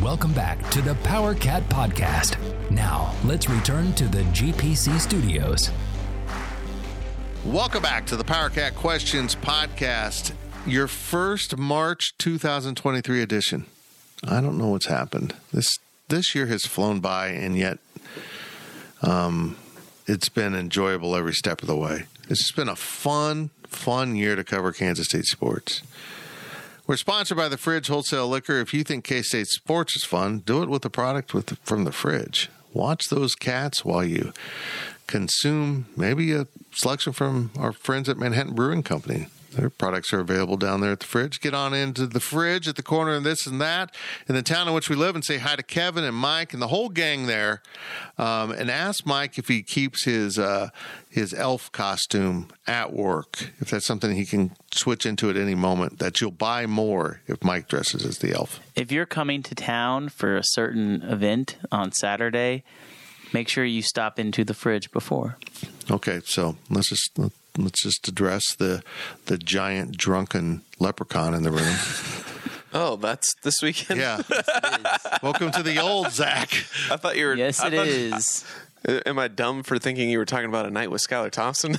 Welcome 0.00 0.32
back 0.32 0.68
to 0.70 0.80
the 0.80 0.94
Power 0.96 1.34
Cat 1.34 1.62
podcast. 1.68 2.36
Now, 2.70 3.14
let's 3.24 3.48
return 3.48 3.92
to 3.94 4.08
the 4.08 4.22
GPC 4.22 4.98
studios. 4.98 5.70
Welcome 7.44 7.82
back 7.82 8.06
to 8.06 8.16
the 8.16 8.24
Power 8.24 8.48
Cat 8.48 8.74
Questions 8.74 9.36
podcast, 9.36 10.32
your 10.66 10.88
first 10.88 11.58
March 11.58 12.14
2023 12.18 13.22
edition. 13.22 13.66
I 14.24 14.40
don't 14.40 14.56
know 14.56 14.68
what's 14.68 14.86
happened. 14.86 15.34
This 15.52 15.78
this 16.08 16.34
year 16.34 16.46
has 16.46 16.64
flown 16.64 17.00
by, 17.00 17.28
and 17.28 17.56
yet, 17.56 17.78
um, 19.02 19.56
it's 20.06 20.30
been 20.30 20.54
enjoyable 20.54 21.14
every 21.14 21.34
step 21.34 21.60
of 21.60 21.68
the 21.68 21.76
way. 21.76 22.04
It's 22.30 22.50
been 22.50 22.68
a 22.68 22.76
fun, 22.76 23.50
fun 23.68 24.16
year 24.16 24.36
to 24.36 24.42
cover 24.42 24.72
Kansas 24.72 25.08
State 25.08 25.26
sports. 25.26 25.82
We're 26.84 26.96
sponsored 26.96 27.36
by 27.36 27.48
the 27.48 27.56
Fridge 27.56 27.86
Wholesale 27.86 28.26
Liquor. 28.28 28.58
If 28.58 28.74
you 28.74 28.82
think 28.82 29.04
K 29.04 29.22
State 29.22 29.46
sports 29.46 29.94
is 29.94 30.02
fun, 30.02 30.40
do 30.40 30.64
it 30.64 30.68
with 30.68 30.84
a 30.84 30.90
product 30.90 31.32
with 31.32 31.56
from 31.62 31.84
the 31.84 31.92
fridge. 31.92 32.50
Watch 32.74 33.08
those 33.08 33.36
cats 33.36 33.84
while 33.84 34.04
you 34.04 34.32
consume 35.06 35.86
maybe 35.96 36.32
a 36.32 36.48
selection 36.72 37.12
from 37.12 37.52
our 37.56 37.72
friends 37.72 38.08
at 38.08 38.18
Manhattan 38.18 38.54
Brewing 38.54 38.82
Company. 38.82 39.28
Their 39.54 39.70
products 39.70 40.12
are 40.12 40.20
available 40.20 40.56
down 40.56 40.80
there 40.80 40.92
at 40.92 41.00
the 41.00 41.06
fridge. 41.06 41.40
Get 41.40 41.54
on 41.54 41.74
into 41.74 42.06
the 42.06 42.20
fridge 42.20 42.68
at 42.68 42.76
the 42.76 42.82
corner 42.82 43.14
of 43.14 43.24
this 43.24 43.46
and 43.46 43.60
that 43.60 43.94
in 44.28 44.34
the 44.34 44.42
town 44.42 44.68
in 44.68 44.74
which 44.74 44.88
we 44.88 44.96
live 44.96 45.14
and 45.14 45.24
say 45.24 45.38
hi 45.38 45.56
to 45.56 45.62
Kevin 45.62 46.04
and 46.04 46.16
Mike 46.16 46.52
and 46.52 46.62
the 46.62 46.68
whole 46.68 46.88
gang 46.88 47.26
there. 47.26 47.62
Um, 48.18 48.50
and 48.52 48.70
ask 48.70 49.04
Mike 49.04 49.38
if 49.38 49.48
he 49.48 49.62
keeps 49.62 50.04
his 50.04 50.38
uh, 50.38 50.70
his 51.08 51.34
elf 51.34 51.70
costume 51.72 52.48
at 52.66 52.92
work. 52.92 53.50
If 53.60 53.70
that's 53.70 53.86
something 53.86 54.14
he 54.14 54.24
can 54.24 54.52
switch 54.72 55.04
into 55.04 55.28
at 55.28 55.36
any 55.36 55.54
moment, 55.54 55.98
that 55.98 56.20
you'll 56.20 56.30
buy 56.30 56.66
more 56.66 57.20
if 57.26 57.44
Mike 57.44 57.68
dresses 57.68 58.06
as 58.06 58.18
the 58.18 58.32
elf. 58.32 58.60
If 58.74 58.90
you're 58.90 59.06
coming 59.06 59.42
to 59.44 59.54
town 59.54 60.08
for 60.08 60.36
a 60.36 60.44
certain 60.44 61.02
event 61.02 61.56
on 61.70 61.92
Saturday, 61.92 62.64
make 63.32 63.48
sure 63.48 63.64
you 63.64 63.82
stop 63.82 64.18
into 64.18 64.44
the 64.44 64.54
fridge 64.54 64.90
before. 64.90 65.36
Okay, 65.90 66.20
so 66.24 66.56
let's 66.70 66.88
just 66.88 67.18
let's 67.56 67.82
just 67.82 68.08
address 68.08 68.54
the 68.54 68.82
the 69.26 69.38
giant 69.38 69.96
drunken 69.96 70.62
leprechaun 70.78 71.34
in 71.34 71.42
the 71.42 71.50
room. 71.50 71.76
Oh, 72.74 72.96
that's 72.96 73.34
this 73.42 73.60
weekend. 73.60 74.00
Yeah. 74.00 74.22
Welcome 75.22 75.50
to 75.50 75.62
the 75.62 75.78
old 75.78 76.10
Zach. 76.10 76.48
I 76.90 76.96
thought 76.96 77.18
you 77.18 77.26
were. 77.26 77.34
Yes, 77.34 77.60
I 77.60 77.66
it 77.66 77.72
thought- 77.74 77.86
is. 77.86 78.46
Am 79.06 79.18
I 79.18 79.28
dumb 79.28 79.62
for 79.62 79.78
thinking 79.78 80.08
you 80.08 80.16
were 80.16 80.24
talking 80.24 80.48
about 80.48 80.64
a 80.64 80.70
night 80.70 80.90
with 80.90 81.06
Skylar 81.06 81.30
Thompson? 81.30 81.76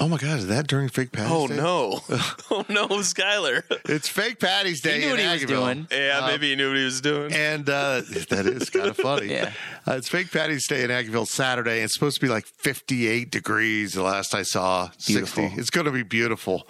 Oh 0.00 0.08
my 0.08 0.16
God, 0.16 0.38
is 0.38 0.48
that 0.48 0.66
during 0.66 0.88
fake 0.88 1.12
Patty's 1.12 1.32
oh 1.32 1.46
Day? 1.46 1.56
no! 1.56 2.00
oh 2.50 2.64
no, 2.68 2.88
Skylar. 2.88 3.62
It's 3.88 4.08
fake 4.08 4.40
Patty's 4.40 4.80
Day. 4.80 4.94
He 4.94 5.06
knew 5.06 5.06
in 5.06 5.10
what 5.12 5.20
he 5.20 5.32
was 5.32 5.44
doing. 5.44 5.86
Yeah, 5.90 6.26
maybe 6.26 6.50
he 6.50 6.56
knew 6.56 6.68
what 6.68 6.76
he 6.76 6.84
was 6.84 7.00
doing. 7.00 7.32
And 7.32 7.68
uh, 7.68 8.02
that 8.30 8.46
is 8.46 8.70
kind 8.70 8.86
of 8.86 8.96
funny. 8.96 9.28
Yeah. 9.28 9.52
Uh, 9.86 9.92
it's 9.92 10.08
fake 10.08 10.32
Patty's 10.32 10.66
Day 10.66 10.82
in 10.82 10.90
Aggieville 10.90 11.26
Saturday. 11.26 11.80
It's 11.80 11.94
supposed 11.94 12.16
to 12.16 12.20
be 12.20 12.28
like 12.28 12.46
58 12.46 13.30
degrees 13.30 13.92
the 13.92 14.02
last 14.02 14.34
I 14.34 14.42
saw. 14.42 14.90
Beautiful. 15.06 15.44
60. 15.44 15.60
It's 15.60 15.70
going 15.70 15.86
to 15.86 15.92
be 15.92 16.02
beautiful. 16.02 16.66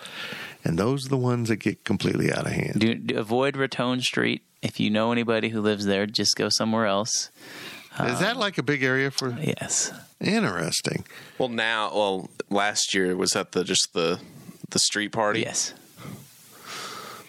And 0.62 0.78
those 0.78 1.06
are 1.06 1.10
the 1.10 1.16
ones 1.16 1.48
that 1.48 1.56
get 1.56 1.84
completely 1.84 2.32
out 2.32 2.46
of 2.46 2.52
hand. 2.52 2.80
Do, 2.80 2.94
do 2.94 3.18
avoid 3.18 3.54
Ratone 3.54 4.02
Street. 4.02 4.42
If 4.62 4.80
you 4.80 4.90
know 4.90 5.12
anybody 5.12 5.50
who 5.50 5.60
lives 5.60 5.84
there, 5.84 6.06
just 6.06 6.36
go 6.36 6.48
somewhere 6.48 6.86
else. 6.86 7.30
is 8.00 8.20
that 8.20 8.36
like 8.38 8.56
a 8.56 8.62
big 8.62 8.82
area 8.82 9.10
for? 9.10 9.36
Yes. 9.38 9.92
Interesting. 10.24 11.04
Well, 11.38 11.48
now, 11.50 11.90
well, 11.94 12.30
last 12.50 12.94
year 12.94 13.14
was 13.16 13.30
that 13.32 13.52
the 13.52 13.62
just 13.64 13.92
the 13.92 14.20
the 14.70 14.78
street 14.78 15.12
party. 15.12 15.40
Yes. 15.40 15.74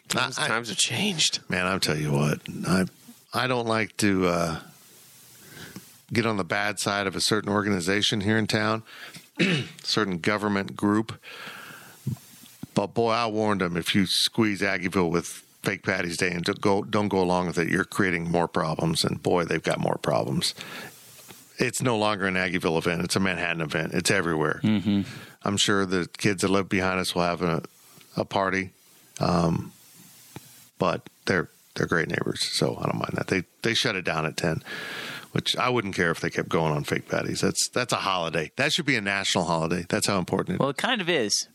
Times, 0.08 0.40
I- 0.40 0.48
times 0.48 0.70
have 0.70 0.78
changed. 0.78 1.40
Man, 1.50 1.66
I'll 1.66 1.80
tell 1.80 1.98
you 1.98 2.12
what. 2.12 2.40
I 2.68 2.86
I 3.34 3.48
don't 3.48 3.68
like 3.68 3.98
to 3.98 4.28
uh, 4.28 4.60
get 6.14 6.26
on 6.26 6.38
the 6.38 6.44
bad 6.46 6.80
side 6.80 7.06
of 7.08 7.16
a 7.16 7.22
certain 7.22 7.52
organization 7.52 8.22
here 8.22 8.38
in 8.38 8.48
town, 8.48 8.84
certain 9.84 10.20
government 10.20 10.76
group. 10.76 11.20
But 12.74 12.94
boy, 12.94 13.12
I 13.12 13.26
warned 13.28 13.62
them: 13.62 13.76
if 13.76 13.94
you 13.94 14.06
squeeze 14.06 14.62
Aggieville 14.62 15.12
with 15.12 15.28
fake 15.64 15.84
Patty's 15.84 16.18
Day 16.18 16.32
and 16.32 16.44
don't 16.44 16.62
go 16.62 16.84
don't 16.84 17.10
go 17.10 17.20
along 17.20 17.48
with 17.48 17.58
it, 17.58 17.68
you're 17.68 17.84
creating 17.84 18.30
more 18.32 18.48
problems. 18.48 19.04
And 19.04 19.22
boy, 19.22 19.44
they've 19.44 19.62
got 19.62 19.80
more 19.80 19.98
problems. 20.02 20.54
It's 21.58 21.82
no 21.82 21.98
longer 21.98 22.26
an 22.28 22.36
Aggieville 22.36 22.78
event; 22.78 23.04
it's 23.04 23.16
a 23.16 23.20
Manhattan 23.20 23.62
event. 23.62 23.94
It's 23.94 24.12
everywhere. 24.12 24.60
Mm-hmm. 24.64 25.02
I'm 25.44 25.58
sure 25.58 25.86
the 25.86 26.08
kids 26.18 26.42
that 26.42 26.50
live 26.50 26.68
behind 26.70 27.00
us 27.00 27.14
will 27.16 27.24
have 27.24 27.42
a, 27.42 27.64
a 28.18 28.26
party. 28.26 28.72
Um, 29.20 29.72
but 30.80 31.08
they're 31.26 31.50
they're 31.76 31.88
great 31.88 32.10
neighbors, 32.10 32.42
so 32.58 32.78
I 32.80 32.84
don't 32.84 32.98
mind 32.98 33.14
that. 33.16 33.28
They 33.28 33.44
they 33.62 33.74
shut 33.74 33.96
it 33.96 34.04
down 34.06 34.26
at 34.26 34.36
ten, 34.38 34.62
which 35.32 35.56
I 35.58 35.70
wouldn't 35.70 35.96
care 35.96 36.12
if 36.12 36.20
they 36.20 36.30
kept 36.30 36.50
going 36.50 36.74
on 36.74 36.84
fake 36.84 37.08
patties. 37.08 37.42
That's 37.42 37.70
that's 37.70 37.94
a 37.94 37.98
holiday. 37.98 38.52
That 38.58 38.74
should 38.74 38.86
be 38.86 38.96
a 38.96 39.02
national 39.02 39.46
holiday. 39.46 39.86
That's 39.88 40.08
how 40.08 40.18
important 40.20 40.56
it 40.56 40.60
Well, 40.60 40.70
it 40.70 40.78
kind 40.78 41.00
of 41.02 41.10
is. 41.10 41.48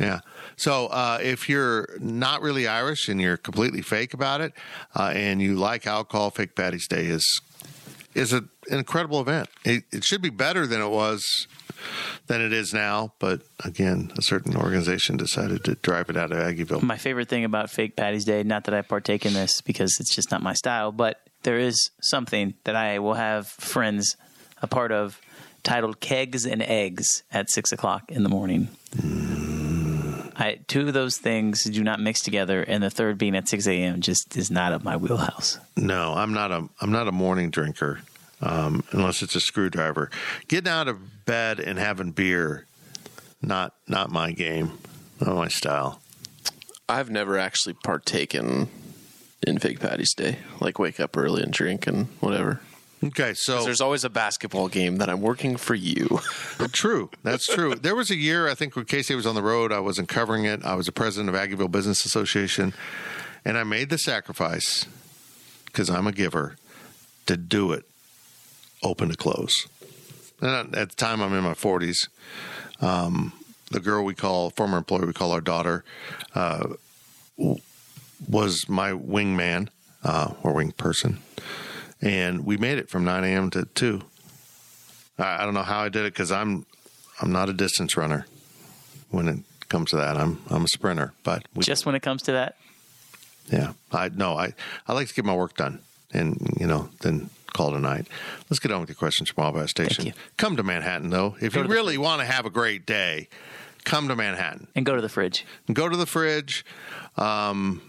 yeah. 0.00 0.20
So 0.56 0.86
uh, 0.86 1.18
if 1.22 1.48
you're 1.48 1.88
not 2.00 2.40
really 2.40 2.66
Irish 2.68 3.08
and 3.08 3.20
you're 3.20 3.36
completely 3.36 3.82
fake 3.82 4.14
about 4.14 4.40
it, 4.40 4.52
uh, 4.94 5.10
and 5.14 5.42
you 5.42 5.56
like 5.56 5.86
alcohol, 5.86 6.30
Fake 6.30 6.54
Patty's 6.54 6.86
Day 6.86 7.06
is 7.06 7.40
is 8.14 8.32
an 8.32 8.48
incredible 8.68 9.20
event. 9.20 9.48
It, 9.64 9.84
it 9.92 10.04
should 10.04 10.22
be 10.22 10.30
better 10.30 10.66
than 10.66 10.80
it 10.80 10.88
was 10.88 11.46
than 12.26 12.40
it 12.40 12.52
is 12.52 12.72
now, 12.72 13.12
but 13.18 13.42
again, 13.64 14.12
a 14.16 14.22
certain 14.22 14.56
organization 14.56 15.16
decided 15.16 15.64
to 15.64 15.74
drive 15.76 16.08
it 16.08 16.16
out 16.16 16.32
of 16.32 16.38
Aggieville. 16.38 16.82
My 16.82 16.96
favorite 16.96 17.28
thing 17.28 17.44
about 17.44 17.70
Fake 17.70 17.96
Patty's 17.96 18.24
Day, 18.24 18.42
not 18.42 18.64
that 18.64 18.74
I 18.74 18.82
partake 18.82 19.26
in 19.26 19.34
this 19.34 19.60
because 19.60 19.96
it's 20.00 20.14
just 20.14 20.30
not 20.30 20.42
my 20.42 20.54
style, 20.54 20.92
but 20.92 21.20
there 21.42 21.58
is 21.58 21.90
something 22.00 22.54
that 22.64 22.76
I 22.76 22.98
will 23.00 23.14
have 23.14 23.48
friends 23.48 24.16
a 24.62 24.66
part 24.66 24.92
of 24.92 25.20
titled 25.62 26.00
Kegs 26.00 26.46
and 26.46 26.62
Eggs 26.62 27.22
at 27.30 27.50
six 27.50 27.72
o'clock 27.72 28.10
in 28.10 28.22
the 28.22 28.28
morning. 28.28 28.68
Mm. 28.96 29.33
I, 30.36 30.58
two 30.66 30.88
of 30.88 30.94
those 30.94 31.16
things 31.18 31.64
do 31.64 31.82
not 31.82 32.00
mix 32.00 32.22
together, 32.22 32.62
and 32.62 32.82
the 32.82 32.90
third 32.90 33.18
being 33.18 33.36
at 33.36 33.48
six 33.48 33.66
a.m. 33.66 34.00
just 34.00 34.36
is 34.36 34.50
not 34.50 34.72
up 34.72 34.82
my 34.82 34.96
wheelhouse. 34.96 35.58
No, 35.76 36.14
I'm 36.14 36.32
not 36.32 36.50
a 36.50 36.68
I'm 36.80 36.92
not 36.92 37.08
a 37.08 37.12
morning 37.12 37.50
drinker 37.50 38.00
um, 38.40 38.84
unless 38.92 39.22
it's 39.22 39.34
a 39.34 39.40
screwdriver. 39.40 40.10
Getting 40.48 40.70
out 40.72 40.88
of 40.88 41.24
bed 41.24 41.60
and 41.60 41.78
having 41.78 42.10
beer, 42.10 42.66
not 43.40 43.74
not 43.88 44.10
my 44.10 44.32
game, 44.32 44.78
not 45.20 45.36
my 45.36 45.48
style. 45.48 46.00
I've 46.88 47.10
never 47.10 47.38
actually 47.38 47.74
partaken 47.74 48.68
in 49.46 49.58
Fake 49.58 49.80
Patty's 49.80 50.14
Day. 50.14 50.38
Like 50.60 50.78
wake 50.78 51.00
up 51.00 51.16
early 51.16 51.42
and 51.42 51.52
drink 51.52 51.86
and 51.86 52.06
whatever. 52.20 52.60
Okay, 53.04 53.34
so 53.34 53.64
There's 53.64 53.80
always 53.80 54.04
a 54.04 54.10
basketball 54.10 54.68
game 54.68 54.96
that 54.96 55.10
I'm 55.10 55.20
working 55.20 55.56
for 55.56 55.74
you. 55.74 56.20
True. 56.72 57.10
That's 57.22 57.46
true. 57.46 57.74
There 57.74 57.94
was 57.94 58.10
a 58.10 58.16
year, 58.16 58.48
I 58.48 58.54
think, 58.54 58.76
when 58.76 58.86
Casey 58.86 59.14
was 59.14 59.26
on 59.26 59.34
the 59.34 59.42
road, 59.42 59.72
I 59.72 59.80
wasn't 59.80 60.08
covering 60.08 60.44
it. 60.44 60.64
I 60.64 60.74
was 60.74 60.86
the 60.86 60.92
president 60.92 61.34
of 61.34 61.34
Aggieville 61.34 61.70
Business 61.70 62.04
Association, 62.04 62.72
and 63.44 63.58
I 63.58 63.64
made 63.64 63.90
the 63.90 63.98
sacrifice 63.98 64.86
because 65.66 65.90
I'm 65.90 66.06
a 66.06 66.12
giver 66.12 66.56
to 67.26 67.36
do 67.36 67.72
it 67.72 67.84
open 68.82 69.10
to 69.10 69.16
close. 69.16 69.66
And 70.40 70.74
at 70.74 70.90
the 70.90 70.96
time, 70.96 71.20
I'm 71.20 71.32
in 71.34 71.44
my 71.44 71.54
40s. 71.54 72.08
Um, 72.80 73.32
the 73.70 73.80
girl 73.80 74.04
we 74.04 74.14
call, 74.14 74.50
former 74.50 74.78
employee 74.78 75.06
we 75.06 75.12
call 75.12 75.32
our 75.32 75.40
daughter, 75.40 75.84
uh, 76.34 76.68
was 78.28 78.68
my 78.68 78.92
wingman 78.92 79.68
uh, 80.02 80.32
or 80.42 80.52
wing 80.52 80.72
person. 80.72 81.18
And 82.04 82.44
we 82.44 82.56
made 82.58 82.76
it 82.78 82.90
from 82.90 83.04
9 83.04 83.24
a.m. 83.24 83.50
to 83.50 83.64
2. 83.64 84.02
I, 85.18 85.42
I 85.42 85.44
don't 85.44 85.54
know 85.54 85.62
how 85.62 85.80
I 85.80 85.88
did 85.88 86.04
it 86.04 86.12
because 86.12 86.30
I'm 86.30 86.66
I'm 87.20 87.32
not 87.32 87.48
a 87.48 87.52
distance 87.52 87.96
runner. 87.96 88.26
When 89.10 89.28
it 89.28 89.38
comes 89.68 89.90
to 89.90 89.96
that, 89.96 90.16
I'm 90.16 90.42
I'm 90.50 90.64
a 90.64 90.68
sprinter. 90.68 91.12
But 91.22 91.46
we, 91.54 91.64
Just 91.64 91.86
when 91.86 91.94
it 91.94 92.02
comes 92.02 92.22
to 92.24 92.32
that, 92.32 92.56
yeah, 93.50 93.72
I 93.90 94.10
no, 94.14 94.36
I 94.36 94.52
I 94.86 94.92
like 94.92 95.08
to 95.08 95.14
get 95.14 95.24
my 95.24 95.34
work 95.34 95.56
done, 95.56 95.78
and 96.12 96.56
you 96.60 96.66
know 96.66 96.90
then 97.00 97.30
call 97.52 97.72
it 97.74 97.76
a 97.76 97.80
night. 97.80 98.06
Let's 98.50 98.58
get 98.58 98.72
on 98.72 98.80
with 98.80 98.90
your 98.90 98.96
questions 98.96 99.30
from 99.30 99.44
Wabash 99.44 99.70
Station. 99.70 100.12
Come 100.36 100.56
to 100.56 100.62
Manhattan 100.62 101.10
though. 101.10 101.36
If 101.40 101.54
Go 101.54 101.62
you 101.62 101.68
really 101.68 101.96
want 101.96 102.20
to 102.20 102.26
have 102.26 102.44
a 102.44 102.50
great 102.50 102.84
day, 102.84 103.28
come 103.84 104.08
to 104.08 104.16
Manhattan. 104.16 104.66
and 104.74 104.84
go 104.84 104.94
to 104.96 105.00
the 105.00 105.08
fridge. 105.08 105.46
And 105.68 105.76
Go 105.76 105.88
to 105.88 105.96
the 105.96 106.06
fridge. 106.06 106.66
Um, 107.16 107.80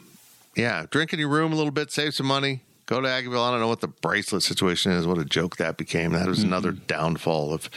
yeah, 0.56 0.86
drink 0.90 1.12
in 1.12 1.20
your 1.20 1.30
room 1.30 1.52
a 1.52 1.56
little 1.56 1.72
bit, 1.72 1.92
save 1.92 2.14
some 2.14 2.28
money. 2.28 2.62
Go 2.86 3.02
to 3.02 3.08
Aggieville. 3.08 3.48
I 3.48 3.52
don't 3.52 3.60
know 3.60 3.68
what 3.68 3.82
the 3.82 3.88
bracelet 3.88 4.44
situation 4.44 4.92
is. 4.92 5.08
What 5.08 5.18
a 5.18 5.26
joke 5.26 5.58
that 5.58 5.78
became. 5.78 6.12
That 6.12 6.28
was 6.28 6.44
another 6.44 6.72
downfall 6.72 7.54
of. 7.54 7.70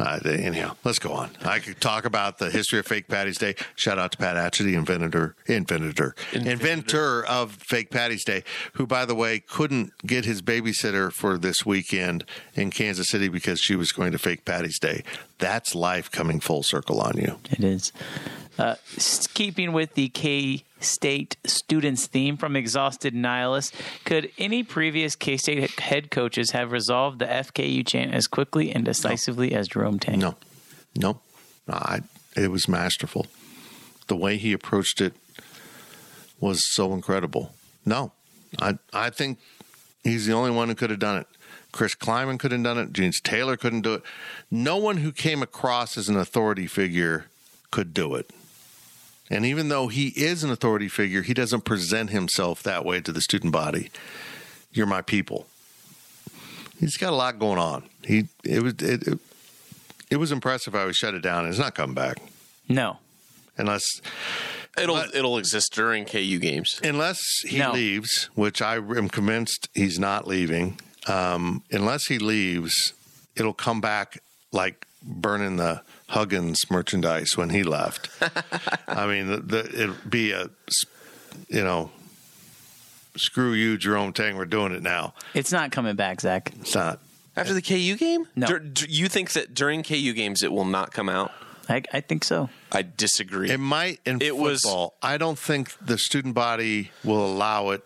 Uh, 0.00 0.20
anyhow, 0.24 0.76
let's 0.84 1.00
go 1.00 1.12
on. 1.12 1.28
I 1.44 1.58
could 1.58 1.80
talk 1.80 2.04
about 2.04 2.38
the 2.38 2.50
history 2.50 2.78
of 2.78 2.86
Fake 2.86 3.08
Patty's 3.08 3.36
Day. 3.36 3.56
Shout 3.74 3.98
out 3.98 4.12
to 4.12 4.18
Pat 4.18 4.36
Atchett, 4.36 4.64
the 4.64 4.76
inventor, 4.76 5.34
inventor, 5.46 6.14
inventor 6.32 7.24
of 7.26 7.54
Fake 7.54 7.90
Patty's 7.90 8.24
Day, 8.24 8.44
who, 8.74 8.86
by 8.86 9.04
the 9.04 9.16
way, 9.16 9.40
couldn't 9.40 9.92
get 10.06 10.24
his 10.24 10.40
babysitter 10.40 11.10
for 11.12 11.36
this 11.36 11.66
weekend 11.66 12.24
in 12.54 12.70
Kansas 12.70 13.08
City 13.08 13.26
because 13.26 13.58
she 13.60 13.74
was 13.74 13.90
going 13.90 14.12
to 14.12 14.18
Fake 14.18 14.44
Patty's 14.44 14.78
Day. 14.78 15.02
That's 15.38 15.74
life 15.74 16.12
coming 16.12 16.38
full 16.38 16.62
circle 16.62 17.00
on 17.00 17.16
you. 17.16 17.36
It 17.50 17.64
is. 17.64 17.92
Uh, 18.56 18.76
keeping 19.34 19.72
with 19.72 19.94
the 19.94 20.10
K 20.10 20.62
State 20.80 21.36
students 21.44 22.06
theme 22.06 22.36
from 22.36 22.56
Exhausted 22.56 23.14
Nihilist, 23.14 23.74
could 24.04 24.30
any 24.38 24.62
previous 24.62 25.16
K 25.16 25.36
State 25.36 25.78
head 25.80 26.10
coaches 26.10 26.52
have 26.52 26.72
resolved 26.72 27.18
the 27.18 27.26
FKU 27.26 27.86
chant 27.86 28.14
as 28.14 28.26
quickly 28.26 28.72
and 28.72 28.84
decisively 28.84 29.54
as 29.54 29.68
Jerome 29.68 29.98
Tang? 29.98 30.18
No, 30.18 30.36
no, 30.96 31.20
no 31.66 31.74
I, 31.74 32.00
it 32.36 32.50
was 32.50 32.68
masterful. 32.68 33.26
The 34.06 34.16
way 34.16 34.36
he 34.36 34.52
approached 34.52 35.00
it 35.00 35.14
was 36.40 36.62
so 36.74 36.92
incredible. 36.92 37.54
No, 37.84 38.12
I 38.60 38.78
I 38.92 39.10
think 39.10 39.38
he's 40.04 40.26
the 40.26 40.32
only 40.32 40.50
one 40.50 40.68
who 40.68 40.74
could 40.74 40.90
have 40.90 40.98
done 40.98 41.18
it. 41.18 41.26
Chris 41.72 41.94
Klieman 41.94 42.38
couldn't 42.38 42.64
have 42.64 42.76
done 42.76 42.84
it. 42.84 42.92
James 42.92 43.20
Taylor 43.20 43.56
couldn't 43.56 43.82
do 43.82 43.94
it. 43.94 44.02
No 44.50 44.76
one 44.76 44.98
who 44.98 45.12
came 45.12 45.42
across 45.42 45.98
as 45.98 46.08
an 46.08 46.16
authority 46.16 46.66
figure 46.66 47.26
could 47.70 47.92
do 47.92 48.14
it. 48.14 48.30
And 49.30 49.44
even 49.44 49.68
though 49.68 49.88
he 49.88 50.08
is 50.08 50.42
an 50.44 50.50
authority 50.50 50.88
figure, 50.88 51.22
he 51.22 51.34
doesn't 51.34 51.62
present 51.64 52.10
himself 52.10 52.62
that 52.62 52.84
way 52.84 53.00
to 53.00 53.12
the 53.12 53.20
student 53.20 53.52
body. 53.52 53.90
You're 54.72 54.86
my 54.86 55.02
people. 55.02 55.46
He's 56.80 56.96
got 56.96 57.12
a 57.12 57.16
lot 57.16 57.38
going 57.38 57.58
on. 57.58 57.84
He 58.04 58.28
it 58.44 58.62
was 58.62 58.74
it, 58.74 59.06
it, 59.06 59.18
it 60.10 60.16
was 60.16 60.30
impressive 60.32 60.74
how 60.74 60.86
he 60.86 60.92
shut 60.92 61.14
it 61.14 61.20
down. 61.22 61.46
It's 61.46 61.58
not 61.58 61.74
coming 61.74 61.94
back 61.94 62.18
No. 62.68 62.98
unless 63.56 63.84
It'll 64.80 64.94
But- 64.94 65.14
it'll 65.14 65.38
exist 65.38 65.72
during 65.74 66.04
KU 66.04 66.38
games. 66.38 66.80
unless 66.84 67.18
he 67.44 67.58
No. 67.58 67.72
leaves, 67.72 68.30
which 68.36 68.62
I 68.62 68.76
am 68.76 69.08
convinced 69.08 69.68
he's 69.74 69.98
not 69.98 70.28
leaving. 70.28 70.78
Um, 71.08 71.64
unless 71.72 72.06
he 72.06 72.18
leaves, 72.20 72.92
it'll 73.34 73.54
come 73.54 73.80
back 73.80 74.22
like 74.52 74.86
burning 75.02 75.56
the 75.56 75.82
Huggins 76.08 76.70
merchandise 76.70 77.36
when 77.36 77.50
he 77.50 77.62
left. 77.62 78.08
I 78.88 79.06
mean, 79.06 79.26
the, 79.28 79.36
the, 79.38 79.58
it'd 79.82 80.10
be 80.10 80.32
a, 80.32 80.48
you 81.48 81.62
know, 81.62 81.90
screw 83.16 83.52
you, 83.52 83.76
Jerome 83.76 84.12
Tang. 84.12 84.36
We're 84.36 84.46
doing 84.46 84.72
it 84.72 84.82
now. 84.82 85.14
It's 85.34 85.52
not 85.52 85.70
coming 85.70 85.96
back, 85.96 86.20
Zach. 86.20 86.52
It's 86.60 86.74
not. 86.74 87.00
After 87.36 87.54
the 87.54 87.62
KU 87.62 87.96
game? 87.96 88.26
No. 88.34 88.46
Dur- 88.46 88.58
d- 88.58 88.86
you 88.88 89.08
think 89.08 89.32
that 89.32 89.54
during 89.54 89.82
KU 89.82 90.12
games 90.12 90.42
it 90.42 90.50
will 90.50 90.64
not 90.64 90.92
come 90.92 91.08
out? 91.08 91.30
I, 91.68 91.82
I 91.92 92.00
think 92.00 92.24
so. 92.24 92.48
I 92.72 92.82
disagree. 92.82 93.50
It 93.50 93.60
might 93.60 94.00
in 94.06 94.20
It 94.22 94.36
was- 94.36 94.62
football. 94.62 94.94
I 95.02 95.18
don't 95.18 95.38
think 95.38 95.72
the 95.78 95.98
student 95.98 96.34
body 96.34 96.90
will 97.04 97.24
allow 97.24 97.70
it 97.70 97.84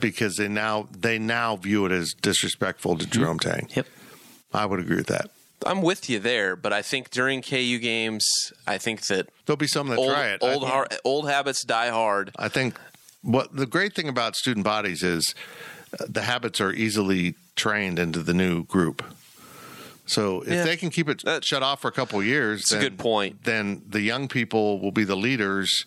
because 0.00 0.36
they 0.36 0.48
now 0.48 0.88
they 0.96 1.18
now 1.18 1.56
view 1.56 1.84
it 1.86 1.92
as 1.92 2.14
disrespectful 2.14 2.96
to 2.98 3.04
mm-hmm. 3.04 3.20
Jerome 3.20 3.38
Tang. 3.38 3.68
Yep. 3.74 3.86
I 4.52 4.66
would 4.66 4.80
agree 4.80 4.96
with 4.96 5.08
that. 5.08 5.30
I'm 5.66 5.82
with 5.82 6.08
you 6.10 6.18
there, 6.18 6.56
but 6.56 6.72
I 6.72 6.82
think 6.82 7.10
during 7.10 7.42
KU 7.42 7.78
games, 7.78 8.26
I 8.66 8.78
think 8.78 9.06
that 9.06 9.28
There'll 9.46 9.56
be 9.56 9.66
some 9.66 9.88
that 9.88 9.98
old 9.98 10.10
try 10.12 10.26
it. 10.28 10.38
old 10.42 10.64
I, 10.64 10.68
har- 10.68 10.88
old 11.04 11.28
habits 11.28 11.64
die 11.64 11.88
hard. 11.90 12.30
I 12.36 12.48
think 12.48 12.78
what 13.22 13.54
the 13.56 13.66
great 13.66 13.94
thing 13.94 14.08
about 14.08 14.36
student 14.36 14.64
bodies 14.64 15.02
is 15.02 15.34
uh, 15.98 16.04
the 16.08 16.22
habits 16.22 16.60
are 16.60 16.72
easily 16.72 17.34
trained 17.56 17.98
into 17.98 18.22
the 18.22 18.34
new 18.34 18.64
group. 18.64 19.02
So 20.06 20.42
if 20.42 20.48
Yeah. 20.48 20.64
they 20.64 20.76
can 20.76 20.90
keep 20.90 21.08
it 21.08 21.22
That- 21.24 21.44
shut 21.44 21.62
off 21.62 21.80
for 21.80 21.88
a 21.88 21.92
couple 21.92 22.18
of 22.20 22.26
years, 22.26 22.68
That's 22.68 22.72
a 22.72 22.88
good 22.90 22.98
point. 22.98 23.44
Then 23.44 23.82
the 23.88 24.00
young 24.02 24.28
people 24.28 24.80
will 24.80 24.92
be 24.92 25.04
the 25.04 25.16
leaders 25.16 25.84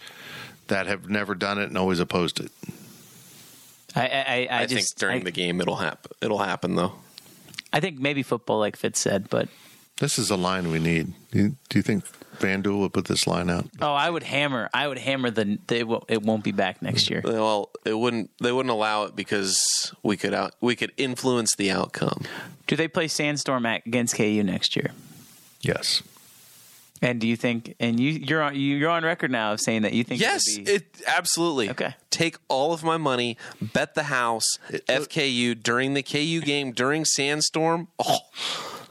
that 0.67 0.87
have 0.87 1.09
never 1.09 1.35
done 1.35 1.59
it 1.59 1.65
and 1.65 1.77
always 1.77 1.99
opposed 1.99 2.39
it. 2.39 2.51
I 3.95 4.01
I, 4.01 4.07
I, 4.07 4.61
I, 4.61 4.65
just, 4.65 4.97
think 4.97 4.99
during 4.99 5.21
I, 5.21 5.23
the 5.25 5.31
game 5.31 5.61
it'll 5.61 5.77
happen. 5.77 6.11
It'll 6.21 6.39
happen 6.39 6.75
though. 6.75 6.93
I 7.71 7.79
think 7.79 7.99
maybe 7.99 8.23
football, 8.23 8.59
like 8.59 8.75
Fitz 8.75 8.99
said, 8.99 9.29
but 9.29 9.49
This 9.99 10.19
is 10.19 10.29
a 10.29 10.35
line 10.35 10.69
we 10.71 10.79
need. 10.79 11.13
Do 11.31 11.39
you, 11.39 11.55
do 11.69 11.79
you 11.79 11.81
think 11.83 12.05
FanDuel 12.37 12.79
will 12.79 12.89
put 12.89 13.05
this 13.05 13.25
line 13.25 13.49
out? 13.49 13.65
oh, 13.81 13.93
I 13.93 14.09
would 14.09 14.23
hammer. 14.23 14.69
I 14.73 14.87
would 14.87 14.99
hammer 14.99 15.31
the. 15.31 15.57
the 15.67 15.77
it, 15.79 15.87
won't, 15.87 16.03
it 16.07 16.21
won't 16.21 16.43
be 16.43 16.51
back 16.51 16.81
next 16.81 17.09
year. 17.09 17.21
Well, 17.23 17.71
it 17.83 17.97
wouldn't. 17.97 18.29
They 18.39 18.51
wouldn't 18.51 18.71
allow 18.71 19.05
it 19.05 19.15
because 19.15 19.91
we 20.03 20.15
could 20.17 20.33
out. 20.33 20.53
We 20.61 20.75
could 20.75 20.91
influence 20.97 21.55
the 21.55 21.71
outcome. 21.71 22.25
Do 22.67 22.75
they 22.75 22.87
play 22.87 23.07
Sandstorm 23.07 23.65
at, 23.65 23.85
against 23.87 24.15
KU 24.15 24.43
next 24.43 24.75
year? 24.75 24.91
Yes. 25.61 26.03
And 27.01 27.19
do 27.21 27.27
you 27.27 27.35
think? 27.35 27.75
And 27.79 27.99
you 27.99 28.11
you're 28.11 28.41
on 28.41 28.55
you, 28.55 28.75
you're 28.77 28.89
on 28.89 29.03
record 29.03 29.31
now 29.31 29.53
of 29.53 29.61
saying 29.61 29.83
that 29.83 29.93
you 29.93 30.03
think 30.03 30.21
Yes, 30.21 30.43
it'll 30.47 30.65
be- 30.65 30.71
it 30.71 30.85
absolutely. 31.07 31.69
Okay. 31.71 31.95
Take 32.09 32.37
all 32.47 32.73
of 32.73 32.83
my 32.83 32.97
money, 32.97 33.37
bet 33.61 33.93
the 33.93 34.03
house, 34.03 34.57
FKU 34.71 35.61
during 35.61 35.93
the 35.93 36.01
KU 36.03 36.41
game 36.41 36.71
during 36.71 37.05
Sandstorm. 37.05 37.87
Oh, 37.99 38.19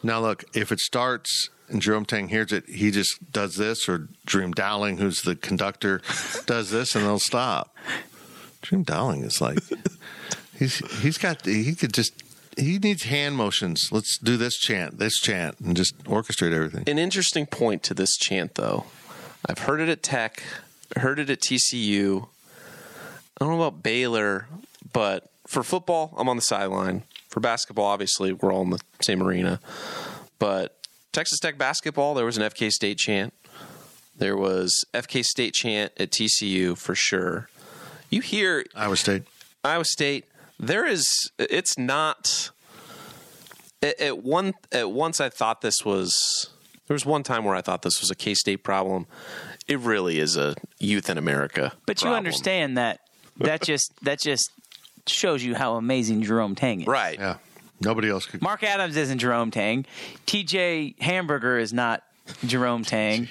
Now 0.03 0.21
look, 0.21 0.45
if 0.55 0.73
it 0.73 0.81
starts 0.81 1.49
and 1.69 1.83
Jerome 1.83 2.05
Tang 2.05 2.29
hears 2.29 2.53
it, 2.53 2.69
he 2.69 2.91
just 2.91 3.33
does 3.33 3.57
this, 3.57 3.89
or 3.89 4.09
Dream 4.25 4.53
Dowling, 4.53 4.99
who's 4.99 5.23
the 5.23 5.35
conductor, 5.35 6.01
does 6.47 6.71
this, 6.71 6.95
and 6.95 7.05
they'll 7.05 7.19
stop. 7.19 7.75
Dream 8.63 8.83
Dowling 8.83 9.25
is 9.25 9.41
like 9.41 9.59
he's 10.59 10.79
he's 11.01 11.19
got 11.19 11.45
he 11.45 11.75
could 11.75 11.93
just 11.93 12.13
he 12.57 12.79
needs 12.79 13.05
hand 13.05 13.37
motions. 13.37 13.91
Let's 13.93 14.19
do 14.19 14.37
this 14.37 14.57
chant, 14.57 14.99
this 14.99 15.19
chant, 15.19 15.61
and 15.61 15.77
just 15.77 15.99
orchestrate 16.05 16.53
everything. 16.53 16.85
An 16.87 16.99
interesting 16.99 17.47
point 17.47 17.83
to 17.85 17.95
this 17.95 18.17
chant, 18.17 18.55
though. 18.55 18.87
I've 19.49 19.61
heard 19.61 19.81
it 19.81 19.89
at 19.89 20.03
Tech, 20.03 20.43
heard 20.97 21.19
it 21.19 21.31
at 21.31 21.41
TCU. 21.41 22.27
I 23.39 23.45
don't 23.45 23.51
know 23.51 23.63
about 23.63 23.83
Baylor, 23.83 24.49
but 24.93 25.31
for 25.47 25.63
football, 25.63 26.15
I'm 26.17 26.29
on 26.29 26.37
the 26.37 26.43
sideline. 26.43 27.03
For 27.37 27.41
basketball, 27.41 27.85
obviously, 27.85 28.33
we're 28.33 28.51
all 28.51 28.63
in 28.63 28.71
the 28.71 28.81
same 29.03 29.23
arena. 29.23 29.61
But 30.39 30.75
Texas 31.13 31.39
Tech 31.39 31.59
basketball, 31.59 32.15
there 32.15 32.25
was 32.25 32.39
an 32.39 32.43
FK 32.43 32.73
State 32.73 32.97
chant. 32.97 33.35
There 34.17 34.39
was 34.39 34.87
FK 34.95 35.23
State 35.23 35.53
chant 35.53 35.93
at 36.01 36.11
TCU 36.11 36.79
for 36.79 36.95
sure. 36.95 37.51
You 38.09 38.23
hear 38.23 38.65
Iowa 38.75 38.97
State. 38.97 39.25
Iowa 39.63 39.85
State, 39.85 40.25
there 40.59 40.87
is 40.87 41.05
it's 41.39 41.77
not 41.77 42.53
at, 43.83 44.01
at 44.01 44.25
one 44.25 44.55
at 44.73 44.91
once 44.91 45.21
I 45.21 45.29
thought 45.29 45.61
this 45.61 45.85
was 45.85 46.49
there 46.87 46.95
was 46.95 47.05
one 47.05 47.23
time 47.23 47.45
where 47.45 47.55
I 47.55 47.61
thought 47.61 47.83
this 47.83 48.01
was 48.01 48.11
a 48.11 48.15
K 48.15 48.33
State 48.33 48.65
problem. 48.65 49.07
It 49.69 49.79
really 49.81 50.21
is 50.21 50.39
a 50.39 50.55
youth 50.79 51.11
in 51.11 51.19
America. 51.19 51.75
But 51.85 52.01
you 52.01 52.09
understand 52.09 52.79
that 52.79 53.01
that 53.37 53.61
just 53.67 53.93
that 54.01 54.21
just 54.21 54.51
shows 55.07 55.43
you 55.43 55.55
how 55.55 55.77
amazing 55.77 56.23
Jerome 56.23 56.55
Tang 56.55 56.81
is. 56.83 56.87
Right. 56.87 57.19
Yeah, 57.19 57.37
nobody 57.81 58.09
else 58.11 58.27
could. 58.27 58.43
Mark 58.43 58.63
Adams 58.63 58.97
isn't 58.97 59.19
Jerome 59.19 59.51
Tang. 59.51 59.85
TJ 60.27 61.01
Hamburger 61.01 61.59
is 61.59 61.73
not 61.73 62.03
Jerome 62.47 62.85
Tang. 62.85 63.29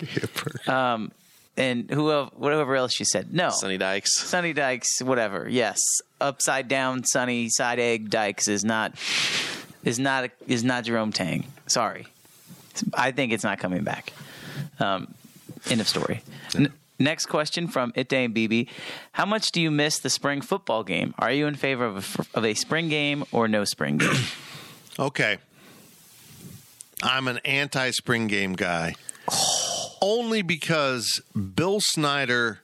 Um, 0.68 1.12
and 1.58 1.90
whoever, 1.90 2.30
whatever 2.36 2.76
else 2.76 3.00
you 3.00 3.06
said. 3.06 3.34
No. 3.34 3.50
Sonny 3.50 3.78
Dykes. 3.78 4.14
Sonny 4.20 4.54
Dykes, 4.54 5.02
whatever. 5.02 5.48
Yes, 5.50 5.80
upside 6.20 6.68
down 6.68 7.04
Sunny 7.06 7.50
side 7.50 7.80
egg 7.80 8.10
Dykes 8.10 8.48
is 8.48 8.66
not 8.66 8.94
is 9.84 10.00
not 10.00 10.30
is 10.48 10.64
not 10.64 10.84
Jerome 10.84 11.12
Tang. 11.12 11.46
Sorry, 11.68 12.08
I 12.94 13.12
think 13.12 13.32
it's 13.32 13.44
not 13.44 13.60
coming 13.60 13.84
back. 13.84 14.12
Um, 14.80 15.14
end 15.70 15.80
of 15.82 15.88
story. 15.88 16.22
N- 16.56 16.74
next 17.00 17.28
question 17.28 17.68
from 17.68 17.94
Ite 17.96 18.14
and 18.14 18.36
BB: 18.36 18.68
How 19.14 19.26
much 19.26 19.52
do 19.52 19.62
you 19.62 19.72
miss 19.72 20.00
the 20.00 20.10
spring 20.10 20.42
football 20.42 20.84
game? 20.84 21.14
Are 21.20 21.32
you 21.32 21.48
in 21.48 21.56
favor 21.56 21.86
of 21.86 22.20
a, 22.34 22.38
of 22.38 22.46
a 22.46 22.54
spring 22.54 22.90
game 22.90 23.24
or 23.32 23.48
no 23.48 23.64
spring 23.66 23.98
game? 23.98 24.16
Okay. 24.98 25.40
I'm 27.04 27.28
an 27.28 27.40
anti 27.44 27.92
spring 27.92 28.28
game 28.28 28.54
guy. 28.54 28.96
Only 30.02 30.42
because 30.42 31.22
Bill 31.34 31.82
Snyder 31.82 32.62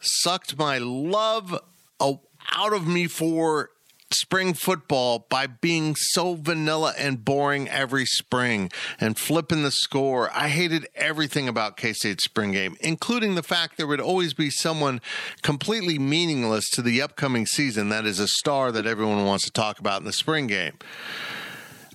sucked 0.00 0.56
my 0.56 0.78
love 0.78 1.58
out 2.00 2.72
of 2.72 2.86
me 2.86 3.06
for 3.06 3.70
spring 4.10 4.54
football 4.54 5.26
by 5.28 5.46
being 5.46 5.94
so 5.96 6.34
vanilla 6.34 6.94
and 6.96 7.24
boring 7.24 7.68
every 7.68 8.06
spring 8.06 8.70
and 9.00 9.18
flipping 9.18 9.62
the 9.62 9.70
score. 9.70 10.30
I 10.32 10.48
hated 10.48 10.86
everything 10.94 11.48
about 11.48 11.76
K 11.76 11.92
State 11.92 12.20
spring 12.20 12.52
game, 12.52 12.76
including 12.80 13.34
the 13.34 13.42
fact 13.42 13.76
there 13.76 13.86
would 13.86 14.00
always 14.00 14.34
be 14.34 14.50
someone 14.50 15.00
completely 15.42 15.98
meaningless 15.98 16.70
to 16.70 16.82
the 16.82 17.02
upcoming 17.02 17.46
season 17.46 17.88
that 17.88 18.06
is 18.06 18.20
a 18.20 18.28
star 18.28 18.72
that 18.72 18.86
everyone 18.86 19.24
wants 19.24 19.44
to 19.44 19.50
talk 19.50 19.78
about 19.78 20.00
in 20.00 20.06
the 20.06 20.12
spring 20.12 20.46
game. 20.46 20.74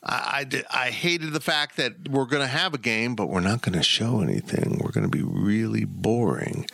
I, 0.04 0.46
I, 0.72 0.88
I 0.88 0.90
hated 0.90 1.34
the 1.34 1.40
fact 1.40 1.78
that 1.78 2.10
we're 2.10 2.26
going 2.26 2.42
to 2.42 2.48
have 2.48 2.74
a 2.74 2.80
game, 2.80 3.16
but 3.16 3.28
we're 3.28 3.40
not 3.40 3.62
going 3.62 3.78
to 3.78 3.84
show 3.84 4.22
anything. 4.22 4.80
We're 4.84 4.92
going 4.92 5.10
to 5.10 5.10
be 5.10 5.24
really 5.24 5.86
boring. 5.86 6.66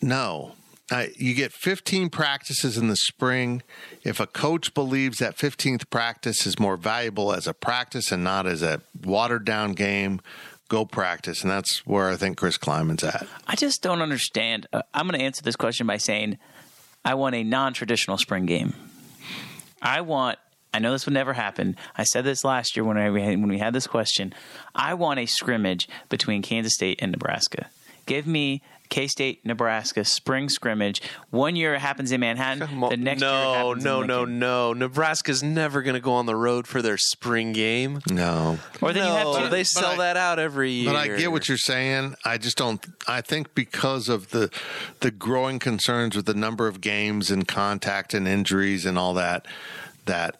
No. 0.00 0.54
I, 0.92 1.10
you 1.16 1.34
get 1.34 1.52
15 1.52 2.10
practices 2.10 2.76
in 2.76 2.88
the 2.88 2.96
spring. 2.96 3.62
If 4.02 4.20
a 4.20 4.26
coach 4.26 4.74
believes 4.74 5.18
that 5.18 5.36
15th 5.36 5.88
practice 5.88 6.46
is 6.46 6.58
more 6.58 6.76
valuable 6.76 7.32
as 7.32 7.46
a 7.46 7.54
practice 7.54 8.12
and 8.12 8.22
not 8.22 8.46
as 8.46 8.62
a 8.62 8.82
watered 9.02 9.44
down 9.46 9.72
game, 9.72 10.20
go 10.68 10.84
practice. 10.84 11.42
And 11.42 11.50
that's 11.50 11.86
where 11.86 12.10
I 12.10 12.16
think 12.16 12.36
Chris 12.36 12.58
Klieman's 12.58 13.02
at. 13.04 13.26
I 13.46 13.56
just 13.56 13.82
don't 13.82 14.02
understand. 14.02 14.66
Uh, 14.72 14.82
I'm 14.92 15.08
going 15.08 15.18
to 15.18 15.24
answer 15.24 15.42
this 15.42 15.56
question 15.56 15.86
by 15.86 15.96
saying 15.96 16.38
I 17.04 17.14
want 17.14 17.34
a 17.34 17.42
non 17.42 17.72
traditional 17.72 18.18
spring 18.18 18.46
game. 18.46 18.74
I 19.80 20.02
want. 20.02 20.38
I 20.74 20.78
know 20.78 20.92
this 20.92 21.04
would 21.04 21.12
never 21.12 21.34
happen. 21.34 21.76
I 21.96 22.04
said 22.04 22.24
this 22.24 22.44
last 22.44 22.76
year 22.76 22.84
when 22.84 22.96
I 22.96 23.10
when 23.10 23.48
we 23.48 23.58
had 23.58 23.74
this 23.74 23.86
question. 23.86 24.32
I 24.74 24.94
want 24.94 25.20
a 25.20 25.26
scrimmage 25.26 25.88
between 26.08 26.40
Kansas 26.40 26.74
State 26.74 26.98
and 27.02 27.12
Nebraska. 27.12 27.66
Give 28.06 28.26
me 28.26 28.62
K 28.92 29.06
State 29.06 29.44
Nebraska 29.46 30.04
spring 30.04 30.50
scrimmage. 30.50 31.00
One 31.30 31.56
year 31.56 31.72
it 31.74 31.78
happens 31.78 32.12
in 32.12 32.20
Manhattan. 32.20 32.58
The 32.58 32.96
next 32.98 33.22
year 33.22 33.30
it 33.30 33.32
no, 33.32 33.54
happens 33.54 33.84
no, 33.84 34.02
in 34.02 34.06
no, 34.06 34.18
Lincoln. 34.18 34.38
no. 34.38 34.72
Nebraska's 34.74 35.42
never 35.42 35.80
going 35.80 35.94
to 35.94 36.00
go 36.00 36.12
on 36.12 36.26
the 36.26 36.36
road 36.36 36.66
for 36.66 36.82
their 36.82 36.98
spring 36.98 37.54
game. 37.54 38.00
No. 38.10 38.58
Or 38.82 38.92
then 38.92 39.06
you 39.06 39.12
have 39.14 39.44
to. 39.44 39.48
they 39.48 39.64
sell 39.64 39.92
I- 39.92 39.96
that 39.96 40.18
out 40.18 40.38
every 40.38 40.72
year. 40.72 40.92
But 40.92 40.96
I 40.96 41.08
get 41.08 41.32
what 41.32 41.48
you're 41.48 41.56
saying. 41.56 42.16
I 42.26 42.36
just 42.36 42.58
don't. 42.58 42.84
I 43.08 43.22
think 43.22 43.54
because 43.54 44.10
of 44.10 44.28
the 44.28 44.50
the 45.00 45.10
growing 45.10 45.58
concerns 45.58 46.14
with 46.14 46.26
the 46.26 46.34
number 46.34 46.68
of 46.68 46.82
games 46.82 47.30
and 47.30 47.48
contact 47.48 48.12
and 48.12 48.28
injuries 48.28 48.84
and 48.84 48.98
all 48.98 49.14
that, 49.14 49.46
that 50.04 50.36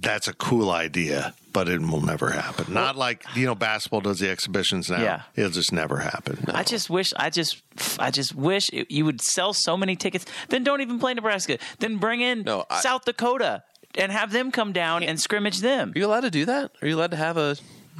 that's 0.00 0.28
a 0.28 0.34
cool 0.34 0.70
idea, 0.70 1.34
but 1.54 1.68
it 1.70 1.80
will 1.80 2.02
never 2.02 2.28
happen. 2.30 2.74
Not 2.74 2.96
like 2.96 3.24
you 3.34 3.46
know 3.46 3.54
basketball 3.54 4.02
does 4.02 4.18
the 4.18 4.28
exhibitions 4.28 4.90
now. 4.90 5.00
Yeah. 5.02 5.22
it'll 5.36 5.50
just 5.50 5.72
never 5.72 5.96
happen. 6.00 6.44
I 6.48 6.64
just 6.64 6.90
wish, 6.90 7.14
I 7.16 7.30
just, 7.30 7.62
I 7.98 8.10
just 8.10 8.34
wish 8.34 8.66
it, 8.74 8.90
you 8.90 9.06
would 9.06 9.22
sell 9.22 9.54
so 9.54 9.76
many 9.78 9.96
tickets. 9.96 10.26
Then 10.50 10.64
don't 10.64 10.82
even 10.82 10.98
play 10.98 11.14
Nebraska. 11.14 11.56
Then 11.78 11.96
bring 11.96 12.20
in 12.20 12.42
No, 12.42 12.66
I- 12.68 12.80
South 12.82 13.06
Dakota 13.06 13.62
and 13.96 14.12
have 14.12 14.32
them 14.32 14.50
come 14.50 14.72
down 14.72 15.02
and 15.02 15.18
scrimmage 15.18 15.60
them. 15.60 15.92
Are 15.94 15.98
you 15.98 16.04
allowed 16.06 16.22
to 16.22 16.30
do 16.30 16.44
that? 16.44 16.72
Are 16.82 16.88
you 16.88 16.96
allowed 16.96 17.12
to 17.12 17.16
have 17.16 17.36
a 17.38 17.56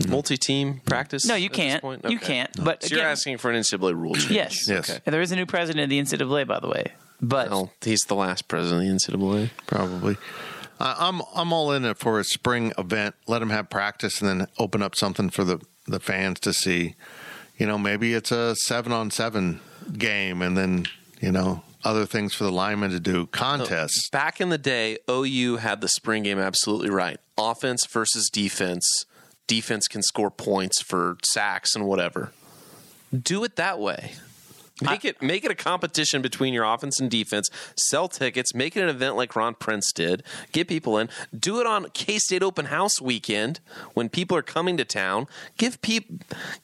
multi-team 0.09 0.81
practice? 0.85 1.25
No, 1.25 1.37
you 1.37 1.47
at 1.47 1.53
can't. 1.53 1.81
point? 1.83 2.05
You 2.09 2.19
can't. 2.19 2.51
But 2.63 2.83
So 2.83 2.97
you're 2.97 3.05
asking 3.07 3.39
for 3.39 3.51
an 3.51 3.57
NCAA 3.61 3.95
rule 3.95 4.15
change. 4.15 4.31
Yes. 4.33 4.69
Yes. 4.69 4.91
Okay. 4.91 5.01
And 5.07 5.13
there 5.15 5.23
is 5.23 5.31
a 5.33 5.37
new 5.37 5.47
president 5.47 5.85
of 5.85 5.91
the 5.91 6.01
NCAA, 6.01 6.47
by 6.47 6.59
the 6.61 6.69
way. 6.69 6.93
But 7.21 7.49
Well, 7.51 7.73
he's 7.81 8.01
the 8.09 8.17
last 8.17 8.49
president 8.49 8.91
of 9.05 9.13
the 9.13 9.17
NCAA. 9.19 9.51
Probably. 9.67 10.17
I 10.85 11.09
I'm 11.09 11.22
I'm 11.35 11.53
all 11.53 11.72
in 11.72 11.85
it 11.85 11.99
for 11.99 12.20
a 12.20 12.24
spring 12.24 12.72
event. 12.78 13.16
Let 13.26 13.41
them 13.41 13.51
have 13.51 13.70
practice 13.70 14.20
and 14.20 14.28
then 14.28 14.49
open 14.59 14.82
up 14.82 14.95
something 14.95 15.30
for 15.30 15.43
the 15.43 15.61
the 15.87 15.99
fans 15.99 16.39
to 16.41 16.53
see. 16.53 16.95
You 17.57 17.66
know, 17.66 17.78
maybe 17.78 18.14
it's 18.14 18.30
a 18.30 18.55
seven 18.55 18.93
on 18.93 19.11
seven 19.11 19.61
game, 19.97 20.43
and 20.43 20.57
then 20.57 20.87
you 21.20 21.32
know 21.32 21.62
other 21.85 22.07
things 22.07 22.35
for 22.35 22.45
the 22.45 22.53
linemen 22.53 22.91
to 22.91 23.01
do 23.01 23.26
contests. 23.26 24.09
Oh, 24.12 24.16
back 24.16 24.41
in 24.41 24.51
the 24.51 24.59
day, 24.59 24.99
OU 25.11 25.57
had 25.57 25.80
the 25.80 25.89
spring 25.89 26.22
game 26.22 26.39
absolutely 26.39 26.91
right. 26.91 27.18
Offense 27.37 27.87
versus 27.87 28.28
defense. 28.32 28.87
Defense 29.47 29.89
can 29.89 30.03
score 30.03 30.30
points 30.30 30.80
for 30.82 31.18
sacks 31.22 31.74
and 31.74 31.87
whatever. 31.87 32.32
Do 33.12 33.45
it 33.45 33.57
that 33.57 33.78
way. 33.78 34.12
Make 34.85 35.05
it 35.05 35.22
make 35.22 35.45
it 35.45 35.51
a 35.51 35.55
competition 35.55 36.22
between 36.22 36.55
your 36.55 36.64
offense 36.64 37.01
and 37.01 37.11
defense. 37.11 37.51
Sell 37.76 38.09
tickets. 38.09 38.55
Make 38.55 38.76
it 38.76 38.82
an 38.82 38.89
event 38.89 39.16
like 39.16 39.35
Ron 39.37 39.55
Prince 39.55 39.93
did. 39.93 40.22
Get 40.53 40.68
people 40.68 40.99
in. 40.99 41.09
Do 41.37 41.61
it 41.61 41.66
on 41.66 41.87
K 41.95 42.18
State 42.18 42.43
Open 42.43 42.66
House 42.66 43.01
weekend 43.01 43.61
when 43.95 44.09
people 44.09 44.37
are 44.37 44.43
coming 44.43 44.76
to 44.76 44.85
town. 44.85 45.26
Give 45.57 45.80
people 45.80 46.18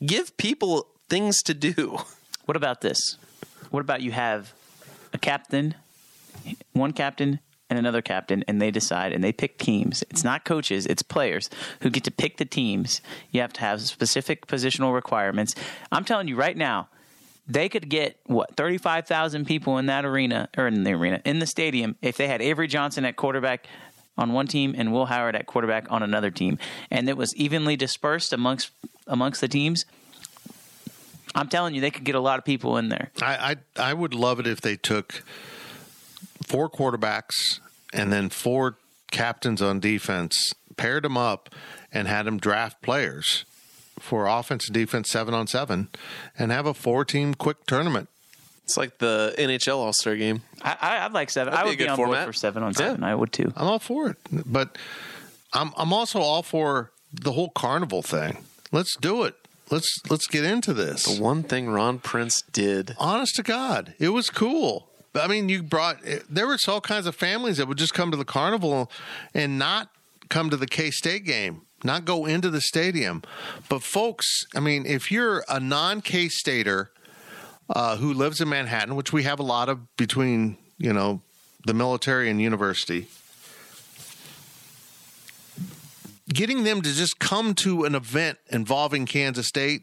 give 0.05 0.37
people 0.37 0.87
things 1.09 1.43
to 1.43 1.55
do. 1.55 1.99
what 2.45 2.57
about 2.57 2.81
this? 2.81 3.17
What 3.71 3.81
about 3.81 4.03
you 4.03 4.13
have 4.13 4.53
a 5.13 5.19
captain, 5.19 5.75
one 6.73 6.93
captain, 6.93 7.41
and 7.71 7.79
another 7.79 8.03
captain, 8.03 8.45
and 8.49 8.61
they 8.61 8.73
decide 8.73 9.13
and 9.13 9.23
they 9.23 9.33
pick 9.33 9.57
teams. 9.57 10.03
It's 10.11 10.25
not 10.25 10.45
coaches, 10.45 10.87
it's 10.87 11.03
players 11.03 11.49
who 11.81 11.91
get 11.91 12.03
to 12.05 12.11
pick 12.11 12.37
the 12.37 12.45
teams. 12.45 13.01
You 13.31 13.41
have 13.41 13.53
to 13.55 13.61
have 13.61 13.81
specific 13.81 14.49
positional 14.49 14.93
requirements. 14.93 15.55
I'm 15.93 16.05
telling 16.05 16.27
you 16.27 16.35
right 16.35 16.57
now, 16.57 16.89
they 17.51 17.69
could 17.69 17.89
get 17.89 18.19
what 18.27 18.57
35,000 18.57 19.45
people 19.45 19.79
in 19.79 19.87
that 19.87 20.05
arena 20.05 20.49
or 20.57 20.69
in 20.69 20.85
the 20.85 20.93
arena 20.93 21.21
in 21.25 21.41
the 21.41 21.47
stadium 21.47 21.97
if 22.01 22.17
they 22.17 22.29
had 22.29 22.41
Avery 22.41 22.69
Johnson 22.69 23.05
at 23.05 23.17
quarterback 23.17 23.67
on 24.17 24.33
one 24.33 24.47
team 24.47 24.75
and 24.77 24.93
Will 24.93 25.07
Howard 25.07 25.35
at 25.35 25.47
quarterback 25.47 25.91
on 25.91 26.03
another 26.03 26.31
team. 26.31 26.59
And 26.91 27.09
it 27.09 27.17
was 27.17 27.35
evenly 27.37 27.77
dispersed 27.77 28.33
amongst 28.33 28.71
amongst 29.07 29.41
the 29.41 29.49
teams. 29.49 29.85
I'm 31.35 31.49
telling 31.49 31.75
you 31.75 31.81
they 31.81 31.91
could 31.91 32.05
get 32.05 32.15
a 32.15 32.21
lot 32.21 32.39
of 32.39 32.45
people 32.45 32.77
in 32.77 32.89
there. 32.89 33.11
I, 33.21 33.57
I 33.77 33.91
I 33.91 33.95
would 33.95 34.15
love 34.15 34.39
it 34.39 34.47
if 34.47 34.61
they 34.61 34.77
took 34.77 35.25
four 36.47 36.71
quarterbacks 36.71 37.61
and 37.93 38.13
then 38.13 38.29
four 38.29 38.77
captains 39.11 39.61
on 39.61 39.81
defense, 39.81 40.55
paired 40.77 41.03
them 41.03 41.17
up, 41.17 41.53
and 41.93 42.07
had 42.07 42.27
them 42.27 42.39
draft 42.39 42.81
players 42.83 43.45
for 44.01 44.27
offense 44.27 44.67
and 44.67 44.75
defense 44.75 45.11
seven 45.11 45.35
on 45.35 45.47
seven, 45.47 45.89
and 46.39 46.51
have 46.51 46.67
a 46.67 46.75
four 46.75 47.05
team 47.05 47.35
quick 47.35 47.65
tournament. 47.67 48.09
It's 48.65 48.77
like 48.77 48.99
the 48.99 49.35
NHL 49.39 49.77
All 49.77 49.93
Star 49.93 50.15
game. 50.17 50.43
I, 50.63 50.77
I, 50.81 51.05
I'd 51.05 51.13
like 51.13 51.31
seven 51.31 51.53
That'd 51.53 51.61
I 51.61 51.63
be 51.65 51.69
a 51.69 51.73
would 51.73 51.79
be, 51.79 51.85
good 51.85 51.91
on 51.91 51.97
format. 51.97 52.25
board 52.25 52.35
for 52.35 52.39
seven 52.39 52.63
on 52.63 52.71
Yeah. 52.71 52.77
seven 52.77 53.05
I 53.05 53.15
would 53.15 53.33
too 53.33 53.53
I'm 53.57 53.67
all 53.67 53.79
for 53.81 54.09
it, 54.11 54.17
but 54.47 54.79
I'm 55.53 55.73
I'm 55.77 55.93
also 55.93 56.21
all 56.21 56.43
for 56.43 56.93
the 57.13 57.33
whole 57.33 57.51
carnival 57.51 58.03
thing. 58.03 58.45
Let's 58.73 58.97
do 58.97 59.25
it. 59.25 59.35
Let's 59.71 59.89
let's 60.09 60.27
get 60.29 60.45
into 60.45 60.73
this. 60.73 61.05
The 61.17 61.21
one 61.23 61.43
thing 61.43 61.69
Ron 61.69 61.99
Prince 61.99 62.43
did. 62.53 62.95
Honest 62.99 63.35
to 63.37 63.43
God, 63.43 63.95
it 63.99 64.11
was 64.11 64.31
cool. 64.31 64.89
I 65.15 65.27
mean, 65.27 65.49
you 65.49 65.65
brought 65.65 65.99
there 66.29 66.47
were 66.47 66.57
all 66.69 66.81
kinds 66.81 67.07
of 67.07 67.17
families 67.17 67.57
that 67.57 67.67
would 67.67 67.79
just 67.79 67.95
come 67.95 68.13
to 68.13 68.17
the 68.17 68.25
carnival 68.25 68.91
and 69.35 69.59
not 69.59 69.89
come 70.29 70.49
to 70.51 70.57
the 70.57 70.69
K 70.69 70.93
State 70.93 71.25
game, 71.25 71.63
not 71.85 72.05
go 72.05 72.27
into 72.27 72.51
the 72.51 72.61
stadium. 72.61 73.23
But 73.69 73.83
folks, 73.83 74.47
I 74.55 74.61
mean, 74.61 74.87
if 74.87 75.11
you're 75.11 75.45
a 75.49 75.61
non 75.61 76.01
K 76.01 76.29
Stater 76.29 76.91
uh, 77.69 77.97
who 77.97 78.13
lives 78.13 78.41
in 78.41 78.49
Manhattan, 78.49 78.97
which 78.97 79.13
we 79.13 79.23
have 79.25 79.39
a 79.39 79.45
lot 79.45 79.69
of 79.69 79.97
between 79.97 80.57
you 80.79 80.93
know 80.93 81.23
the 81.67 81.75
military 81.75 82.31
and 82.31 82.41
university, 82.41 83.09
getting 86.29 86.65
them 86.65 86.83
to 86.83 86.93
just 86.93 87.19
come 87.19 87.55
to 87.55 87.85
an 87.85 87.95
event 87.95 88.39
involving 88.51 89.07
Kansas 89.07 89.47
State 89.47 89.83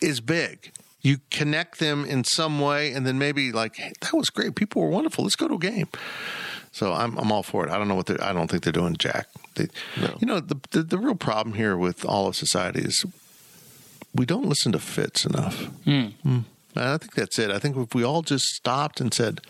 is 0.00 0.20
big. 0.20 0.72
You 1.02 1.18
connect 1.30 1.78
them 1.78 2.04
in 2.04 2.24
some 2.24 2.60
way, 2.60 2.92
and 2.92 3.06
then 3.06 3.18
maybe 3.18 3.52
like 3.52 3.76
hey, 3.76 3.92
that 4.00 4.14
was 4.14 4.30
great. 4.30 4.54
People 4.54 4.82
were 4.82 4.88
wonderful. 4.88 5.24
Let's 5.24 5.36
go 5.36 5.48
to 5.48 5.54
a 5.54 5.58
game. 5.58 5.88
So 6.76 6.92
I'm 6.92 7.16
I'm 7.16 7.32
all 7.32 7.42
for 7.42 7.64
it. 7.64 7.72
I 7.72 7.78
don't 7.78 7.88
know 7.88 7.94
what 7.94 8.04
they're. 8.04 8.22
I 8.22 8.34
don't 8.34 8.50
think 8.50 8.62
they're 8.62 8.70
doing 8.70 8.98
jack. 8.98 9.28
They, 9.54 9.68
No. 9.98 10.14
You 10.20 10.26
know 10.26 10.40
the, 10.40 10.56
the 10.72 10.82
the 10.82 10.98
real 10.98 11.14
problem 11.14 11.54
here 11.54 11.74
with 11.74 12.04
all 12.04 12.26
of 12.26 12.36
society 12.36 12.80
is 12.82 13.02
we 14.14 14.26
don't 14.26 14.46
listen 14.46 14.72
to 14.72 14.78
Fitz 14.78 15.24
enough. 15.24 15.70
Mm. 15.86 16.12
And 16.22 16.44
I 16.74 16.98
think 16.98 17.14
that's 17.14 17.38
it. 17.38 17.50
I 17.50 17.58
think 17.58 17.78
if 17.78 17.94
we 17.94 18.04
all 18.04 18.20
just 18.20 18.44
stopped 18.44 19.00
and 19.00 19.14
said, 19.14 19.40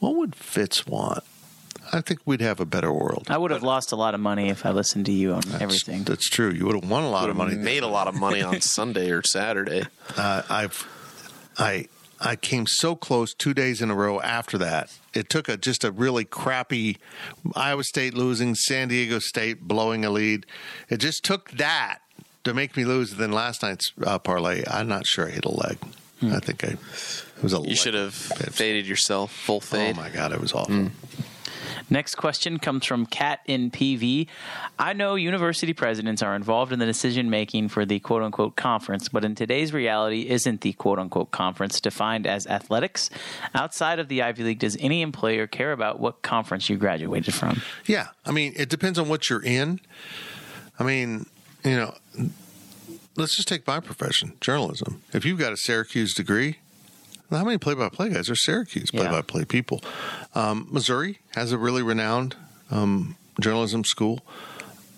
"What 0.00 0.16
would 0.16 0.34
Fitz 0.34 0.84
want?" 0.84 1.22
I 1.92 2.00
think 2.00 2.22
we'd 2.24 2.40
have 2.40 2.58
a 2.58 2.66
better 2.66 2.92
world. 2.92 3.28
I 3.30 3.38
would 3.38 3.52
have 3.52 3.62
lost 3.62 3.92
a 3.92 3.96
lot 3.96 4.14
of 4.14 4.20
money 4.20 4.48
if 4.48 4.66
I 4.66 4.72
listened 4.72 5.06
to 5.06 5.12
you 5.12 5.34
on 5.34 5.42
everything. 5.60 6.02
That's 6.02 6.28
true. 6.28 6.50
You 6.50 6.66
would 6.66 6.74
have 6.74 6.90
won 6.90 7.04
a 7.04 7.10
lot 7.10 7.30
of 7.30 7.36
money. 7.36 7.54
made 7.54 7.84
a 7.84 7.88
lot 7.88 8.08
of 8.08 8.16
money 8.16 8.42
on 8.42 8.60
Sunday 8.62 9.12
or 9.12 9.22
Saturday. 9.22 9.84
Uh, 10.16 10.42
I've 10.50 10.84
I 11.56 11.86
I 12.20 12.36
came 12.36 12.66
so 12.66 12.96
close 12.96 13.32
two 13.34 13.54
days 13.54 13.80
in 13.80 13.90
a 13.90 13.94
row 13.94 14.20
after 14.20 14.58
that. 14.58 14.90
It 15.14 15.28
took 15.28 15.48
a 15.48 15.56
just 15.56 15.84
a 15.84 15.92
really 15.92 16.24
crappy 16.24 16.98
Iowa 17.54 17.84
State 17.84 18.14
losing, 18.14 18.54
San 18.54 18.88
Diego 18.88 19.18
State 19.18 19.62
blowing 19.62 20.04
a 20.04 20.10
lead. 20.10 20.46
It 20.88 20.98
just 20.98 21.24
took 21.24 21.50
that 21.52 21.98
to 22.44 22.54
make 22.54 22.76
me 22.76 22.84
lose. 22.84 23.16
Then 23.16 23.32
last 23.32 23.62
night's 23.62 23.92
uh, 24.04 24.18
parlay, 24.18 24.64
I'm 24.68 24.88
not 24.88 25.06
sure 25.06 25.28
I 25.28 25.30
hit 25.30 25.44
a 25.44 25.50
leg. 25.50 25.78
I 26.22 26.40
think 26.40 26.64
I 26.64 26.68
it 26.68 27.42
was 27.42 27.54
a. 27.54 27.60
You 27.60 27.76
should 27.76 27.94
have 27.94 28.12
faded 28.12 28.86
yourself 28.86 29.32
full 29.32 29.60
thing. 29.60 29.94
Oh 29.96 30.00
my 30.00 30.08
god, 30.10 30.32
it 30.32 30.40
was 30.40 30.52
awful. 30.52 30.90
Next 31.90 32.16
question 32.16 32.58
comes 32.58 32.84
from 32.84 33.06
Cat 33.06 33.40
in 33.46 33.70
PV. 33.70 34.26
I 34.78 34.92
know 34.92 35.14
university 35.14 35.72
presidents 35.72 36.22
are 36.22 36.34
involved 36.34 36.72
in 36.72 36.78
the 36.78 36.86
decision 36.86 37.30
making 37.30 37.68
for 37.68 37.86
the 37.86 37.98
quote 38.00 38.22
unquote 38.22 38.56
conference, 38.56 39.08
but 39.08 39.24
in 39.24 39.34
today's 39.34 39.72
reality, 39.72 40.28
isn't 40.28 40.60
the 40.60 40.72
quote 40.74 40.98
unquote 40.98 41.30
conference 41.30 41.80
defined 41.80 42.26
as 42.26 42.46
athletics? 42.46 43.10
Outside 43.54 43.98
of 43.98 44.08
the 44.08 44.22
Ivy 44.22 44.44
League, 44.44 44.58
does 44.58 44.76
any 44.80 45.02
employer 45.02 45.46
care 45.46 45.72
about 45.72 45.98
what 46.00 46.22
conference 46.22 46.68
you 46.68 46.76
graduated 46.76 47.34
from? 47.34 47.62
Yeah, 47.86 48.08
I 48.26 48.32
mean, 48.32 48.52
it 48.56 48.68
depends 48.68 48.98
on 48.98 49.08
what 49.08 49.30
you're 49.30 49.44
in. 49.44 49.80
I 50.78 50.84
mean, 50.84 51.26
you 51.64 51.76
know, 51.76 51.94
let's 53.16 53.36
just 53.36 53.48
take 53.48 53.66
my 53.66 53.80
profession, 53.80 54.34
journalism. 54.40 55.02
If 55.12 55.24
you've 55.24 55.38
got 55.38 55.52
a 55.52 55.56
Syracuse 55.56 56.14
degree, 56.14 56.58
how 57.30 57.44
many 57.44 57.58
play-by-play 57.58 58.10
guys 58.10 58.30
are 58.30 58.34
Syracuse 58.34 58.90
Yeah. 58.92 59.00
play-by-play 59.02 59.44
people? 59.44 59.82
Um, 60.34 60.66
Missouri 60.70 61.18
has 61.34 61.52
a 61.52 61.58
really 61.58 61.82
renowned 61.82 62.36
um, 62.70 63.16
journalism 63.40 63.84
school. 63.84 64.20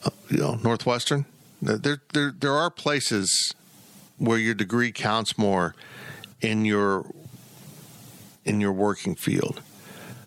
Uh, 0.05 0.11
you 0.29 0.39
know, 0.39 0.55
Northwestern. 0.63 1.27
There, 1.63 2.01
there, 2.13 2.33
there 2.39 2.55
are 2.55 2.71
places 2.71 3.55
where 4.17 4.39
your 4.39 4.55
degree 4.55 4.93
counts 4.93 5.37
more 5.37 5.75
in 6.41 6.65
your 6.65 7.07
in 8.45 8.61
your 8.61 8.73
working 8.73 9.15
field. 9.15 9.61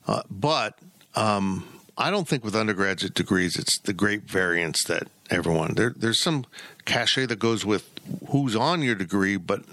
Uh, 0.07 0.21
but 0.29 0.77
um, 1.15 1.67
I 1.97 2.11
don't 2.11 2.27
think 2.27 2.43
with 2.43 2.55
undergraduate 2.55 3.15
degrees 3.15 3.55
it's 3.55 3.79
the 3.79 3.93
great 3.93 4.23
variance 4.23 4.83
that 4.83 5.07
everyone 5.31 5.73
there. 5.73 5.93
There's 5.95 6.21
some 6.21 6.45
cachet 6.85 7.25
that 7.27 7.39
goes 7.39 7.65
with 7.65 7.89
who's 8.29 8.55
on 8.55 8.81
your 8.83 8.93
degree, 8.95 9.37
but 9.37 9.63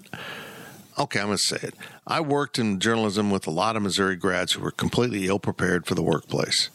okay, 1.00 1.20
I'm 1.20 1.26
going 1.26 1.38
to 1.38 1.42
say 1.42 1.68
it. 1.68 1.74
I 2.06 2.20
worked 2.20 2.58
in 2.58 2.78
journalism 2.78 3.30
with 3.30 3.46
a 3.46 3.50
lot 3.50 3.74
of 3.74 3.82
Missouri 3.82 4.16
grads 4.16 4.52
who 4.52 4.62
were 4.62 4.70
completely 4.70 5.26
ill 5.26 5.38
prepared 5.38 5.86
for 5.86 5.94
the 5.94 6.02
workplace. 6.02 6.68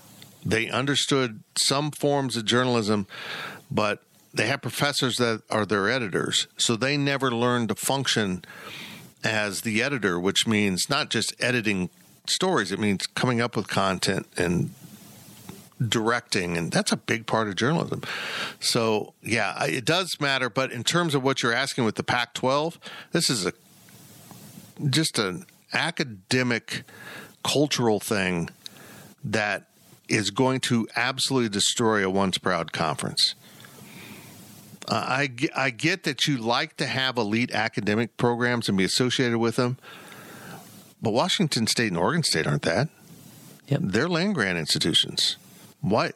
They 0.43 0.69
understood 0.69 1.43
some 1.55 1.91
forms 1.91 2.35
of 2.35 2.45
journalism, 2.45 3.07
but 3.69 4.03
they 4.33 4.47
have 4.47 4.61
professors 4.61 5.17
that 5.17 5.43
are 5.49 5.65
their 5.65 5.89
editors, 5.89 6.47
so 6.57 6.75
they 6.75 6.97
never 6.97 7.31
learned 7.31 7.69
to 7.69 7.75
function 7.75 8.43
as 9.23 9.61
the 9.61 9.81
editor, 9.81 10.19
which 10.19 10.45
means 10.45 10.89
not 10.89 11.09
just 11.09 11.33
editing 11.39 11.89
stories, 12.27 12.71
it 12.71 12.79
means 12.79 13.07
coming 13.07 13.41
up 13.41 13.55
with 13.55 13.67
content 13.67 14.27
and 14.37 14.71
directing 15.85 16.57
and 16.57 16.71
that's 16.71 16.93
a 16.93 16.97
big 16.97 17.25
part 17.27 17.49
of 17.49 17.55
journalism 17.57 18.01
so 18.61 19.13
yeah 19.21 19.61
it 19.65 19.83
does 19.83 20.21
matter 20.21 20.49
but 20.49 20.71
in 20.71 20.85
terms 20.85 21.13
of 21.13 21.21
what 21.21 21.43
you're 21.43 21.53
asking 21.53 21.83
with 21.83 21.95
the 21.95 22.03
pac 22.03 22.33
12 22.33 22.79
this 23.11 23.29
is 23.29 23.45
a 23.45 23.51
just 24.89 25.19
an 25.19 25.45
academic 25.73 26.83
cultural 27.43 27.99
thing 27.99 28.49
that 29.23 29.67
is 30.07 30.29
going 30.31 30.59
to 30.59 30.87
absolutely 30.95 31.49
destroy 31.49 32.05
a 32.05 32.09
once 32.09 32.37
proud 32.37 32.71
conference 32.71 33.35
uh, 34.87 34.93
I, 34.95 35.29
I 35.55 35.69
get 35.71 36.03
that 36.03 36.27
you 36.27 36.37
like 36.37 36.77
to 36.77 36.85
have 36.85 37.17
elite 37.17 37.51
academic 37.51 38.17
programs 38.17 38.69
and 38.69 38.77
be 38.77 38.83
associated 38.83 39.37
with 39.37 39.55
them 39.55 39.77
but 41.01 41.11
washington 41.11 41.67
state 41.67 41.87
and 41.87 41.97
oregon 41.97 42.23
state 42.23 42.45
aren't 42.47 42.63
that 42.63 42.89
Yep. 43.67 43.79
they're 43.83 44.09
land 44.09 44.35
grant 44.35 44.57
institutions. 44.57 45.37
Why? 45.81 46.11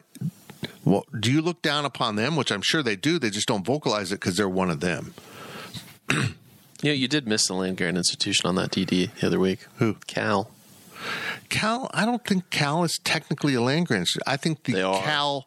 Well, 0.84 1.04
do 1.18 1.32
you 1.32 1.42
look 1.42 1.62
down 1.62 1.84
upon 1.84 2.16
them? 2.16 2.36
Which 2.36 2.50
I'm 2.52 2.62
sure 2.62 2.82
they 2.82 2.96
do. 2.96 3.18
They 3.18 3.30
just 3.30 3.48
don't 3.48 3.64
vocalize 3.64 4.12
it 4.12 4.20
because 4.20 4.36
they're 4.36 4.48
one 4.48 4.70
of 4.70 4.80
them. 4.80 5.14
Yeah, 6.82 6.92
you 6.92 7.08
did 7.08 7.26
miss 7.28 7.46
the 7.46 7.54
land 7.54 7.76
grant 7.76 7.96
institution 7.96 8.46
on 8.46 8.54
that 8.56 8.70
DD 8.70 9.14
the 9.14 9.26
other 9.26 9.38
week. 9.38 9.66
Who? 9.76 9.96
Cal. 10.06 10.50
Cal, 11.48 11.90
I 11.92 12.04
don't 12.04 12.24
think 12.24 12.50
Cal 12.50 12.84
is 12.84 12.98
technically 13.04 13.54
a 13.54 13.60
land 13.60 13.86
grant. 13.86 14.02
institution. 14.02 14.22
I 14.26 14.36
think 14.36 14.64
the. 14.64 14.72
Cal. 14.72 15.46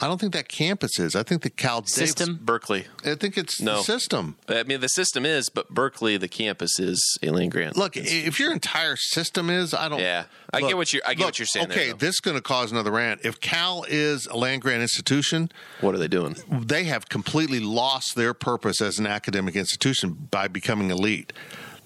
I 0.00 0.06
don't 0.08 0.20
think 0.20 0.34
that 0.34 0.48
campus 0.48 0.98
is. 0.98 1.16
I 1.16 1.22
think 1.22 1.42
the 1.42 1.48
Cal 1.50 1.80
Davis- 1.80 1.94
System? 1.94 2.38
Berkeley. 2.42 2.86
I 3.04 3.14
think 3.14 3.38
it's 3.38 3.60
No. 3.60 3.78
the 3.78 3.82
system. 3.84 4.36
I 4.48 4.62
mean, 4.64 4.80
the 4.80 4.88
system 4.88 5.24
is, 5.24 5.48
but 5.48 5.70
Berkeley, 5.70 6.16
the 6.18 6.28
campus 6.28 6.78
is 6.78 7.18
a 7.22 7.30
land 7.30 7.52
grant. 7.52 7.76
Look, 7.76 7.96
if 7.96 8.38
your 8.38 8.52
entire 8.52 8.96
system 8.96 9.48
is, 9.48 9.72
I 9.72 9.88
don't. 9.88 10.00
Yeah. 10.00 10.24
I 10.52 10.60
get 10.60 10.76
what 10.76 10.92
you're- 10.92 11.02
I 11.06 11.14
get 11.14 11.20
look, 11.20 11.26
what 11.28 11.38
you're 11.38 11.46
saying 11.46 11.70
Okay, 11.70 11.90
though. 11.90 11.96
this 11.96 12.14
is 12.16 12.20
going 12.20 12.36
to 12.36 12.42
cause 12.42 12.70
another 12.72 12.90
rant. 12.90 13.20
If 13.24 13.40
Cal 13.40 13.84
is 13.88 14.26
a 14.26 14.36
land 14.36 14.62
grant 14.62 14.82
institution, 14.82 15.50
what 15.80 15.94
are 15.94 15.98
they 15.98 16.08
doing? 16.08 16.36
they 16.50 16.84
have 16.84 17.08
completely 17.08 17.60
lost 17.60 18.14
their 18.16 18.34
purpose 18.34 18.80
as 18.80 18.98
an 18.98 19.06
academic 19.06 19.56
institution 19.56 20.28
by 20.30 20.46
becoming 20.48 20.90
elite. 20.90 21.32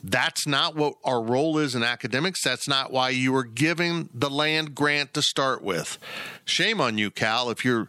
That's 0.02 0.46
not 0.46 0.76
what 0.76 0.94
our 1.04 1.22
role 1.22 1.58
is 1.58 1.74
in 1.74 1.82
academics. 1.82 2.42
That's 2.42 2.66
not 2.66 2.90
why 2.90 3.10
you 3.10 3.32
were 3.32 3.44
given 3.44 4.08
the 4.14 4.30
land 4.30 4.74
grant 4.74 5.12
to 5.14 5.22
start 5.22 5.62
with. 5.62 5.98
Shame 6.44 6.80
on 6.80 6.96
you, 6.96 7.10
Cal, 7.10 7.50
if 7.50 7.64
you're 7.64 7.88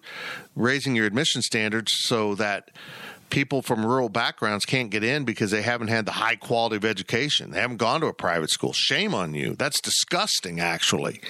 raising 0.55 0.95
your 0.95 1.05
admission 1.05 1.41
standards 1.41 1.93
so 1.95 2.36
that 2.36 2.70
people 3.30 3.62
from 3.62 3.86
rural 3.86 4.09
backgrounds 4.09 4.66
can't 4.66 4.91
get 4.91 5.03
in 5.03 5.24
because 5.24 5.51
they 5.51 5.62
haven't 5.62 5.88
had 5.88 6.05
the 6.05 6.12
high 6.12 6.36
quality 6.36 6.76
of 6.76 6.86
education. 6.86 7.51
They 7.51 7.62
haven't 7.62 7.78
gone 7.78 8.01
to 8.01 8.07
a 8.07 8.14
private 8.14 8.51
school. 8.51 8.74
Shame 8.74 9.16
on 9.16 9.34
you. 9.34 9.55
That's 9.55 9.82
disgusting, 9.82 10.59
actually. 10.59 11.22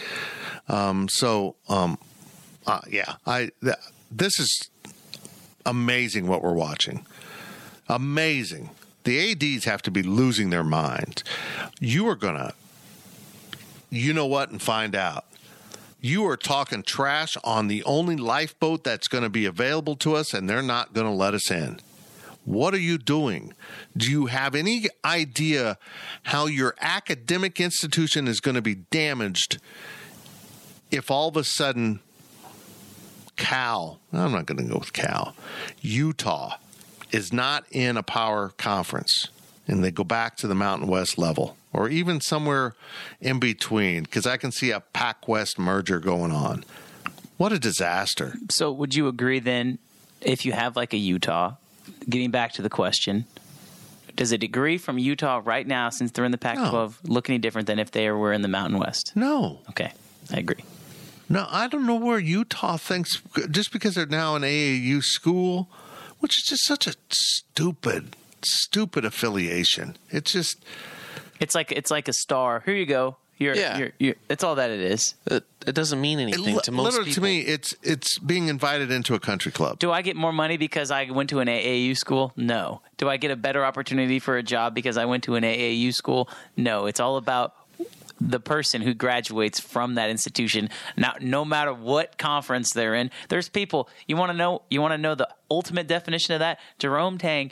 Um, 0.68 1.08
so, 1.08 1.56
um, 1.70 1.98
uh, 2.66 2.82
yeah, 2.90 3.16
I 3.26 3.52
th- 3.64 3.76
this 4.12 4.40
is 4.40 4.70
amazing 5.66 6.28
what 6.28 6.42
we're 6.42 6.54
watching. 6.54 7.06
Amazing. 7.88 8.72
The 9.04 9.32
ADs 9.32 9.66
have 9.66 9.82
to 9.84 9.92
be 9.92 10.04
losing 10.04 10.50
their 10.50 10.64
minds. 10.64 11.24
You 11.80 12.08
are 12.08 12.16
going 12.16 12.36
to, 12.36 12.54
you 13.90 14.14
know 14.14 14.28
what, 14.28 14.52
and 14.52 14.62
find 14.62 14.96
out. 14.96 15.26
You 16.00 16.26
are 16.28 16.38
talking 16.38 16.84
trash 16.84 17.38
on 17.44 17.68
the 17.68 17.84
only 17.84 18.16
lifeboat 18.16 18.84
that's 18.84 19.08
going 19.08 19.24
to 19.24 19.30
be 19.30 19.46
available 19.46 19.96
to 19.98 20.16
us, 20.16 20.34
and 20.34 20.50
they're 20.50 20.64
not 20.64 20.94
going 20.94 21.08
to 21.08 21.14
let 21.14 21.34
us 21.34 21.52
in. 21.52 21.80
What 22.44 22.74
are 22.74 22.80
you 22.80 22.98
doing? 22.98 23.54
Do 23.96 24.10
you 24.10 24.26
have 24.26 24.56
any 24.56 24.88
idea 25.06 25.78
how 26.24 26.48
your 26.48 26.76
academic 26.80 27.60
institution 27.60 28.28
is 28.28 28.40
going 28.40 28.56
to 28.56 28.64
be 28.64 28.76
damaged 28.76 29.60
if 30.90 31.12
all 31.12 31.30
of 31.30 31.38
a 31.38 31.44
sudden 31.44 32.00
Cal, 33.38 34.00
I'm 34.12 34.32
not 34.32 34.46
going 34.46 34.58
to 34.58 34.72
go 34.72 34.80
with 34.80 34.94
Cal, 34.94 35.36
Utah 35.82 36.58
is 37.12 37.32
not 37.34 37.66
in 37.72 37.98
a 37.98 38.04
power 38.04 38.50
conference 38.58 39.28
and 39.68 39.84
they 39.84 39.92
go 39.92 40.04
back 40.04 40.38
to 40.38 40.48
the 40.48 40.56
Mountain 40.56 40.88
West 40.88 41.18
level 41.18 41.56
or 41.74 41.88
even 41.90 42.20
somewhere 42.22 42.74
in 43.20 43.40
between 43.40 44.04
because 44.04 44.26
I 44.26 44.38
can 44.38 44.52
see 44.52 44.72
a 44.72 44.80
Pac 44.80 45.28
West 45.28 45.58
merger 45.60 46.00
going 46.00 46.32
on. 46.32 46.64
What 47.38 47.52
a 47.52 47.60
disaster. 47.60 48.36
So, 48.50 48.72
would 48.72 48.94
you 48.96 49.08
agree 49.08 49.40
then, 49.40 49.80
if 50.22 50.46
you 50.46 50.52
have 50.52 50.76
like 50.76 50.94
a 50.94 50.98
Utah, 50.98 51.54
getting 52.10 52.30
back 52.32 52.54
to 52.54 52.62
the 52.62 52.70
question, 52.70 53.26
does 54.16 54.32
a 54.32 54.38
degree 54.38 54.78
from 54.78 55.00
Utah 55.00 55.42
right 55.44 55.66
now, 55.66 55.90
since 55.90 56.12
they're 56.12 56.26
in 56.26 56.32
the 56.32 56.38
Pac-12, 56.38 56.96
look 57.06 57.30
any 57.30 57.40
different 57.40 57.66
than 57.68 57.80
if 57.80 57.92
they 57.92 58.12
were 58.12 58.32
in 58.34 58.42
the 58.42 58.48
Mountain 58.48 58.78
West? 58.80 59.14
No, 59.16 59.60
Okay, 59.70 59.92
I 60.32 60.38
agree. 60.38 60.64
no, 61.30 61.48
I 61.50 61.68
don't 61.68 61.88
know 61.88 61.96
where 61.96 62.20
Utah 62.20 62.78
thinks 62.78 63.22
just 63.50 63.72
because 63.72 63.96
they're 63.96 64.06
now 64.06 64.36
an 64.36 64.44
AAU 64.44 65.02
school, 65.02 65.68
which 66.22 66.38
is 66.40 66.44
just 66.48 66.66
such 66.66 66.88
a 66.88 66.94
stupid, 67.12 68.16
stupid 68.44 69.04
affiliation. 69.06 69.98
It's 70.10 70.32
just 70.32 70.64
It's 71.40 71.54
like 71.56 71.72
it's 71.72 71.92
like 71.92 72.08
a 72.08 72.14
star. 72.14 72.62
Here 72.66 72.76
you 72.76 72.86
go. 72.86 73.18
You're, 73.38 73.56
Yeah. 73.56 73.78
you're, 73.80 73.92
you're, 73.98 74.16
that's 74.28 74.44
all 74.44 74.54
that 74.56 74.70
it 74.70 74.80
is. 74.82 75.16
It, 75.26 75.44
it 75.66 75.74
doesn't 75.74 76.00
mean 76.00 76.20
anything 76.20 76.54
li- 76.56 76.62
to 76.64 76.72
most 76.72 76.84
literally 76.94 77.10
people. 77.10 77.16
to 77.16 77.28
me, 77.28 77.40
it's 77.42 77.74
it's 77.82 78.20
being 78.20 78.50
invited 78.50 78.92
into 78.92 79.16
a 79.16 79.20
country 79.20 79.52
club. 79.52 79.80
Do 79.80 79.92
I 79.92 80.04
get 80.04 80.16
more 80.16 80.32
money 80.32 80.58
because 80.58 80.92
I 80.92 81.10
went 81.10 81.32
to 81.32 81.40
an 81.40 81.48
AAU 81.48 81.98
school? 81.98 82.34
No. 82.38 82.82
Do 82.98 83.10
I 83.10 83.18
get 83.18 83.32
a 83.32 83.36
better 83.36 83.66
opportunity 83.66 84.20
for 84.20 84.38
a 84.38 84.44
job 84.44 84.76
because 84.76 84.96
I 84.96 85.06
went 85.06 85.24
to 85.24 85.34
an 85.36 85.44
AAU 85.44 85.92
school? 85.92 86.30
No. 86.56 86.86
It's 86.86 87.00
all 87.00 87.18
about 87.18 87.56
the 88.30 88.40
person 88.40 88.82
who 88.82 88.94
graduates 88.94 89.60
from 89.60 89.96
that 89.96 90.10
institution. 90.10 90.70
Now, 90.96 91.16
no 91.20 91.44
matter 91.44 91.74
what 91.74 92.18
conference 92.18 92.72
they're 92.74 92.96
in, 92.96 93.12
there's 93.30 93.50
people. 93.50 93.90
You 94.08 94.16
want 94.18 94.32
to 94.32 94.38
know? 94.38 94.62
You 94.70 94.82
want 94.82 94.94
to 94.94 94.98
know 94.98 95.16
the 95.16 95.30
ultimate 95.50 95.88
definition 95.88 96.34
of 96.34 96.40
that? 96.40 96.60
Jerome 96.80 97.18
Tang. 97.18 97.52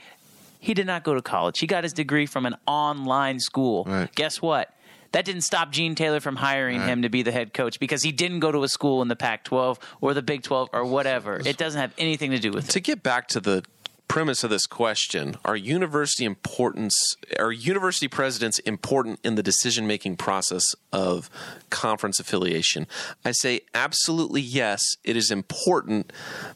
He 0.61 0.74
did 0.74 0.86
not 0.86 1.03
go 1.05 1.13
to 1.13 1.22
college. 1.22 1.59
He 1.59 1.67
got 1.67 1.84
his 1.84 1.93
degree 1.93 2.26
from 2.26 2.45
an 2.45 2.55
online 2.67 3.39
school. 3.39 3.86
Right. 3.86 4.13
Guess 4.13 4.41
what? 4.41 4.74
That 5.13 5.26
didn't 5.26 5.41
stop 5.41 5.72
Gene 5.72 5.95
Taylor 5.95 6.20
from 6.20 6.36
hiring 6.36 6.82
him 6.82 7.01
to 7.01 7.09
be 7.09 7.24
the 7.24 7.32
head 7.32 7.53
coach 7.53 7.80
because 7.80 8.03
he 8.03 8.11
didn't 8.11 8.41
go 8.41 8.51
to 8.51 8.61
a 8.63 8.67
school 8.67 9.01
in 9.01 9.07
the 9.07 9.15
Pac 9.15 9.43
12 9.43 9.80
or 10.01 10.13
the 10.13 10.22
Big 10.22 10.43
12 10.43 10.70
or 10.72 10.86
whatever. 10.86 11.41
It 11.43 11.57
doesn't 11.57 11.80
have 11.82 11.93
anything 11.97 12.32
to 12.32 12.39
do 12.39 12.51
with 12.51 12.70
it. 12.70 12.72
to 12.74 12.80
get 12.80 13.01
back 13.01 13.28
to 13.30 13.39
the 13.39 13.63
premise 14.10 14.43
of 14.43 14.49
this 14.49 14.66
question 14.66 15.38
are 15.45 15.55
university 15.55 16.26
importance 16.26 17.16
are 17.38 17.51
university 17.51 18.07
presidents 18.07 18.57
important 18.60 19.20
in 19.24 19.36
the 19.36 19.43
decision 19.43 19.86
making 19.86 20.18
process 20.18 20.64
of 20.91 21.30
conference 21.70 22.20
affiliation 22.20 22.88
i 23.24 23.32
say 23.32 23.62
absolutely 23.74 24.41
yes 24.41 24.82
it 25.03 25.16
is 25.16 25.30
important 25.30 26.12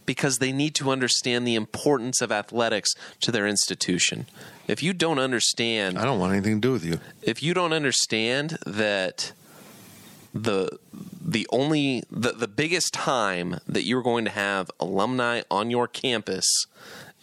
because 0.05 0.39
they 0.39 0.51
need 0.51 0.73
to 0.73 0.89
understand 0.89 1.47
the 1.47 1.55
importance 1.55 2.21
of 2.21 2.31
athletics 2.31 2.95
to 3.21 3.31
their 3.31 3.47
institution 3.47 4.25
if 4.67 4.81
you 4.81 4.91
don't 4.91 5.19
understand 5.19 5.97
I 5.97 6.05
don't 6.05 6.19
want 6.19 6.33
anything 6.33 6.55
to 6.55 6.67
do 6.67 6.71
with 6.71 6.83
you. 6.83 6.99
if 7.21 7.43
you 7.43 7.53
don't 7.53 7.73
understand 7.73 8.57
that 8.65 9.31
the 10.33 10.79
the 10.91 11.47
only 11.51 12.03
the, 12.09 12.31
the 12.31 12.47
biggest 12.47 12.93
time 12.93 13.59
that 13.67 13.83
you're 13.83 14.01
going 14.01 14.25
to 14.25 14.31
have 14.31 14.71
alumni 14.79 15.41
on 15.51 15.69
your 15.69 15.87
campus 15.87 16.65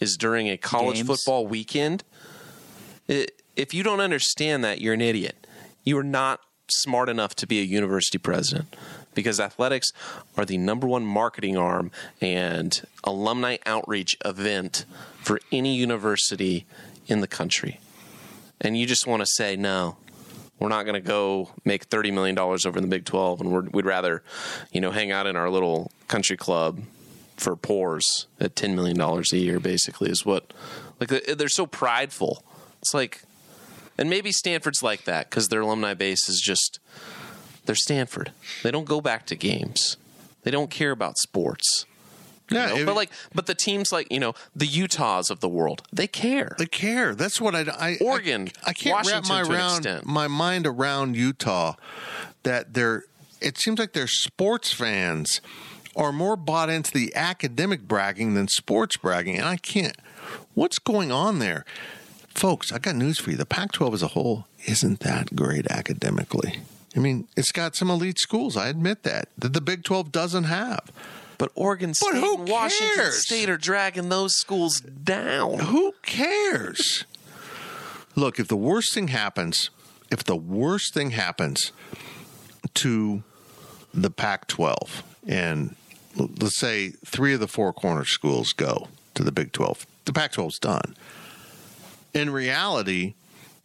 is 0.01 0.17
during 0.17 0.49
a 0.49 0.57
college 0.57 0.97
Games. 0.97 1.07
football 1.07 1.47
weekend 1.47 2.03
it, 3.07 3.41
if 3.55 3.73
you 3.73 3.83
don't 3.83 4.01
understand 4.01 4.63
that 4.65 4.81
you're 4.81 4.93
an 4.93 5.01
idiot 5.01 5.47
you 5.85 5.97
are 5.97 6.03
not 6.03 6.41
smart 6.69 7.07
enough 7.07 7.35
to 7.35 7.47
be 7.47 7.59
a 7.59 7.63
university 7.63 8.17
president 8.17 8.75
because 9.13 9.39
athletics 9.39 9.91
are 10.37 10.45
the 10.45 10.57
number 10.57 10.87
one 10.87 11.05
marketing 11.05 11.57
arm 11.57 11.91
and 12.19 12.83
alumni 13.03 13.57
outreach 13.65 14.15
event 14.25 14.85
for 15.21 15.39
any 15.51 15.75
university 15.75 16.65
in 17.07 17.21
the 17.21 17.27
country 17.27 17.79
and 18.59 18.77
you 18.77 18.85
just 18.85 19.05
want 19.07 19.21
to 19.21 19.27
say 19.27 19.55
no 19.55 19.97
we're 20.59 20.69
not 20.69 20.83
going 20.83 20.93
to 20.93 21.05
go 21.05 21.49
make 21.65 21.89
$30 21.89 22.13
million 22.13 22.37
over 22.37 22.77
in 22.77 22.83
the 22.83 22.87
big 22.87 23.03
12 23.03 23.41
and 23.41 23.51
we're, 23.51 23.63
we'd 23.71 23.85
rather 23.85 24.23
you 24.71 24.79
know 24.79 24.91
hang 24.91 25.11
out 25.11 25.27
in 25.27 25.35
our 25.35 25.49
little 25.49 25.91
country 26.07 26.37
club 26.37 26.79
for 27.41 27.55
pores 27.55 28.27
at 28.39 28.55
$10 28.55 28.75
million 28.75 28.99
a 29.01 29.35
year 29.35 29.59
basically 29.59 30.09
is 30.09 30.25
what 30.25 30.53
like 30.99 31.09
they- 31.09 31.33
they're 31.33 31.47
so 31.49 31.65
prideful 31.65 32.43
it's 32.81 32.93
like 32.93 33.23
and 33.97 34.09
maybe 34.09 34.31
stanford's 34.31 34.81
like 34.83 35.03
that 35.05 35.29
because 35.29 35.47
their 35.49 35.61
alumni 35.61 35.93
base 35.93 36.29
is 36.29 36.39
just 36.39 36.79
they're 37.65 37.75
stanford 37.75 38.31
they 38.63 38.71
don't 38.71 38.85
go 38.85 39.01
back 39.01 39.25
to 39.25 39.35
games 39.35 39.97
they 40.43 40.51
don't 40.51 40.69
care 40.69 40.91
about 40.91 41.17
sports 41.17 41.85
Yeah, 42.49 42.75
it- 42.75 42.85
but 42.85 42.95
like 42.95 43.09
but 43.33 43.45
the 43.47 43.55
teams 43.55 43.91
like 43.91 44.11
you 44.11 44.19
know 44.19 44.33
the 44.55 44.67
utahs 44.67 45.29
of 45.31 45.39
the 45.39 45.49
world 45.49 45.81
they 45.91 46.07
care 46.07 46.55
They 46.59 46.65
care. 46.67 47.15
That's 47.15 47.39
what 47.41 47.55
I. 47.55 47.61
I 47.61 47.97
Oregon, 48.01 48.49
I, 48.65 48.69
I 48.71 48.73
can't 48.73 48.93
Washington 48.95 49.29
wrap 49.35 49.47
my 49.47 49.55
around 49.55 50.05
my 50.05 50.27
mind 50.27 50.67
around 50.67 51.15
Utah. 51.15 51.73
That 52.43 52.73
they're. 52.73 53.05
It 53.39 53.57
seems 53.57 53.79
like 53.79 53.93
they're 53.93 54.05
sports 54.07 54.71
fans 54.73 55.39
are 55.95 56.11
more 56.11 56.35
bought 56.35 56.69
into 56.69 56.91
the 56.91 57.13
academic 57.15 57.87
bragging 57.87 58.33
than 58.33 58.47
sports 58.47 58.97
bragging, 58.97 59.37
and 59.37 59.45
I 59.45 59.57
can't. 59.57 59.97
What's 60.53 60.79
going 60.79 61.11
on 61.11 61.39
there, 61.39 61.65
folks? 62.29 62.71
I 62.71 62.79
got 62.79 62.95
news 62.95 63.19
for 63.19 63.31
you. 63.31 63.37
The 63.37 63.45
Pac-12 63.45 63.93
as 63.93 64.03
a 64.03 64.07
whole 64.09 64.47
isn't 64.65 65.01
that 65.01 65.35
great 65.35 65.67
academically. 65.67 66.59
I 66.95 66.99
mean, 66.99 67.27
it's 67.37 67.51
got 67.51 67.75
some 67.75 67.89
elite 67.89 68.19
schools. 68.19 68.57
I 68.57 68.67
admit 68.67 69.03
that 69.03 69.29
that 69.37 69.53
the 69.53 69.61
Big 69.61 69.83
12 69.83 70.11
doesn't 70.11 70.45
have. 70.45 70.91
But 71.37 71.51
Oregon 71.55 71.93
State 71.93 72.13
who 72.13 72.37
and 72.37 72.49
Washington 72.49 72.95
cares? 72.95 73.25
State 73.25 73.49
are 73.49 73.57
dragging 73.57 74.09
those 74.09 74.35
schools 74.35 74.79
down. 74.79 75.59
Who 75.59 75.93
cares? 76.03 77.05
Look, 78.15 78.39
if 78.39 78.47
the 78.47 78.57
worst 78.57 78.93
thing 78.93 79.07
happens, 79.07 79.71
if 80.11 80.23
the 80.23 80.35
worst 80.35 80.93
thing 80.93 81.11
happens 81.11 81.71
to 82.75 83.23
the 83.93 84.11
Pac 84.11 84.47
12, 84.47 85.03
and 85.27 85.75
let's 86.15 86.59
say 86.59 86.91
three 87.05 87.33
of 87.33 87.39
the 87.39 87.47
four 87.47 87.73
corner 87.73 88.05
schools 88.05 88.53
go 88.53 88.87
to 89.15 89.23
the 89.23 89.31
Big 89.31 89.51
12, 89.51 89.85
the 90.05 90.13
Pac 90.13 90.33
12's 90.33 90.59
done. 90.59 90.95
In 92.13 92.29
reality, 92.29 93.13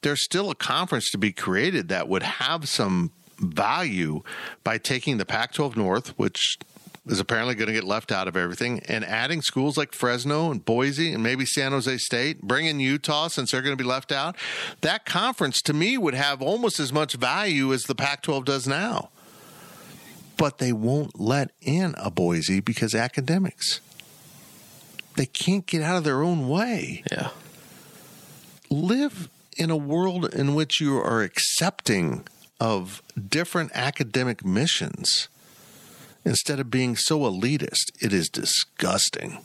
there's 0.03 0.23
still 0.23 0.51
a 0.51 0.55
conference 0.55 1.11
to 1.11 1.19
be 1.19 1.33
created 1.33 1.89
that 1.89 2.09
would 2.09 2.23
have 2.23 2.69
some 2.69 3.11
value 3.39 4.23
by 4.65 4.79
taking 4.79 5.19
the 5.19 5.25
Pac 5.25 5.53
12 5.53 5.77
North, 5.77 6.19
which 6.19 6.59
is 7.07 7.21
apparently 7.21 7.55
going 7.55 7.69
to 7.69 7.73
get 7.73 7.85
left 7.85 8.11
out 8.11 8.27
of 8.27 8.37
everything, 8.37 8.81
and 8.89 9.05
adding 9.05 9.41
schools 9.41 9.77
like 9.77 9.93
Fresno 9.93 10.51
and 10.51 10.65
Boise 10.65 11.13
and 11.13 11.23
maybe 11.23 11.47
San 11.47 11.73
Jose 11.73 11.99
State, 11.99 12.43
bring 12.43 12.67
in 12.67 12.81
Utah 12.81 13.29
since 13.29 13.53
they're 13.53 13.63
going 13.63 13.77
to 13.77 13.83
be 13.83 13.89
left 13.89 14.11
out. 14.11 14.37
That 14.81 15.07
conference 15.07 15.63
to 15.63 15.73
me 15.73 15.97
would 15.99 16.15
have 16.15 16.43
almost 16.43 16.81
as 16.81 16.93
much 16.93 17.15
value 17.15 17.73
as 17.73 17.85
the 17.85 17.95
Pac 17.95 18.23
12 18.23 18.45
does 18.45 18.67
now. 18.67 19.11
But 20.37 20.59
they 20.59 20.73
won't 20.73 21.19
let 21.21 21.51
in 21.61 21.95
a 21.99 22.11
Boise 22.11 22.61
because 22.61 22.95
academics. 22.95 23.81
They 25.17 25.27
can't 25.27 25.65
get 25.67 25.81
out 25.83 25.97
of 25.97 26.05
their 26.05 26.23
own 26.23 26.47
way 26.49 27.03
Yeah. 27.11 27.31
live 28.69 29.29
in 29.57 29.71
a 29.71 29.77
world 29.77 30.35
in 30.35 30.55
which 30.55 30.81
you 30.81 30.97
are 30.99 31.23
accepting 31.23 32.27
of 32.61 33.03
different 33.29 33.71
academic 33.75 34.45
missions 34.45 35.29
instead 36.25 36.61
of 36.61 36.71
being 36.71 36.97
so 36.97 37.21
elitist. 37.21 37.91
It 38.01 38.13
is 38.13 38.29
disgusting. 38.29 39.39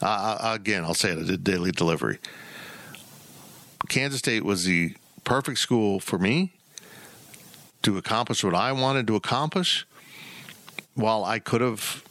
Uh, 0.00 0.38
again, 0.54 0.84
I'll 0.84 0.94
say 0.94 1.10
it 1.12 1.28
at 1.28 1.44
daily 1.44 1.70
delivery. 1.70 2.18
Kansas 3.88 4.20
State 4.20 4.44
was 4.44 4.64
the 4.64 4.94
perfect 5.24 5.58
school 5.58 6.00
for 6.00 6.18
me 6.18 6.54
to 7.82 7.98
accomplish 7.98 8.44
what 8.44 8.54
I 8.54 8.72
wanted 8.72 9.06
to 9.08 9.16
accomplish. 9.16 9.86
While 10.94 11.24
I 11.24 11.38
could 11.38 11.60
have 11.60 12.04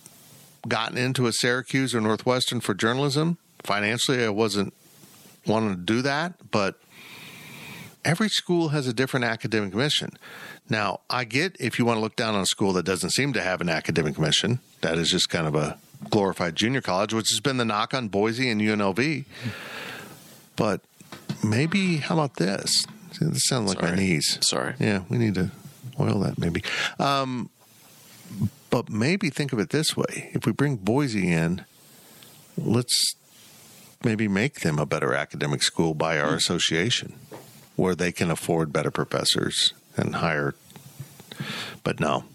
gotten 0.68 0.98
into 0.98 1.28
a 1.28 1.34
Syracuse 1.34 1.94
or 1.94 2.02
Northwestern 2.02 2.62
for 2.62 2.74
journalism, 2.74 3.38
financially, 3.64 4.24
I 4.24 4.30
wasn't 4.30 4.74
wanting 5.46 5.76
to 5.76 5.82
do 5.82 6.02
that, 6.02 6.34
but 6.52 6.80
every 8.04 8.30
school 8.30 8.70
has 8.70 8.88
a 8.88 8.94
different 8.94 9.26
academic 9.26 9.74
mission. 9.74 10.12
Now, 10.70 11.02
I 11.10 11.26
get 11.26 11.56
if 11.60 11.78
you 11.78 11.86
want 11.86 11.98
to 11.98 12.02
look 12.02 12.16
down 12.16 12.36
on 12.36 12.42
a 12.42 12.46
school 12.46 12.74
that 12.74 12.86
doesn't 12.86 13.12
seem 13.12 13.34
to 13.34 13.42
have 13.42 13.62
an 13.62 13.70
academic 13.70 14.18
mission, 14.18 14.60
that 14.82 14.98
is 14.98 15.10
just 15.10 15.30
kind 15.30 15.48
of 15.48 15.56
a 15.56 15.78
glorified 16.10 16.56
junior 16.56 16.82
college, 16.82 17.14
which 17.14 17.30
has 17.30 17.40
been 17.40 17.58
the 17.58 17.66
knock 17.66 17.94
on 17.94 18.08
Boise 18.08 18.50
and 18.50 18.62
UNLV. 18.62 19.26
But 20.56 20.82
maybe, 21.44 21.98
how 21.98 22.16
about 22.16 22.36
this? 22.36 22.86
See, 23.14 23.26
this 23.26 23.46
sounds 23.46 23.70
like 23.70 23.82
my 23.82 23.96
knees. 23.96 24.38
Sorry. 24.42 24.76
Yeah, 24.80 25.04
we 25.10 25.18
need 25.18 25.36
to 25.36 25.52
oil 26.00 26.20
that 26.20 26.38
maybe. 26.38 26.64
Um, 27.00 27.50
but 28.70 28.90
maybe 28.90 29.30
think 29.30 29.54
of 29.54 29.60
it 29.60 29.70
this 29.70 29.96
way: 29.96 30.30
if 30.34 30.46
we 30.46 30.52
bring 30.52 30.78
Boise 30.78 31.32
in, 31.32 31.66
let's 32.58 33.16
maybe 34.04 34.28
make 34.28 34.62
them 34.62 34.80
a 34.80 34.86
better 34.86 35.14
academic 35.14 35.62
school 35.62 35.94
by 35.94 36.20
our 36.20 36.34
association, 36.34 37.14
where 37.76 37.96
they 37.96 38.12
can 38.12 38.32
afford 38.32 38.74
better 38.74 38.92
professors 38.92 39.74
and 39.98 40.16
hire. 40.16 40.56
But 41.84 42.00
no. 42.00 42.26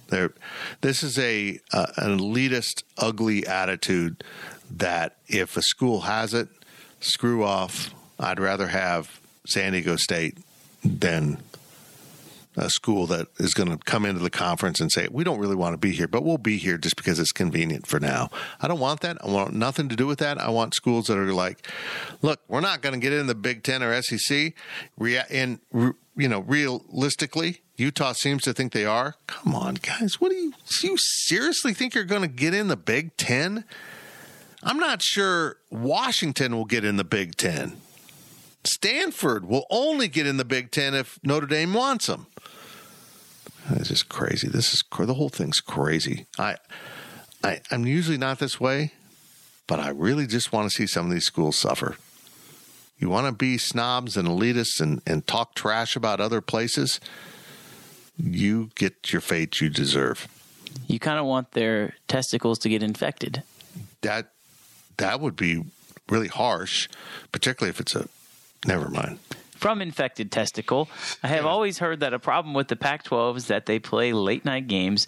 This 0.81 1.03
is 1.03 1.19
a 1.19 1.59
uh, 1.73 1.87
an 1.97 2.19
elitist, 2.19 2.85
ugly 2.97 3.47
attitude 3.47 4.23
that 4.71 5.17
if 5.27 5.57
a 5.57 5.63
school 5.63 6.03
has 6.03 6.33
it, 6.33 6.49
screw 7.01 7.43
off. 7.45 7.93
I'd 8.19 8.41
rather 8.41 8.69
have 8.69 9.21
San 9.47 9.73
Diego 9.73 9.97
State 9.97 10.39
than 10.85 11.39
a 12.57 12.71
school 12.71 13.07
that 13.07 13.29
is 13.39 13.55
going 13.55 13.69
to 13.69 13.77
come 13.77 14.05
into 14.07 14.21
the 14.21 14.31
conference 14.31 14.81
and 14.81 14.91
say, 14.91 15.09
we 15.11 15.25
don't 15.25 15.39
really 15.39 15.55
want 15.55 15.75
to 15.75 15.79
be 15.79 15.93
here, 15.93 16.09
but 16.09 16.25
we'll 16.25 16.39
be 16.39 16.57
here 16.57 16.79
just 16.79 16.97
because 16.97 17.19
it's 17.19 17.33
convenient 17.33 17.87
for 17.87 18.01
now. 18.01 18.31
I 18.61 18.69
don't 18.69 18.81
want 18.81 19.01
that. 19.01 19.19
I 19.23 19.29
want 19.29 19.55
nothing 19.55 19.89
to 19.91 19.97
do 19.97 20.07
with 20.07 20.19
that. 20.21 20.39
I 20.39 20.49
want 20.49 20.75
schools 20.75 21.07
that 21.07 21.19
are 21.19 21.33
like, 21.33 21.69
look, 22.23 22.41
we're 22.49 22.61
not 22.61 22.81
going 22.81 22.95
to 22.95 23.01
get 23.01 23.13
in 23.13 23.27
the 23.27 23.35
Big 23.35 23.63
Ten 23.63 23.83
or 23.83 24.01
SEC. 24.03 24.55
And, 25.31 25.61
you 25.73 26.29
know, 26.29 26.41
realistically, 26.41 27.61
Utah 27.77 28.13
seems 28.13 28.43
to 28.45 28.55
think 28.55 28.73
they 28.73 28.87
are. 28.87 29.17
Come 29.27 29.55
on, 29.55 29.75
guys. 29.75 30.21
What 30.21 30.31
do 30.31 30.37
you, 30.37 30.55
do 30.81 30.89
you 30.89 30.97
seriously 30.97 31.75
think 31.75 31.95
you're 31.95 32.05
going 32.05 32.23
to 32.23 32.29
get 32.29 32.55
in 32.55 32.69
the 32.69 32.77
Big 32.77 33.17
Ten? 33.17 33.65
I'm 34.63 34.79
not 34.79 35.03
sure 35.03 35.59
Washington 35.71 36.57
will 36.57 36.65
get 36.65 36.85
in 36.85 36.97
the 36.97 37.05
Big 37.05 37.37
Ten. 37.37 37.77
Stanford 38.67 39.47
will 39.47 39.67
only 39.71 40.09
get 40.09 40.27
in 40.27 40.37
the 40.37 40.45
Big 40.45 40.71
Ten 40.71 40.95
if 40.95 41.19
Notre 41.23 41.47
Dame 41.47 41.73
wants 41.73 42.07
them. 42.07 42.27
This 43.71 43.91
is 43.91 44.03
crazy. 44.03 44.49
This 44.49 44.73
is 44.73 44.85
the 44.99 45.15
whole 45.15 45.29
thing's 45.29 45.61
crazy. 45.61 46.27
I, 46.39 46.57
I, 47.43 47.61
I'm 47.71 47.87
usually 47.87 48.19
not 48.19 48.39
this 48.39 48.61
way, 48.61 48.93
but 49.67 49.81
I 49.81 49.89
really 49.89 50.27
just 50.27 50.53
want 50.53 50.71
to 50.71 50.75
see 50.75 50.87
some 50.87 51.07
of 51.07 51.13
these 51.13 51.25
schools 51.25 51.57
suffer. 51.57 51.97
You 52.99 53.09
want 53.09 53.27
to 53.27 53.33
be 53.33 53.59
snobs 53.59 54.17
and 54.17 54.27
elitists 54.27 54.81
and, 54.81 55.03
and 55.07 55.27
talk 55.27 55.55
trash 55.55 55.97
about 55.97 56.21
other 56.21 56.41
places, 56.41 57.01
you 58.17 58.71
get 58.75 59.13
your 59.13 59.21
fate 59.21 59.61
you 59.61 59.69
deserve. 59.69 60.29
You 60.87 60.99
kind 60.99 61.19
of 61.19 61.27
want 61.27 61.53
their 61.53 61.95
testicles 62.09 62.59
to 62.61 62.69
get 62.69 62.83
infected. 62.83 63.43
That 64.03 64.33
that 64.97 65.21
would 65.21 65.37
be 65.37 65.65
really 66.09 66.29
harsh, 66.29 66.89
particularly 67.33 67.71
if 67.71 67.81
it's 67.81 67.95
a 67.95 68.09
never 68.67 68.89
mind 68.89 69.19
from 69.57 69.81
infected 69.81 70.31
testicle. 70.31 70.89
I 71.23 71.29
have 71.29 71.47
always 71.47 71.79
heard 71.79 72.01
that 72.01 72.13
a 72.13 72.19
problem 72.19 72.55
with 72.55 72.69
the 72.69 72.77
Pac 72.77 73.05
12 73.05 73.39
is 73.39 73.47
that 73.47 73.67
they 73.67 73.79
play 73.79 74.13
late 74.13 74.45
night 74.45 74.69
games 74.69 75.07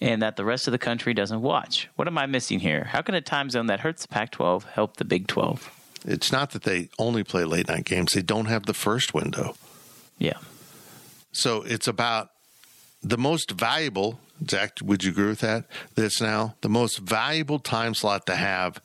and 0.00 0.22
that 0.22 0.36
the 0.36 0.44
rest 0.44 0.66
of 0.66 0.72
the 0.72 0.78
country 0.78 1.12
doesn't 1.14 1.42
watch. 1.42 1.88
What 1.96 2.08
am 2.08 2.16
I 2.16 2.26
missing 2.26 2.60
here? 2.60 2.84
How 2.84 3.02
can 3.02 3.14
a 3.14 3.20
time 3.20 3.50
zone 3.50 3.66
that 3.66 3.80
hurts 3.80 4.02
the 4.02 4.08
Pac 4.08 4.32
12 4.32 4.64
help 4.64 4.96
the 4.96 5.04
Big 5.04 5.26
12? 5.26 5.70
It's 6.06 6.32
not 6.32 6.52
that 6.52 6.62
they 6.62 6.88
only 6.98 7.22
play 7.22 7.44
late 7.44 7.68
night 7.68 7.84
games, 7.84 8.14
they 8.14 8.22
don't 8.22 8.46
have 8.46 8.66
the 8.66 8.74
first 8.74 9.12
window. 9.12 9.54
Yeah. 10.18 10.38
So 11.32 11.62
it's 11.62 11.86
about 11.86 12.30
the 13.02 13.18
most 13.18 13.50
valuable, 13.50 14.18
Zach, 14.48 14.78
would 14.82 15.04
you 15.04 15.10
agree 15.10 15.28
with 15.28 15.40
that? 15.40 15.66
This 15.94 16.20
now, 16.20 16.54
the 16.62 16.68
most 16.68 16.98
valuable 16.98 17.58
time 17.58 17.94
slot 17.94 18.26
to 18.26 18.36
have 18.36 18.80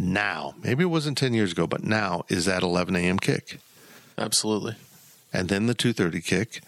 now, 0.00 0.54
maybe 0.62 0.82
it 0.82 0.86
wasn't 0.86 1.18
10 1.18 1.34
years 1.34 1.52
ago, 1.52 1.66
but 1.66 1.84
now 1.84 2.24
is 2.28 2.46
that 2.46 2.62
11 2.62 2.96
a.m. 2.96 3.18
kick. 3.18 3.58
Absolutely. 4.16 4.76
And 5.32 5.48
then 5.48 5.66
the 5.66 5.74
2:30 5.74 6.24
kick. 6.24 6.62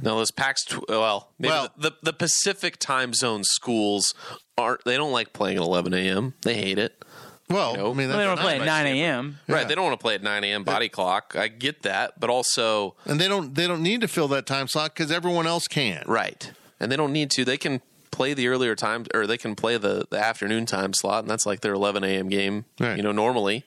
No, 0.00 0.16
those 0.16 0.30
packs. 0.30 0.64
Tw- 0.64 0.74
uh, 0.74 0.82
well, 0.88 1.28
well 1.38 1.68
the, 1.76 1.90
the, 1.90 1.96
the 2.02 2.12
Pacific 2.12 2.78
time 2.78 3.14
zone 3.14 3.44
schools 3.44 4.12
aren't. 4.58 4.84
They 4.84 4.96
don't 4.96 5.12
like 5.12 5.32
playing 5.32 5.56
at 5.56 5.62
11 5.62 5.94
a.m. 5.94 6.34
They 6.42 6.54
hate 6.54 6.78
it. 6.78 7.02
Well, 7.48 7.72
you 7.72 7.76
know? 7.78 7.90
I 7.92 7.94
mean, 7.94 8.08
well, 8.08 8.18
they 8.18 8.24
don't 8.24 8.40
play 8.40 8.58
at 8.58 8.66
9 8.66 8.86
a.m. 8.86 9.38
Right? 9.46 9.60
Yeah. 9.60 9.64
They 9.68 9.74
don't 9.76 9.84
want 9.84 9.98
to 9.98 10.02
play 10.02 10.16
at 10.16 10.22
9 10.22 10.44
a.m. 10.44 10.64
body 10.64 10.86
yeah. 10.86 10.90
clock. 10.90 11.34
I 11.38 11.48
get 11.48 11.82
that, 11.82 12.18
but 12.18 12.28
also, 12.28 12.96
and 13.04 13.20
they 13.20 13.28
don't. 13.28 13.54
They 13.54 13.66
don't 13.66 13.82
need 13.82 14.00
to 14.00 14.08
fill 14.08 14.28
that 14.28 14.46
time 14.46 14.68
slot 14.68 14.94
because 14.94 15.12
everyone 15.12 15.46
else 15.46 15.68
can. 15.68 16.02
Right, 16.06 16.50
and 16.80 16.90
they 16.90 16.96
don't 16.96 17.12
need 17.12 17.30
to. 17.32 17.44
They 17.44 17.56
can 17.56 17.80
play 18.16 18.32
the 18.32 18.48
earlier 18.48 18.74
time, 18.74 19.04
or 19.14 19.26
they 19.26 19.36
can 19.36 19.54
play 19.54 19.76
the, 19.76 20.06
the 20.10 20.18
afternoon 20.18 20.64
time 20.64 20.94
slot, 20.94 21.24
and 21.24 21.30
that's 21.30 21.44
like 21.44 21.60
their 21.60 21.74
11 21.74 22.02
a.m. 22.02 22.28
game. 22.28 22.64
Right. 22.80 22.96
You 22.96 23.02
know, 23.02 23.12
normally, 23.12 23.64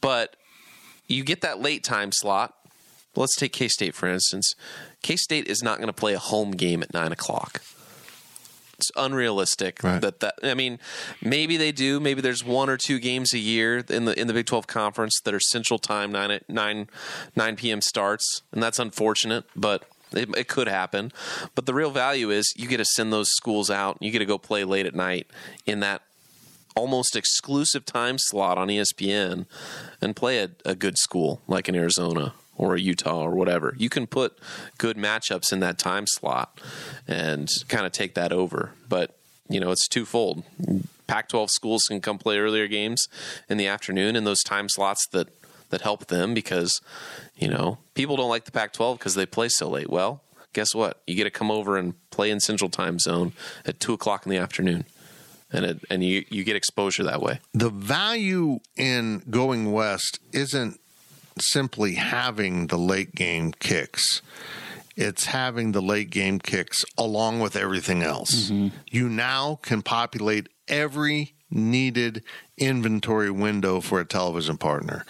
but 0.00 0.36
you 1.06 1.22
get 1.22 1.40
that 1.42 1.60
late 1.60 1.84
time 1.84 2.10
slot. 2.12 2.54
Let's 3.14 3.36
take 3.36 3.52
K 3.52 3.68
State 3.68 3.94
for 3.94 4.08
instance. 4.08 4.54
K 5.02 5.16
State 5.16 5.46
is 5.46 5.62
not 5.62 5.78
going 5.78 5.86
to 5.86 5.92
play 5.94 6.14
a 6.14 6.18
home 6.18 6.50
game 6.50 6.82
at 6.82 6.92
nine 6.92 7.12
o'clock. 7.12 7.62
It's 8.78 8.90
unrealistic 8.94 9.82
right. 9.82 10.02
that 10.02 10.20
that. 10.20 10.34
I 10.42 10.52
mean, 10.52 10.78
maybe 11.22 11.56
they 11.56 11.72
do. 11.72 11.98
Maybe 11.98 12.20
there's 12.20 12.44
one 12.44 12.68
or 12.68 12.76
two 12.76 12.98
games 12.98 13.32
a 13.32 13.38
year 13.38 13.78
in 13.88 14.04
the 14.04 14.20
in 14.20 14.26
the 14.26 14.34
Big 14.34 14.46
Twelve 14.46 14.66
conference 14.66 15.18
that 15.24 15.32
are 15.32 15.40
Central 15.40 15.78
Time 15.78 16.12
nine 16.12 16.30
at 16.30 16.50
nine 16.50 16.88
nine 17.34 17.56
p.m. 17.56 17.80
starts, 17.80 18.42
and 18.52 18.62
that's 18.62 18.78
unfortunate, 18.78 19.44
but. 19.54 19.84
It, 20.16 20.36
it 20.36 20.48
could 20.48 20.68
happen, 20.68 21.12
but 21.54 21.66
the 21.66 21.74
real 21.74 21.90
value 21.90 22.30
is 22.30 22.52
you 22.56 22.68
get 22.68 22.78
to 22.78 22.84
send 22.84 23.12
those 23.12 23.30
schools 23.30 23.70
out. 23.70 23.98
You 24.00 24.10
get 24.10 24.20
to 24.20 24.24
go 24.24 24.38
play 24.38 24.64
late 24.64 24.86
at 24.86 24.94
night 24.94 25.26
in 25.66 25.80
that 25.80 26.02
almost 26.74 27.16
exclusive 27.16 27.84
time 27.86 28.16
slot 28.18 28.58
on 28.58 28.68
ESPN 28.68 29.46
and 30.00 30.14
play 30.14 30.38
a, 30.38 30.50
a 30.64 30.74
good 30.74 30.98
school 30.98 31.40
like 31.48 31.68
in 31.68 31.74
Arizona 31.74 32.34
or 32.56 32.76
Utah 32.76 33.22
or 33.22 33.34
whatever. 33.34 33.74
You 33.78 33.88
can 33.88 34.06
put 34.06 34.38
good 34.78 34.96
matchups 34.96 35.52
in 35.52 35.60
that 35.60 35.78
time 35.78 36.06
slot 36.06 36.60
and 37.08 37.48
kind 37.68 37.86
of 37.86 37.92
take 37.92 38.14
that 38.14 38.32
over. 38.32 38.72
But, 38.88 39.16
you 39.48 39.60
know, 39.60 39.70
it's 39.70 39.88
twofold. 39.88 40.44
Pac 41.06 41.28
12 41.28 41.50
schools 41.50 41.84
can 41.84 42.00
come 42.00 42.18
play 42.18 42.38
earlier 42.38 42.66
games 42.66 43.06
in 43.48 43.58
the 43.58 43.66
afternoon 43.66 44.16
in 44.16 44.24
those 44.24 44.42
time 44.42 44.68
slots 44.68 45.06
that, 45.12 45.28
that 45.70 45.80
help 45.80 46.06
them 46.06 46.34
because, 46.34 46.80
you 47.36 47.48
know, 47.48 47.78
people 47.94 48.16
don't 48.16 48.28
like 48.28 48.44
the 48.44 48.52
Pac 48.52 48.72
12 48.72 48.98
because 48.98 49.14
they 49.14 49.26
play 49.26 49.48
so 49.48 49.68
late. 49.68 49.90
Well, 49.90 50.22
guess 50.52 50.74
what? 50.74 51.02
You 51.06 51.14
get 51.14 51.24
to 51.24 51.30
come 51.30 51.50
over 51.50 51.76
and 51.76 51.94
play 52.10 52.30
in 52.30 52.40
Central 52.40 52.70
Time 52.70 52.98
Zone 52.98 53.32
at 53.64 53.80
2 53.80 53.92
o'clock 53.92 54.26
in 54.26 54.30
the 54.30 54.38
afternoon 54.38 54.84
and 55.52 55.64
it, 55.64 55.84
and 55.90 56.04
you 56.04 56.24
you 56.28 56.44
get 56.44 56.56
exposure 56.56 57.04
that 57.04 57.20
way. 57.20 57.40
The 57.52 57.70
value 57.70 58.60
in 58.76 59.22
going 59.30 59.72
west 59.72 60.18
isn't 60.32 60.80
simply 61.38 61.94
having 61.94 62.68
the 62.68 62.78
late 62.78 63.14
game 63.14 63.52
kicks. 63.52 64.22
It's 64.96 65.26
having 65.26 65.72
the 65.72 65.82
late 65.82 66.10
game 66.10 66.38
kicks 66.38 66.84
along 66.96 67.40
with 67.40 67.54
everything 67.54 68.02
else. 68.02 68.50
Mm-hmm. 68.50 68.76
You 68.90 69.08
now 69.08 69.58
can 69.62 69.82
populate 69.82 70.48
every 70.68 71.34
needed 71.50 72.22
inventory 72.56 73.30
window 73.30 73.80
for 73.80 74.00
a 74.00 74.06
television 74.06 74.56
partner. 74.56 75.04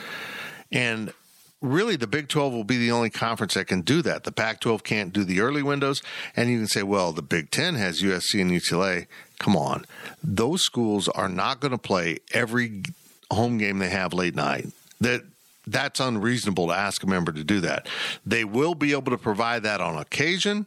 And 0.73 1.13
really 1.61 1.97
the 1.97 2.07
Big 2.07 2.29
12 2.29 2.53
will 2.53 2.65
be 2.65 2.79
the 2.79 2.91
only 2.91 3.11
conference 3.11 3.55
that 3.55 3.67
can 3.67 3.83
do 3.83 4.03
that. 4.03 4.25
The 4.25 4.33
Pac 4.33 4.61
12 4.61 4.85
can't 4.85 5.13
do 5.13 5.25
the 5.25 5.41
early 5.41 5.63
windows. 5.63 6.03
And 6.35 6.51
you 6.51 6.59
can 6.59 6.67
say, 6.67 6.83
well, 6.83 7.13
the 7.13 7.23
Big 7.23 7.51
10 7.51 7.75
has 7.75 8.03
USC 8.03 8.41
and 8.41 8.51
UCLA. 8.51 9.07
Come 9.39 9.57
on. 9.57 9.85
Those 10.23 10.63
schools 10.63 11.09
are 11.09 11.29
not 11.29 11.61
going 11.61 11.73
to 11.73 11.79
play 11.79 12.19
every 12.33 12.83
home 13.31 13.59
game 13.59 13.79
they 13.79 13.91
have 13.91 14.13
late 14.13 14.35
night. 14.35 14.69
That 15.01 15.23
that's 15.67 15.99
unreasonable 15.99 16.69
to 16.69 16.75
ask 16.75 17.03
a 17.03 17.07
member 17.07 17.33
to 17.33 17.43
do 17.43 17.61
that. 17.61 17.89
They 18.25 18.45
will 18.45 18.75
be 18.77 18.93
able 18.93 19.11
to 19.11 19.19
provide 19.19 19.65
that 19.65 19.81
on 19.81 19.97
occasion, 19.97 20.67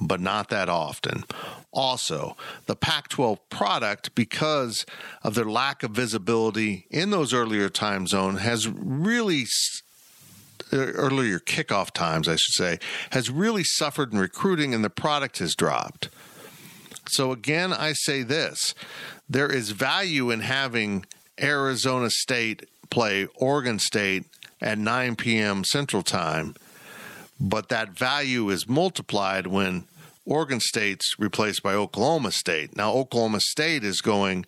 but 0.00 0.20
not 0.20 0.48
that 0.48 0.68
often. 0.68 1.24
Also, 1.72 2.36
the 2.66 2.76
Pac 2.76 3.08
12 3.08 3.48
product, 3.48 4.14
because 4.14 4.86
of 5.22 5.34
their 5.34 5.44
lack 5.44 5.82
of 5.82 5.90
visibility 5.92 6.86
in 6.90 7.10
those 7.10 7.32
earlier 7.32 7.68
time 7.68 8.06
zone, 8.06 8.36
has 8.36 8.68
really 8.68 9.46
uh, 10.72 10.76
earlier 10.76 11.38
kickoff 11.38 11.92
times, 11.92 12.28
I 12.28 12.36
should 12.36 12.54
say, 12.54 12.78
has 13.10 13.30
really 13.30 13.64
suffered 13.64 14.12
in 14.12 14.18
recruiting 14.18 14.74
and 14.74 14.84
the 14.84 14.90
product 14.90 15.38
has 15.38 15.54
dropped. 15.54 16.08
So, 17.08 17.30
again, 17.30 17.72
I 17.72 17.92
say 17.92 18.22
this 18.22 18.74
there 19.28 19.50
is 19.50 19.70
value 19.70 20.30
in 20.30 20.40
having 20.40 21.06
Arizona 21.40 22.10
State 22.10 22.68
play 22.90 23.26
Oregon 23.36 23.78
State 23.78 24.24
at 24.60 24.78
9 24.78 25.16
p.m. 25.16 25.64
Central 25.64 26.02
Time, 26.02 26.54
but 27.38 27.68
that 27.68 27.90
value 27.90 28.50
is 28.50 28.68
multiplied 28.68 29.46
when 29.46 29.84
Oregon 30.24 30.60
State's 30.60 31.14
replaced 31.18 31.62
by 31.62 31.74
Oklahoma 31.74 32.32
State. 32.32 32.76
Now, 32.76 32.92
Oklahoma 32.92 33.40
State 33.40 33.84
is 33.84 34.00
going 34.00 34.44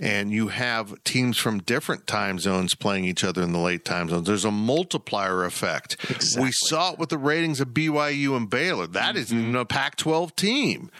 and 0.00 0.32
you 0.32 0.48
have 0.48 1.04
teams 1.04 1.36
from 1.36 1.58
different 1.60 2.06
time 2.06 2.38
zones 2.38 2.74
playing 2.74 3.04
each 3.04 3.22
other 3.22 3.42
in 3.42 3.52
the 3.52 3.58
late 3.58 3.84
time 3.84 4.08
zones. 4.08 4.26
There's 4.26 4.46
a 4.46 4.50
multiplier 4.50 5.44
effect. 5.44 5.98
Exactly. 6.08 6.42
We 6.42 6.52
saw 6.52 6.92
it 6.92 6.98
with 6.98 7.10
the 7.10 7.18
ratings 7.18 7.60
of 7.60 7.68
BYU 7.68 8.34
and 8.34 8.48
Baylor. 8.48 8.86
That 8.86 9.16
mm-hmm. 9.16 9.54
a 9.54 9.66
Pac 9.66 9.96
12 9.96 10.34
team. 10.34 10.90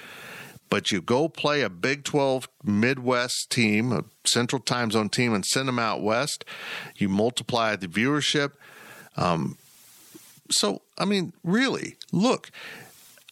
But 0.69 0.93
you 0.93 1.01
go 1.01 1.29
play 1.29 1.63
a 1.63 1.71
Big 1.71 2.05
12 2.05 2.47
Midwest 2.63 3.49
team, 3.51 3.91
a 3.91 4.05
Central 4.25 4.61
Time 4.61 4.91
Zone 4.91 5.09
team, 5.09 5.33
and 5.33 5.45
send 5.47 5.67
them 5.67 5.79
out 5.79 6.03
west. 6.03 6.45
You 6.97 7.09
multiply 7.09 7.77
the 7.77 7.89
viewership. 7.89 8.53
Um, 9.17 9.57
so, 10.51 10.83
I 10.99 11.05
mean, 11.05 11.33
really, 11.45 11.97
look, 12.13 12.51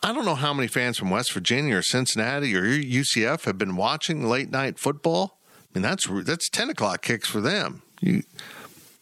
I 0.03 0.13
don't 0.13 0.25
know 0.25 0.35
how 0.35 0.55
many 0.55 0.69
fans 0.69 0.99
from 0.99 1.11
West 1.11 1.33
Virginia 1.33 1.77
or 1.77 1.83
Cincinnati 1.83 2.55
or 2.57 2.63
UCF 2.63 3.45
have 3.45 3.59
been 3.59 3.77
watching 3.77 4.29
late 4.29 4.51
night 4.51 4.79
football 4.79 5.39
I 5.71 5.79
mean, 5.79 5.83
that's 5.83 6.07
that's 6.25 6.49
ten 6.49 6.71
o'clock 6.71 7.03
kicks 7.03 7.29
for 7.29 7.41
them. 7.41 7.83
You, 8.01 8.23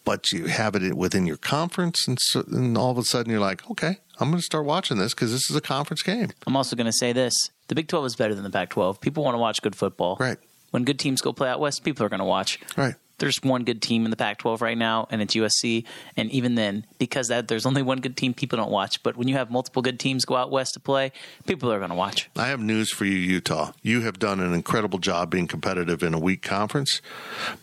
but 0.05 0.33
you 0.33 0.47
have 0.47 0.75
it 0.77 0.97
within 0.97 1.27
your 1.27 1.37
conference, 1.37 2.07
and, 2.07 2.19
so, 2.21 2.45
and 2.49 2.79
all 2.79 2.91
of 2.91 2.99
a 2.99 3.03
sudden 3.03 3.31
you're 3.31 3.41
like, 3.41 3.69
okay, 3.71 3.99
I'm 4.21 4.31
going 4.31 4.39
to 4.39 4.45
start 4.45 4.65
watching 4.65 4.99
this 4.99 5.15
because 5.15 5.33
this 5.33 5.51
is 5.51 5.57
a 5.57 5.61
conference 5.61 6.03
game. 6.03 6.31
I'm 6.47 6.57
also 6.57 6.77
going 6.77 6.87
to 6.87 6.93
say 6.93 7.13
this: 7.13 7.35
the 7.69 7.75
Big 7.75 7.89
12 7.89 8.07
is 8.07 8.17
better 8.17 8.35
than 8.35 8.45
the 8.45 8.51
Pac 8.51 8.71
12. 8.71 9.01
People 9.01 9.23
want 9.23 9.35
to 9.35 9.39
watch 9.39 9.63
good 9.63 9.77
football, 9.77 10.17
right? 10.19 10.39
When 10.71 10.85
good 10.85 10.99
teams 10.99 11.21
go 11.21 11.33
play 11.33 11.49
out 11.49 11.61
west, 11.61 11.85
people 11.85 12.05
are 12.05 12.09
going 12.09 12.19
to 12.19 12.25
watch. 12.25 12.59
Right. 12.77 12.95
There's 13.19 13.39
one 13.43 13.65
good 13.65 13.81
team 13.81 14.05
in 14.05 14.11
the 14.11 14.17
Pac-12 14.17 14.61
right 14.61 14.77
now, 14.77 15.07
and 15.11 15.23
it's 15.23 15.35
USC. 15.35 15.85
And 16.17 16.31
even 16.31 16.55
then, 16.55 16.87
because 16.99 17.29
that 17.29 17.49
there's 17.49 17.67
only 17.67 17.83
one 17.83 18.01
good 18.01 18.17
team, 18.17 18.35
people 18.35 18.57
don't 18.59 18.71
watch. 18.71 19.03
But 19.03 19.17
when 19.17 19.29
you 19.29 19.35
have 19.37 19.51
multiple 19.51 19.83
good 19.83 19.99
teams 19.99 20.25
go 20.25 20.37
out 20.37 20.51
west 20.51 20.75
to 20.75 20.81
play, 20.81 21.13
people 21.47 21.73
are 21.73 21.79
going 21.79 21.91
to 21.91 21.97
watch. 21.97 22.29
I 22.37 22.49
have 22.49 22.61
news 22.61 22.91
for 22.91 23.05
you, 23.05 23.17
Utah. 23.17 23.73
You 23.83 24.03
have 24.03 24.19
done 24.19 24.41
an 24.41 24.53
incredible 24.53 24.99
job 24.99 25.31
being 25.31 25.47
competitive 25.47 26.03
in 26.03 26.15
a 26.15 26.19
weak 26.19 26.43
conference. 26.43 27.01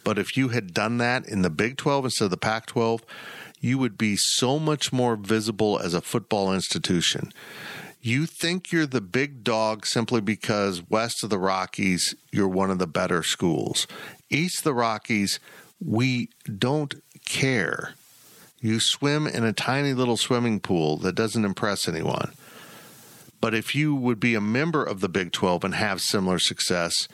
But 0.03 0.17
if 0.17 0.35
you 0.35 0.49
had 0.49 0.73
done 0.73 0.97
that 0.97 1.27
in 1.27 1.41
the 1.41 1.49
Big 1.49 1.77
12 1.77 2.05
instead 2.05 2.25
of 2.25 2.31
the 2.31 2.37
Pac 2.37 2.65
12, 2.65 3.03
you 3.59 3.77
would 3.77 3.97
be 3.97 4.15
so 4.17 4.59
much 4.59 4.91
more 4.91 5.15
visible 5.15 5.79
as 5.79 5.93
a 5.93 6.01
football 6.01 6.53
institution. 6.53 7.31
You 8.05 8.25
think 8.25 8.69
you're 8.69 8.85
the 8.85 8.99
big 8.99 9.45
dog 9.45 9.85
simply 9.85 10.19
because 10.19 10.83
west 10.89 11.23
of 11.23 11.29
the 11.29 11.39
Rockies, 11.39 12.13
you're 12.33 12.49
one 12.49 12.69
of 12.69 12.77
the 12.77 12.85
better 12.85 13.23
schools. 13.23 13.87
East 14.29 14.57
of 14.57 14.63
the 14.65 14.73
Rockies, 14.73 15.39
we 15.79 16.27
don't 16.59 17.01
care. 17.23 17.93
You 18.59 18.81
swim 18.81 19.25
in 19.25 19.45
a 19.45 19.53
tiny 19.53 19.93
little 19.93 20.17
swimming 20.17 20.59
pool 20.59 20.97
that 20.97 21.15
doesn't 21.15 21.45
impress 21.45 21.87
anyone. 21.87 22.33
But 23.39 23.53
if 23.53 23.73
you 23.73 23.95
would 23.95 24.19
be 24.19 24.35
a 24.35 24.41
member 24.41 24.83
of 24.83 24.99
the 24.99 25.07
Big 25.07 25.31
12 25.31 25.63
and 25.63 25.75
have 25.75 26.01
similar 26.01 26.39
success, 26.39 27.07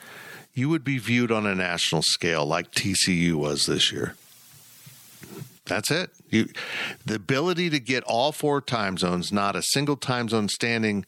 you 0.54 0.68
would 0.70 0.82
be 0.82 0.98
viewed 0.98 1.30
on 1.30 1.46
a 1.46 1.54
national 1.54 2.02
scale 2.02 2.44
like 2.44 2.72
TCU 2.72 3.34
was 3.34 3.66
this 3.66 3.92
year. 3.92 4.16
That's 5.66 5.90
it. 5.90 6.10
You, 6.28 6.48
the 7.04 7.14
ability 7.14 7.70
to 7.70 7.80
get 7.80 8.02
all 8.04 8.32
four 8.32 8.60
time 8.60 8.96
zones, 8.96 9.32
not 9.32 9.56
a 9.56 9.62
single 9.62 9.96
time 9.96 10.28
zone 10.28 10.48
standing 10.48 11.04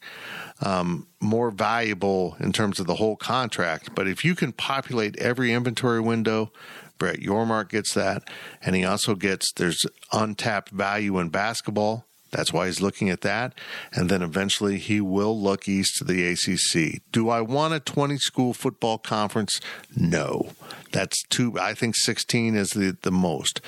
um, 0.61 1.07
more 1.19 1.51
valuable 1.51 2.37
in 2.39 2.53
terms 2.53 2.79
of 2.79 2.87
the 2.87 2.95
whole 2.95 3.15
contract. 3.15 3.95
But 3.95 4.07
if 4.07 4.23
you 4.23 4.35
can 4.35 4.51
populate 4.51 5.17
every 5.17 5.51
inventory 5.51 5.99
window, 5.99 6.51
Brett 6.97 7.19
Yormark 7.19 7.69
gets 7.69 7.93
that. 7.95 8.23
And 8.61 8.75
he 8.75 8.85
also 8.85 9.15
gets 9.15 9.51
there's 9.51 9.85
untapped 10.11 10.69
value 10.69 11.19
in 11.19 11.29
basketball. 11.29 12.05
That's 12.31 12.51
why 12.51 12.65
he's 12.65 12.81
looking 12.81 13.09
at 13.09 13.21
that. 13.21 13.53
And 13.93 14.09
then 14.09 14.23
eventually 14.23 14.77
he 14.79 14.99
will 14.99 15.39
look 15.39 15.67
east 15.67 15.97
to 15.97 16.03
the 16.03 16.25
ACC. 16.27 17.01
Do 17.11 17.29
I 17.29 17.41
want 17.41 17.75
a 17.75 17.79
20 17.79 18.17
school 18.17 18.53
football 18.53 18.97
conference? 18.97 19.59
No. 19.95 20.49
That's 20.91 21.21
too, 21.23 21.59
I 21.59 21.73
think 21.73 21.95
16 21.95 22.55
is 22.55 22.71
the, 22.71 22.97
the 23.01 23.11
most. 23.11 23.61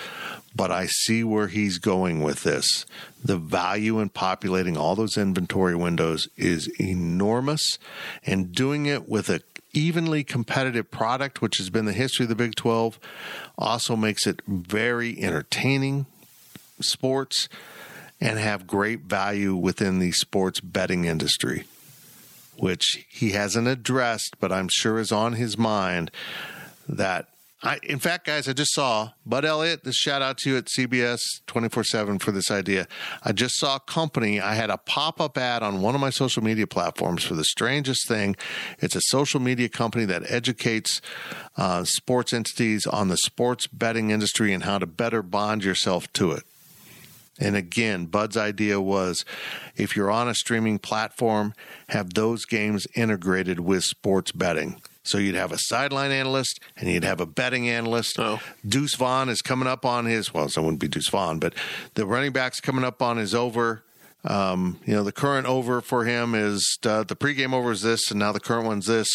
But 0.55 0.71
I 0.71 0.85
see 0.85 1.23
where 1.23 1.47
he's 1.47 1.79
going 1.79 2.23
with 2.23 2.43
this. 2.43 2.85
The 3.23 3.37
value 3.37 3.99
in 3.99 4.09
populating 4.09 4.77
all 4.77 4.95
those 4.95 5.17
inventory 5.17 5.75
windows 5.75 6.29
is 6.37 6.67
enormous. 6.79 7.77
And 8.25 8.53
doing 8.53 8.85
it 8.85 9.09
with 9.09 9.29
a 9.29 9.41
evenly 9.73 10.23
competitive 10.23 10.89
product, 10.89 11.41
which 11.41 11.57
has 11.57 11.69
been 11.69 11.85
the 11.85 11.93
history 11.93 12.23
of 12.23 12.29
the 12.29 12.35
Big 12.35 12.55
12, 12.55 12.97
also 13.57 13.95
makes 13.95 14.25
it 14.25 14.41
very 14.47 15.21
entertaining 15.21 16.05
sports 16.79 17.49
and 18.21 18.39
have 18.39 18.65
great 18.65 19.01
value 19.01 19.55
within 19.55 19.99
the 19.99 20.11
sports 20.11 20.61
betting 20.61 21.05
industry, 21.05 21.65
which 22.57 23.05
he 23.09 23.31
hasn't 23.31 23.67
addressed, 23.67 24.35
but 24.39 24.51
I'm 24.51 24.69
sure 24.71 24.99
is 24.99 25.11
on 25.11 25.33
his 25.33 25.57
mind. 25.57 26.11
That 26.87 27.27
I, 27.63 27.79
in 27.83 27.99
fact, 27.99 28.25
guys, 28.27 28.49
I 28.49 28.53
just 28.53 28.73
saw 28.73 29.11
Bud 29.25 29.45
Elliott. 29.45 29.83
This 29.83 29.95
shout 29.95 30.21
out 30.21 30.37
to 30.39 30.49
you 30.49 30.57
at 30.57 30.65
CBS 30.65 31.19
24 31.47 31.83
7 31.85 32.19
for 32.19 32.31
this 32.31 32.51
idea. 32.51 32.87
I 33.23 33.31
just 33.31 33.55
saw 33.57 33.77
a 33.77 33.79
company. 33.79 34.41
I 34.41 34.55
had 34.55 34.69
a 34.69 34.77
pop 34.77 35.21
up 35.21 35.37
ad 35.37 35.63
on 35.63 35.81
one 35.81 35.95
of 35.95 36.01
my 36.01 36.09
social 36.09 36.43
media 36.43 36.67
platforms 36.67 37.23
for 37.23 37.33
the 37.33 37.45
strangest 37.45 38.07
thing. 38.07 38.35
It's 38.79 38.95
a 38.95 39.01
social 39.01 39.39
media 39.39 39.69
company 39.69 40.05
that 40.05 40.29
educates 40.29 41.01
uh, 41.55 41.85
sports 41.85 42.33
entities 42.33 42.85
on 42.85 43.07
the 43.07 43.17
sports 43.17 43.67
betting 43.67 44.11
industry 44.11 44.53
and 44.53 44.63
how 44.63 44.77
to 44.77 44.85
better 44.85 45.23
bond 45.23 45.63
yourself 45.63 46.11
to 46.13 46.33
it. 46.33 46.43
And 47.39 47.55
again, 47.55 48.05
Bud's 48.05 48.37
idea 48.37 48.79
was 48.79 49.25
if 49.75 49.95
you're 49.95 50.11
on 50.11 50.27
a 50.27 50.35
streaming 50.35 50.79
platform, 50.79 51.53
have 51.89 52.13
those 52.13 52.45
games 52.45 52.85
integrated 52.95 53.59
with 53.59 53.83
sports 53.83 54.31
betting. 54.31 54.81
So 55.05 55.17
you'd 55.17 55.35
have 55.35 55.51
a 55.51 55.57
sideline 55.57 56.11
analyst 56.11 56.59
and 56.75 56.89
you'd 56.89 57.03
have 57.03 57.21
a 57.21 57.25
betting 57.25 57.69
analyst. 57.69 58.19
Oh. 58.19 58.39
Deuce 58.67 58.95
Vaughn 58.95 59.29
is 59.29 59.41
coming 59.41 59.67
up 59.67 59.85
on 59.85 60.05
his, 60.05 60.33
well, 60.33 60.49
so 60.49 60.61
it 60.61 60.65
wouldn't 60.65 60.81
be 60.81 60.87
Deuce 60.87 61.09
Vaughn, 61.09 61.39
but 61.39 61.53
the 61.93 62.05
running 62.05 62.31
back's 62.31 62.59
coming 62.59 62.83
up 62.83 63.01
on 63.01 63.17
his 63.17 63.33
over. 63.33 63.83
Um, 64.23 64.79
you 64.85 64.93
know, 64.93 65.03
the 65.03 65.11
current 65.11 65.45
over 65.45 65.81
for 65.81 66.05
him 66.05 66.33
is 66.33 66.79
uh, 66.83 67.03
the 67.03 67.15
pregame 67.15 67.53
over 67.53 67.71
is 67.71 67.83
this, 67.83 68.09
and 68.09 68.19
now 68.19 68.31
the 68.31 68.39
current 68.39 68.65
one's 68.65 68.87
this. 68.87 69.07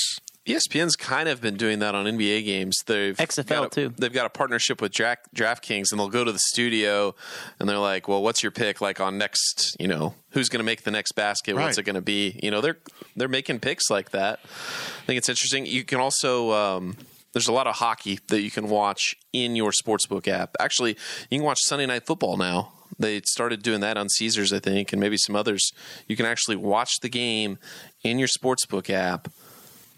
ESPN's 0.54 0.96
kind 0.96 1.28
of 1.28 1.40
been 1.40 1.56
doing 1.56 1.78
that 1.80 1.94
on 1.94 2.06
NBA 2.06 2.44
games. 2.44 2.78
They've 2.86 3.16
XFL 3.16 3.48
got 3.48 3.66
a, 3.66 3.68
too. 3.70 3.94
They've 3.96 4.12
got 4.12 4.26
a 4.26 4.30
partnership 4.30 4.80
with 4.80 4.92
Draft, 4.92 5.32
DraftKings, 5.34 5.90
and 5.90 5.98
they'll 5.98 6.08
go 6.08 6.24
to 6.24 6.32
the 6.32 6.38
studio 6.38 7.14
and 7.58 7.68
they're 7.68 7.78
like, 7.78 8.08
"Well, 8.08 8.22
what's 8.22 8.42
your 8.42 8.52
pick? 8.52 8.80
Like 8.80 9.00
on 9.00 9.18
next, 9.18 9.76
you 9.78 9.88
know, 9.88 10.14
who's 10.30 10.48
going 10.48 10.60
to 10.60 10.64
make 10.64 10.82
the 10.82 10.90
next 10.90 11.12
basket? 11.12 11.54
What's 11.54 11.78
it 11.78 11.82
going 11.84 11.94
to 11.94 12.02
be? 12.02 12.38
You 12.42 12.50
know, 12.50 12.60
they're 12.60 12.78
they're 13.16 13.28
making 13.28 13.60
picks 13.60 13.90
like 13.90 14.10
that. 14.10 14.40
I 14.44 15.06
think 15.06 15.18
it's 15.18 15.28
interesting. 15.28 15.66
You 15.66 15.84
can 15.84 16.00
also 16.00 16.52
um, 16.52 16.96
there's 17.32 17.48
a 17.48 17.52
lot 17.52 17.66
of 17.66 17.76
hockey 17.76 18.18
that 18.28 18.40
you 18.40 18.50
can 18.50 18.68
watch 18.68 19.16
in 19.32 19.56
your 19.56 19.72
sportsbook 19.72 20.26
app. 20.28 20.56
Actually, 20.58 20.96
you 21.30 21.38
can 21.38 21.44
watch 21.44 21.58
Sunday 21.62 21.86
Night 21.86 22.06
Football 22.06 22.36
now. 22.36 22.72
They 22.98 23.20
started 23.24 23.62
doing 23.62 23.80
that 23.80 23.96
on 23.96 24.08
Caesars, 24.08 24.52
I 24.52 24.58
think, 24.58 24.92
and 24.92 25.00
maybe 25.00 25.16
some 25.16 25.34
others. 25.34 25.70
You 26.06 26.16
can 26.16 26.26
actually 26.26 26.56
watch 26.56 27.00
the 27.00 27.08
game 27.08 27.58
in 28.02 28.18
your 28.18 28.28
sportsbook 28.28 28.90
app 28.90 29.28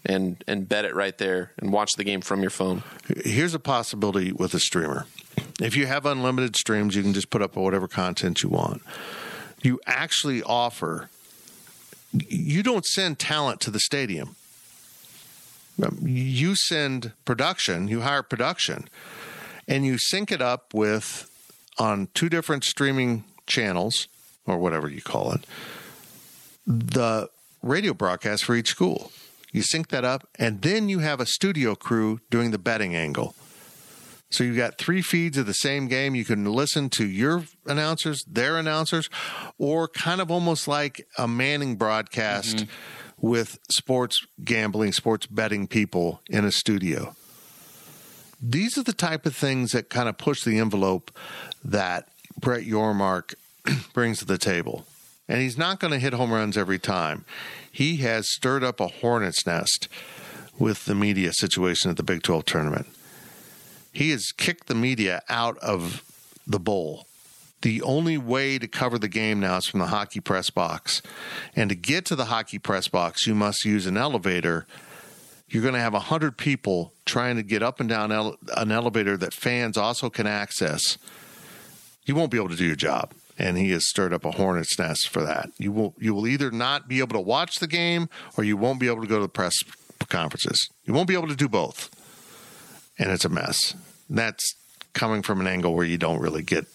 and 0.05 0.43
and 0.47 0.67
bet 0.67 0.85
it 0.85 0.95
right 0.95 1.17
there 1.17 1.51
and 1.57 1.71
watch 1.71 1.91
the 1.97 2.03
game 2.03 2.21
from 2.21 2.41
your 2.41 2.49
phone. 2.49 2.83
Here's 3.23 3.53
a 3.53 3.59
possibility 3.59 4.31
with 4.31 4.53
a 4.53 4.59
streamer. 4.59 5.05
If 5.61 5.75
you 5.75 5.85
have 5.87 6.05
unlimited 6.05 6.55
streams, 6.55 6.95
you 6.95 7.03
can 7.03 7.13
just 7.13 7.29
put 7.29 7.41
up 7.41 7.55
whatever 7.55 7.87
content 7.87 8.43
you 8.43 8.49
want. 8.49 8.81
You 9.61 9.79
actually 9.85 10.43
offer, 10.43 11.09
you 12.11 12.63
don't 12.63 12.85
send 12.85 13.19
talent 13.19 13.61
to 13.61 13.71
the 13.71 13.79
stadium. 13.79 14.35
Um, 15.81 15.99
You 16.03 16.55
send 16.55 17.13
production, 17.25 17.87
you 17.87 18.01
hire 18.01 18.23
production, 18.23 18.89
and 19.67 19.85
you 19.85 19.97
sync 19.97 20.31
it 20.31 20.41
up 20.41 20.73
with 20.73 21.29
on 21.79 22.09
two 22.13 22.29
different 22.29 22.63
streaming 22.63 23.23
channels 23.47 24.07
or 24.45 24.57
whatever 24.57 24.89
you 24.89 25.01
call 25.01 25.31
it, 25.31 25.45
the 26.67 27.29
radio 27.61 27.93
broadcast 27.93 28.43
for 28.43 28.55
each 28.55 28.69
school. 28.69 29.11
You 29.53 29.61
sync 29.61 29.89
that 29.89 30.03
up, 30.03 30.27
and 30.37 30.61
then 30.63 30.89
you 30.89 30.99
have 30.99 31.21
a 31.21 31.25
studio 31.25 31.75
crew 31.75 32.19
doing 32.29 32.51
the 32.51 32.57
betting 32.57 32.95
angle. 32.95 33.35
So 34.31 34.43
you've 34.43 34.57
got 34.57 34.79
three 34.79 35.03
feeds 35.03 35.37
of 35.37 35.45
the 35.45 35.53
same 35.53 35.87
game. 35.87 36.15
You 36.15 36.25
can 36.25 36.45
listen 36.45 36.89
to 36.91 37.05
your 37.05 37.45
announcers, 37.67 38.23
their 38.25 38.57
announcers, 38.57 39.07
or 39.59 39.87
kind 39.87 40.19
of 40.19 40.31
almost 40.31 40.67
like 40.67 41.07
a 41.19 41.27
Manning 41.27 41.75
broadcast 41.75 42.57
mm-hmm. 42.57 43.27
with 43.27 43.59
sports 43.69 44.25
gambling, 44.43 44.91
sports 44.91 45.27
betting 45.27 45.67
people 45.67 46.19
in 46.31 46.45
a 46.45 46.51
studio. 46.51 47.15
These 48.41 48.75
are 48.79 48.83
the 48.83 48.91
type 48.91 49.27
of 49.27 49.35
things 49.35 49.71
that 49.73 49.91
kind 49.91 50.09
of 50.09 50.17
push 50.17 50.43
the 50.43 50.57
envelope 50.57 51.11
that 51.63 52.09
Brett 52.39 52.63
Yormark 52.63 53.35
brings 53.93 54.17
to 54.17 54.25
the 54.25 54.39
table. 54.39 54.87
And 55.27 55.41
he's 55.41 55.57
not 55.57 55.79
going 55.79 55.91
to 55.91 55.99
hit 55.99 56.13
home 56.13 56.31
runs 56.31 56.57
every 56.57 56.79
time. 56.79 57.25
He 57.71 57.97
has 57.97 58.29
stirred 58.29 58.63
up 58.63 58.79
a 58.79 58.87
hornet's 58.87 59.45
nest 59.45 59.87
with 60.59 60.85
the 60.85 60.95
media 60.95 61.33
situation 61.33 61.89
at 61.89 61.97
the 61.97 62.03
Big 62.03 62.23
12 62.23 62.45
tournament. 62.45 62.87
He 63.91 64.09
has 64.09 64.31
kicked 64.35 64.67
the 64.67 64.75
media 64.75 65.21
out 65.29 65.57
of 65.59 66.03
the 66.45 66.59
bowl. 66.59 67.07
The 67.61 67.81
only 67.81 68.17
way 68.17 68.59
to 68.59 68.67
cover 68.67 68.99
the 68.99 69.07
game 69.07 69.39
now 69.39 69.57
is 69.57 69.67
from 69.67 69.79
the 69.79 69.87
hockey 69.87 70.19
press 70.19 70.49
box. 70.49 71.01
And 71.55 71.69
to 71.69 71.75
get 71.75 72.05
to 72.05 72.15
the 72.15 72.25
hockey 72.25 72.59
press 72.59 72.89
box, 72.89 73.25
you 73.25 73.33
must 73.33 73.63
use 73.63 73.85
an 73.85 73.95
elevator. 73.95 74.65
You're 75.47 75.61
going 75.61 75.75
to 75.75 75.79
have 75.79 75.93
100 75.93 76.37
people 76.37 76.91
trying 77.05 77.37
to 77.37 77.43
get 77.43 77.63
up 77.63 77.79
and 77.79 77.87
down 77.87 78.11
ele- 78.11 78.37
an 78.57 78.71
elevator 78.71 79.15
that 79.17 79.33
fans 79.33 79.77
also 79.77 80.09
can 80.09 80.27
access. 80.27 80.97
You 82.05 82.15
won't 82.15 82.31
be 82.31 82.37
able 82.37 82.49
to 82.49 82.55
do 82.55 82.65
your 82.65 82.75
job. 82.75 83.13
And 83.37 83.57
he 83.57 83.71
has 83.71 83.87
stirred 83.87 84.13
up 84.13 84.25
a 84.25 84.31
hornet's 84.31 84.77
nest 84.77 85.09
for 85.09 85.23
that. 85.23 85.49
You 85.57 85.71
will 85.71 85.95
you 85.99 86.13
will 86.13 86.27
either 86.27 86.51
not 86.51 86.87
be 86.87 86.99
able 86.99 87.13
to 87.13 87.21
watch 87.21 87.55
the 87.55 87.67
game 87.67 88.09
or 88.37 88.43
you 88.43 88.57
won't 88.57 88.79
be 88.79 88.87
able 88.87 89.01
to 89.01 89.07
go 89.07 89.15
to 89.15 89.23
the 89.23 89.29
press 89.29 89.55
conferences. 90.09 90.69
You 90.85 90.93
won't 90.93 91.07
be 91.07 91.15
able 91.15 91.27
to 91.27 91.35
do 91.35 91.49
both 91.49 91.89
and 92.97 93.11
it's 93.11 93.25
a 93.25 93.29
mess. 93.29 93.75
That's 94.09 94.55
coming 94.93 95.21
from 95.21 95.41
an 95.41 95.47
angle 95.47 95.73
where 95.73 95.85
you 95.85 95.97
don't 95.97 96.19
really 96.19 96.43
get 96.43 96.65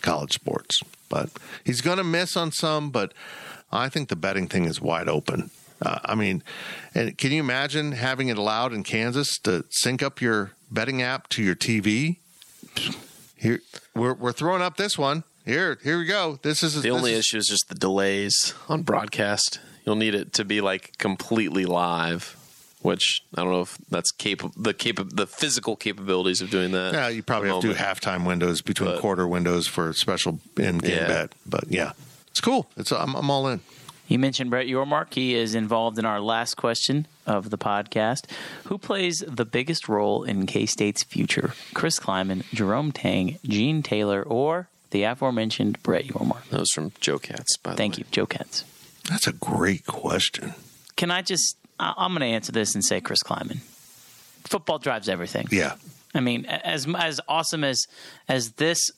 college 0.00 0.32
sports. 0.32 0.80
But 1.08 1.30
he's 1.64 1.80
going 1.80 1.98
to 1.98 2.04
miss 2.04 2.36
on 2.36 2.52
some, 2.52 2.90
but 2.90 3.12
I 3.72 3.88
think 3.88 4.08
the 4.08 4.16
betting 4.16 4.48
thing 4.48 4.64
is 4.64 4.80
wide 4.80 5.08
open. 5.08 5.50
Uh, 5.82 5.98
I 6.04 6.14
mean, 6.14 6.42
and 6.94 7.16
can 7.18 7.32
you 7.32 7.40
imagine 7.40 7.92
having 7.92 8.28
it 8.28 8.38
allowed 8.38 8.72
in 8.72 8.84
Kansas 8.84 9.38
to 9.40 9.64
sync 9.70 10.02
up 10.02 10.20
your 10.20 10.52
betting 10.70 11.02
app 11.02 11.28
to 11.30 11.42
your 11.42 11.56
TV? 11.56 12.18
Here, 13.36 13.60
we're 13.94 14.14
we're 14.14 14.32
throwing 14.32 14.62
up 14.62 14.76
this 14.76 14.96
one. 14.96 15.24
Here, 15.44 15.78
here 15.82 15.98
we 15.98 16.06
go. 16.06 16.38
This 16.42 16.62
is 16.62 16.74
The 16.74 16.80
this 16.82 16.92
only 16.92 17.12
is- 17.12 17.20
issue 17.20 17.36
is 17.38 17.46
just 17.46 17.68
the 17.68 17.74
delays 17.74 18.54
on 18.68 18.82
broadcast. 18.82 19.60
You'll 19.84 19.96
need 19.96 20.14
it 20.14 20.32
to 20.34 20.44
be 20.44 20.60
like 20.60 20.96
completely 20.98 21.64
live. 21.66 22.36
which 22.80 23.22
I 23.34 23.40
don't 23.42 23.50
know 23.50 23.62
if 23.62 23.78
that's 23.88 24.10
cap- 24.10 24.42
the 24.58 24.74
cap- 24.74 25.08
the 25.10 25.26
physical 25.26 25.74
capabilities 25.74 26.42
of 26.42 26.50
doing 26.50 26.72
that. 26.72 26.92
Yeah, 26.92 27.08
you 27.08 27.22
probably 27.22 27.48
have 27.48 27.62
the 27.62 27.68
to 27.68 27.74
do 27.74 27.80
moment. 27.80 27.98
halftime 28.02 28.26
windows 28.26 28.60
between 28.60 28.90
But- 28.90 29.00
quarter 29.00 29.26
windows 29.26 29.66
for 29.66 29.88
a 29.88 29.94
special 29.94 30.38
in 30.58 30.76
game 30.78 30.90
Yeah. 30.98 31.06
bet. 31.08 31.32
But 31.46 31.64
yeah, 31.70 31.92
it's 32.30 32.42
cool. 32.42 32.70
It's 32.76 32.92
I'm, 32.92 33.14
I'm 33.14 33.30
all 33.30 33.48
in. 33.48 33.60
You 34.06 34.18
mentioned 34.18 34.50
Brett 34.50 34.66
Yormark. 34.66 35.14
He 35.14 35.34
is 35.34 35.54
involved 35.54 35.98
in 35.98 36.04
our 36.04 36.20
last 36.20 36.56
question 36.56 37.06
of 37.26 37.48
the 37.48 37.56
podcast. 37.56 38.26
Who 38.64 38.76
plays 38.76 39.24
the 39.26 39.46
biggest 39.46 39.88
role 39.88 40.22
in 40.22 40.44
K 40.44 40.66
State's 40.66 41.02
future? 41.04 41.54
Chris 41.72 41.98
Klieman, 41.98 42.44
Jerome 42.52 42.92
Tang, 42.92 43.38
Gene 43.48 43.82
Taylor, 43.82 44.22
or 44.22 44.68
the 44.94 45.02
aforementioned 45.02 45.82
Brett 45.82 46.06
Yormark? 46.06 46.48
That 46.50 46.60
was 46.60 46.70
from 46.70 46.92
Joe 47.00 47.18
Katz. 47.18 47.56
By 47.58 47.72
the 47.72 47.76
Thank 47.76 47.94
way. 47.96 47.98
you, 47.98 48.04
Joe 48.12 48.26
Katz. 48.26 48.64
That's 49.10 49.26
a 49.26 49.32
great 49.32 49.84
question. 49.86 50.54
Can 50.96 51.10
I 51.10 51.20
just? 51.20 51.56
I- 51.78 51.92
I'm 51.98 52.12
going 52.12 52.20
to 52.20 52.26
answer 52.26 52.52
this 52.52 52.74
and 52.74 52.82
say 52.84 53.00
Chris 53.00 53.22
Klieman. 53.22 53.58
Football 54.44 54.78
drives 54.78 55.08
everything. 55.08 55.48
Yeah, 55.50 55.74
I 56.14 56.20
mean, 56.20 56.46
as 56.46 56.86
as 56.96 57.20
awesome 57.28 57.64
as 57.64 57.86
as 58.28 58.52
this 58.52 58.90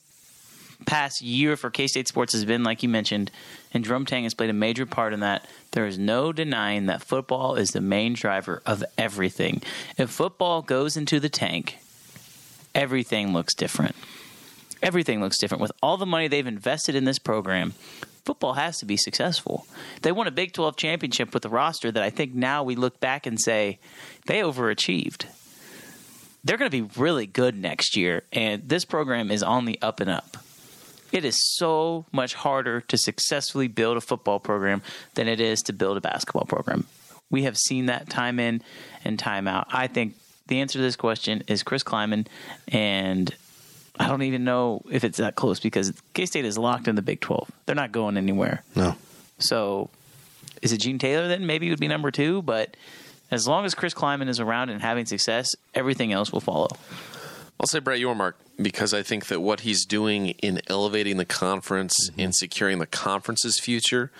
past 0.85 1.21
year 1.23 1.57
for 1.57 1.69
K 1.71 1.87
State 1.87 2.07
sports 2.07 2.33
has 2.33 2.45
been, 2.45 2.63
like 2.63 2.83
you 2.83 2.89
mentioned, 2.89 3.31
and 3.73 3.83
Jerome 3.83 4.05
Tang 4.05 4.23
has 4.23 4.33
played 4.35 4.49
a 4.51 4.53
major 4.53 4.85
part 4.85 5.13
in 5.13 5.21
that. 5.21 5.45
There 5.71 5.87
is 5.87 5.97
no 5.97 6.31
denying 6.31 6.85
that 6.85 7.01
football 7.01 7.55
is 7.55 7.69
the 7.69 7.81
main 7.81 8.13
driver 8.13 8.61
of 8.65 8.83
everything. 8.97 9.63
If 9.97 10.11
football 10.11 10.61
goes 10.61 10.95
into 10.95 11.19
the 11.19 11.29
tank, 11.29 11.77
everything 12.75 13.33
looks 13.33 13.53
different. 13.55 13.95
Everything 14.81 15.21
looks 15.21 15.37
different. 15.37 15.61
With 15.61 15.71
all 15.81 15.97
the 15.97 16.05
money 16.05 16.27
they've 16.27 16.45
invested 16.45 16.95
in 16.95 17.05
this 17.05 17.19
program, 17.19 17.71
football 18.25 18.53
has 18.53 18.77
to 18.79 18.85
be 18.85 18.97
successful. 18.97 19.65
They 20.01 20.11
won 20.11 20.27
a 20.27 20.31
Big 20.31 20.53
12 20.53 20.75
championship 20.77 21.33
with 21.33 21.45
a 21.45 21.49
roster 21.49 21.91
that 21.91 22.03
I 22.03 22.09
think 22.09 22.33
now 22.33 22.63
we 22.63 22.75
look 22.75 22.99
back 22.99 23.25
and 23.25 23.39
say 23.39 23.79
they 24.25 24.39
overachieved 24.39 25.25
they're 26.47 26.57
going 26.57 26.71
to 26.71 26.83
be 26.83 26.99
really 26.99 27.25
good 27.25 27.59
next 27.59 27.97
year, 27.97 28.23
and 28.31 28.67
this 28.67 28.85
program 28.85 29.31
is 29.31 29.43
on 29.43 29.65
the 29.65 29.77
up 29.81 29.99
and 29.99 30.09
up. 30.09 30.37
It 31.11 31.25
is 31.25 31.37
so 31.55 32.05
much 32.11 32.33
harder 32.33 32.81
to 32.81 32.97
successfully 32.97 33.67
build 33.67 33.97
a 33.97 34.01
football 34.01 34.39
program 34.39 34.81
than 35.15 35.27
it 35.27 35.39
is 35.39 35.61
to 35.63 35.73
build 35.73 35.97
a 35.97 36.01
basketball 36.01 36.45
program. 36.45 36.85
We 37.29 37.43
have 37.43 37.57
seen 37.57 37.87
that 37.87 38.09
time 38.09 38.39
in 38.39 38.61
and 39.03 39.19
time 39.19 39.47
out. 39.47 39.67
I 39.71 39.87
think 39.87 40.15
the 40.47 40.61
answer 40.61 40.79
to 40.79 40.83
this 40.83 40.95
question 40.95 41.43
is 41.47 41.63
Chris 41.63 41.83
Klieman, 41.83 42.27
and 42.69 43.33
I 43.99 44.07
don't 44.07 44.23
even 44.23 44.43
know 44.43 44.81
if 44.91 45.03
it's 45.03 45.17
that 45.17 45.35
close 45.35 45.59
because 45.59 45.93
K 46.13 46.25
State 46.25 46.45
is 46.45 46.57
locked 46.57 46.87
in 46.87 46.95
the 46.95 47.01
Big 47.01 47.19
12. 47.19 47.49
They're 47.65 47.75
not 47.75 47.91
going 47.91 48.17
anywhere. 48.17 48.63
no, 48.75 48.95
So 49.39 49.89
is 50.61 50.71
it 50.71 50.77
Gene 50.79 50.99
Taylor 50.99 51.27
then? 51.27 51.45
Maybe 51.45 51.67
it 51.67 51.69
would 51.71 51.79
be 51.79 51.87
number 51.87 52.11
two, 52.11 52.41
but 52.41 52.75
as 53.31 53.47
long 53.47 53.65
as 53.65 53.75
Chris 53.75 53.93
Klieman 53.93 54.29
is 54.29 54.39
around 54.39 54.69
and 54.69 54.81
having 54.81 55.05
success, 55.05 55.55
everything 55.73 56.13
else 56.13 56.31
will 56.31 56.41
follow. 56.41 56.69
I'll 57.59 57.67
say 57.67 57.79
Brett 57.79 57.99
Yormark 57.99 58.33
because 58.61 58.93
I 58.93 59.01
think 59.01 59.27
that 59.27 59.41
what 59.41 59.61
he's 59.61 59.85
doing 59.85 60.29
in 60.29 60.61
elevating 60.67 61.17
the 61.17 61.25
conference 61.25 61.93
mm-hmm. 62.09 62.19
and 62.19 62.35
securing 62.35 62.79
the 62.79 62.85
conference's 62.85 63.59
future, 63.59 64.11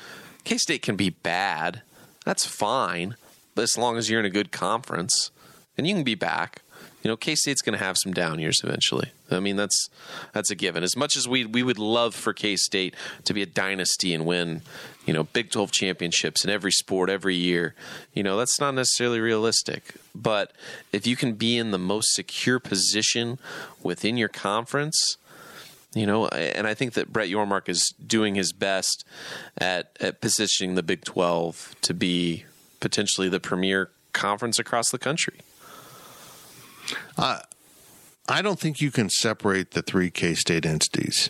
K 0.44 0.58
State 0.58 0.82
can 0.82 0.96
be 0.96 1.10
bad. 1.10 1.82
That's 2.26 2.46
fine, 2.46 3.16
but 3.56 3.62
as 3.62 3.78
long 3.78 3.98
as 3.98 4.10
you're 4.10 4.20
in 4.20 4.26
a 4.26 4.32
good 4.32 4.52
conference, 4.52 5.32
and 5.78 5.88
you 5.88 5.94
can 5.94 6.04
be 6.04 6.16
back. 6.16 6.62
You 7.08 7.14
know, 7.14 7.16
K 7.16 7.36
State's 7.36 7.62
going 7.62 7.80
to 7.80 7.82
have 7.82 7.96
some 7.98 8.12
down 8.12 8.38
years 8.38 8.60
eventually. 8.62 9.12
I 9.32 9.40
mean, 9.40 9.56
that's 9.56 9.90
that's 10.34 10.52
a 10.52 10.56
given. 10.56 10.84
As 10.84 10.98
much 10.98 11.16
as 11.16 11.26
we 11.26 11.46
we 11.46 11.64
would 11.64 11.80
love 11.80 12.14
for 12.14 12.34
K 12.34 12.58
State 12.58 12.96
to 13.24 13.34
be 13.34 13.42
a 13.42 13.46
dynasty 13.46 14.14
and 14.14 14.26
win, 14.26 14.62
you 15.06 15.14
know, 15.14 15.24
Big 15.24 15.50
Twelve 15.50 15.72
championships 15.72 16.44
in 16.44 16.50
every 16.50 16.74
sport 16.74 17.10
every 17.10 17.36
year, 17.36 17.76
you 18.14 18.24
know, 18.24 18.36
that's 18.36 18.60
not 18.60 18.74
necessarily 18.74 19.22
realistic. 19.22 19.94
But 20.14 20.52
if 20.92 21.08
you 21.08 21.16
can 21.16 21.36
be 21.36 21.58
in 21.58 21.72
the 21.72 21.78
most 21.78 22.14
secure 22.14 22.60
position 22.60 23.40
within 23.82 24.18
your 24.18 24.28
conference, 24.28 25.16
you 25.94 26.06
know, 26.06 26.28
and 26.28 26.68
I 26.68 26.74
think 26.74 26.92
that 26.96 27.14
Brett 27.14 27.30
Yormark 27.30 27.70
is 27.70 27.94
doing 28.06 28.36
his 28.36 28.52
best 28.52 29.06
at 29.58 29.96
at 30.02 30.20
positioning 30.20 30.76
the 30.76 30.84
Big 30.84 31.06
Twelve 31.06 31.74
to 31.84 31.94
be 31.94 32.44
potentially 32.82 33.30
the 33.30 33.40
premier 33.40 33.92
conference 34.12 34.60
across 34.60 34.90
the 34.90 35.00
country. 35.00 35.40
I 37.18 38.42
don't 38.42 38.60
think 38.60 38.82
you 38.82 38.92
can 38.92 39.10
separate 39.10 39.72
the 39.72 39.82
three 39.82 40.10
K 40.10 40.34
State 40.34 40.66
entities 40.66 41.30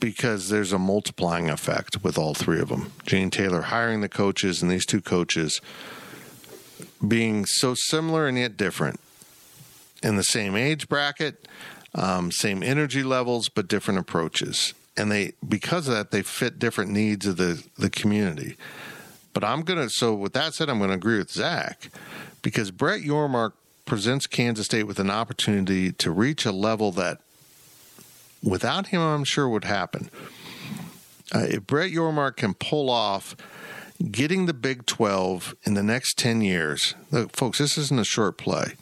because 0.00 0.48
there's 0.48 0.72
a 0.72 0.78
multiplying 0.78 1.50
effect 1.50 2.02
with 2.02 2.16
all 2.16 2.34
three 2.34 2.60
of 2.60 2.68
them. 2.68 2.92
Gene 3.04 3.30
Taylor 3.30 3.62
hiring 3.62 4.00
the 4.00 4.08
coaches 4.08 4.62
and 4.62 4.70
these 4.70 4.86
two 4.86 5.00
coaches 5.00 5.60
being 7.06 7.44
so 7.46 7.74
similar 7.74 8.26
and 8.26 8.38
yet 8.38 8.56
different 8.56 9.00
in 10.02 10.16
the 10.16 10.22
same 10.22 10.56
age 10.56 10.88
bracket, 10.88 11.48
um, 11.94 12.30
same 12.30 12.62
energy 12.62 13.02
levels, 13.02 13.48
but 13.48 13.68
different 13.68 13.98
approaches. 13.98 14.74
And 14.96 15.10
they, 15.12 15.32
because 15.46 15.88
of 15.88 15.94
that, 15.94 16.10
they 16.10 16.22
fit 16.22 16.58
different 16.58 16.90
needs 16.90 17.26
of 17.26 17.36
the, 17.36 17.62
the 17.76 17.90
community. 17.90 18.56
But 19.32 19.44
I'm 19.44 19.62
going 19.62 19.80
to, 19.80 19.90
so 19.90 20.14
with 20.14 20.32
that 20.32 20.54
said, 20.54 20.68
I'm 20.68 20.78
going 20.78 20.90
to 20.90 20.96
agree 20.96 21.18
with 21.18 21.30
Zach 21.30 21.90
because 22.42 22.70
Brett 22.70 23.02
Yormark 23.02 23.52
presents 23.88 24.26
Kansas 24.26 24.66
State 24.66 24.84
with 24.84 25.00
an 25.00 25.10
opportunity 25.10 25.90
to 25.92 26.10
reach 26.10 26.44
a 26.44 26.52
level 26.52 26.92
that 26.92 27.18
without 28.42 28.88
him, 28.88 29.00
I'm 29.00 29.24
sure 29.24 29.48
would 29.48 29.64
happen. 29.64 30.10
Uh, 31.34 31.46
if 31.48 31.66
Brett 31.66 31.90
Yormark 31.90 32.36
can 32.36 32.54
pull 32.54 32.90
off 32.90 33.34
getting 34.10 34.46
the 34.46 34.54
Big 34.54 34.86
12 34.86 35.54
in 35.64 35.74
the 35.74 35.82
next 35.82 36.18
10 36.18 36.42
years, 36.42 36.94
look, 37.10 37.34
folks, 37.34 37.58
this 37.58 37.76
isn't 37.78 37.98
a 37.98 38.04
short 38.04 38.36
play. 38.36 38.74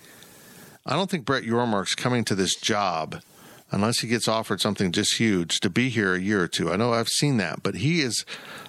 I 0.85 0.95
don't 0.95 1.09
think 1.11 1.25
Brett 1.25 1.45
Yormark's 1.45 1.95
coming 1.95 2.25
to 2.25 2.35
this 2.35 2.57
job 2.57 3.23
unless 3.71 4.01
he 4.01 4.09
gets 4.09 4.29
offered 4.29 4.61
something 4.61 4.93
just 4.93 5.19
huge 5.19 5.61
to 5.61 5.71
be 5.71 5.89
here 5.89 6.15
a 6.15 6.21
year 6.21 6.43
or 6.43 6.49
two. 6.49 6.71
I 6.71 6.77
know 6.77 6.93
I've 6.93 7.09
seen 7.09 7.37
that, 7.39 7.63
but 7.63 7.77
he 7.77 8.01
is 8.01 8.25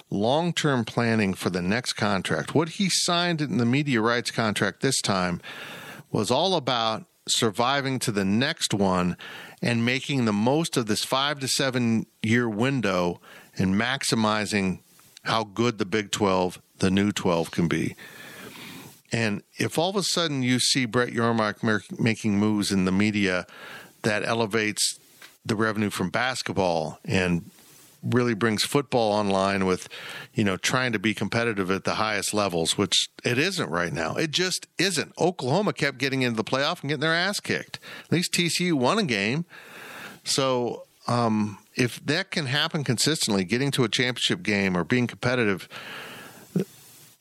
long 0.08 0.52
term 0.52 0.84
planning 0.84 1.34
for 1.34 1.50
the 1.50 1.62
next 1.62 1.94
contract. 1.94 2.54
What 2.54 2.70
he 2.70 2.88
signed 2.88 3.40
in 3.40 3.58
the 3.58 3.66
media 3.66 4.00
rights 4.00 4.30
contract 4.30 4.80
this 4.80 5.00
time 5.00 5.40
was 6.10 6.30
all 6.30 6.54
about 6.54 7.04
surviving 7.26 7.98
to 7.98 8.12
the 8.12 8.24
next 8.24 8.72
one 8.72 9.16
and 9.60 9.84
making 9.84 10.24
the 10.24 10.32
most 10.32 10.76
of 10.76 10.86
this 10.86 11.04
five 11.04 11.40
to 11.40 11.48
seven 11.48 12.06
year 12.22 12.48
window 12.48 13.20
and 13.56 13.74
maximizing 13.74 14.80
how 15.24 15.44
good 15.44 15.78
the 15.78 15.84
Big 15.84 16.10
12, 16.10 16.60
the 16.78 16.90
new 16.90 17.12
12 17.12 17.50
can 17.50 17.68
be. 17.68 17.94
And 19.12 19.42
if 19.56 19.78
all 19.78 19.90
of 19.90 19.96
a 19.96 20.02
sudden 20.02 20.42
you 20.42 20.58
see 20.58 20.84
Brett 20.84 21.08
Yormark 21.08 21.98
making 21.98 22.38
moves 22.38 22.70
in 22.72 22.84
the 22.84 22.92
media 22.92 23.46
that 24.02 24.24
elevates 24.24 24.98
the 25.44 25.56
revenue 25.56 25.90
from 25.90 26.10
basketball 26.10 26.98
and 27.04 27.50
really 28.02 28.34
brings 28.34 28.64
football 28.64 29.12
online 29.12 29.66
with, 29.66 29.88
you 30.34 30.44
know, 30.44 30.56
trying 30.56 30.92
to 30.92 30.98
be 30.98 31.14
competitive 31.14 31.70
at 31.70 31.84
the 31.84 31.94
highest 31.94 32.32
levels, 32.32 32.78
which 32.78 33.08
it 33.24 33.38
isn't 33.38 33.70
right 33.70 33.92
now. 33.92 34.14
It 34.14 34.30
just 34.30 34.66
isn't. 34.78 35.12
Oklahoma 35.18 35.72
kept 35.72 35.98
getting 35.98 36.22
into 36.22 36.36
the 36.36 36.44
playoff 36.44 36.80
and 36.80 36.88
getting 36.88 37.00
their 37.00 37.14
ass 37.14 37.40
kicked. 37.40 37.78
At 38.04 38.12
least 38.12 38.32
TCU 38.32 38.74
won 38.74 38.98
a 38.98 39.04
game. 39.04 39.44
So 40.24 40.84
um, 41.06 41.58
if 41.74 42.04
that 42.06 42.30
can 42.30 42.46
happen 42.46 42.84
consistently, 42.84 43.44
getting 43.44 43.70
to 43.72 43.84
a 43.84 43.88
championship 43.88 44.42
game 44.42 44.76
or 44.76 44.84
being 44.84 45.06
competitive, 45.06 45.68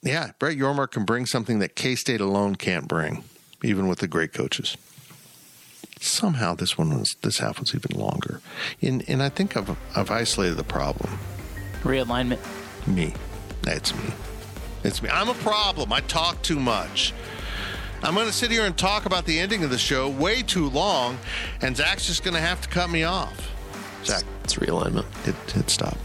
yeah, 0.04 0.32
Brett 0.40 0.58
Yormark 0.58 0.92
can 0.92 1.06
bring 1.06 1.26
something 1.26 1.60
that 1.60 1.76
K 1.76 1.96
State 1.96 2.22
alone 2.22 2.56
can't 2.56 2.88
bring, 2.88 3.24
even 3.64 3.88
with 3.88 4.00
the 4.00 4.08
great 4.08 4.34
coaches. 4.34 4.78
Somehow 6.00 6.56
this 6.56 6.78
one 6.78 6.98
was 7.00 7.16
this 7.22 7.40
half 7.40 7.60
was 7.60 7.74
even 7.76 8.00
longer, 8.00 8.42
and 8.82 9.04
and 9.10 9.22
I 9.24 9.30
think 9.30 9.56
I've 9.58 9.76
I've 9.96 10.12
isolated 10.12 10.56
the 10.56 10.64
problem. 10.64 11.18
Realignment. 11.84 12.40
Me, 12.88 13.14
that's 13.62 13.94
me. 13.96 14.14
It's 14.84 15.02
me. 15.02 15.10
I'm 15.10 15.30
a 15.30 15.34
problem. 15.36 15.92
I 15.92 16.02
talk 16.02 16.42
too 16.42 16.60
much. 16.60 17.14
I'm 18.04 18.14
going 18.14 18.28
to 18.28 18.34
sit 18.34 18.52
here 18.52 18.66
and 18.66 18.78
talk 18.78 19.06
about 19.08 19.26
the 19.26 19.40
ending 19.40 19.64
of 19.64 19.70
the 19.72 19.78
show 19.78 20.08
way 20.08 20.42
too 20.44 20.70
long, 20.70 21.18
and 21.62 21.76
Zach's 21.76 22.06
just 22.06 22.24
going 22.24 22.36
to 22.36 22.40
have 22.40 22.62
to 22.62 22.70
cut 22.70 22.90
me 22.92 23.04
off. 23.04 23.52
Zach, 24.06 24.24
It's 24.44 24.54
realignment. 24.54 25.06
hit, 25.26 25.36
hit 25.52 25.70
stop. 25.70 25.98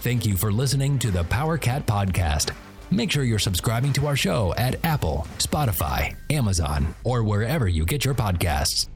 Thank 0.00 0.24
you 0.24 0.36
for 0.38 0.50
listening 0.50 0.98
to 1.00 1.10
the 1.10 1.24
Power 1.24 1.58
Cat 1.58 1.86
Podcast. 1.86 2.52
Make 2.90 3.10
sure 3.12 3.22
you're 3.22 3.38
subscribing 3.38 3.92
to 3.94 4.06
our 4.06 4.16
show 4.16 4.52
at 4.56 4.84
Apple, 4.84 5.26
Spotify, 5.38 6.16
Amazon, 6.28 6.94
or 7.04 7.22
wherever 7.22 7.68
you 7.68 7.84
get 7.84 8.04
your 8.04 8.14
podcasts. 8.14 8.88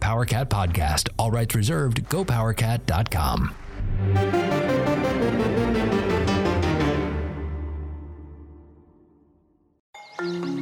PowerCat 0.00 0.46
Podcast, 0.46 1.08
all 1.18 1.30
rights 1.30 1.54
reserved, 1.54 2.04
gopowercat.com. 2.08 3.54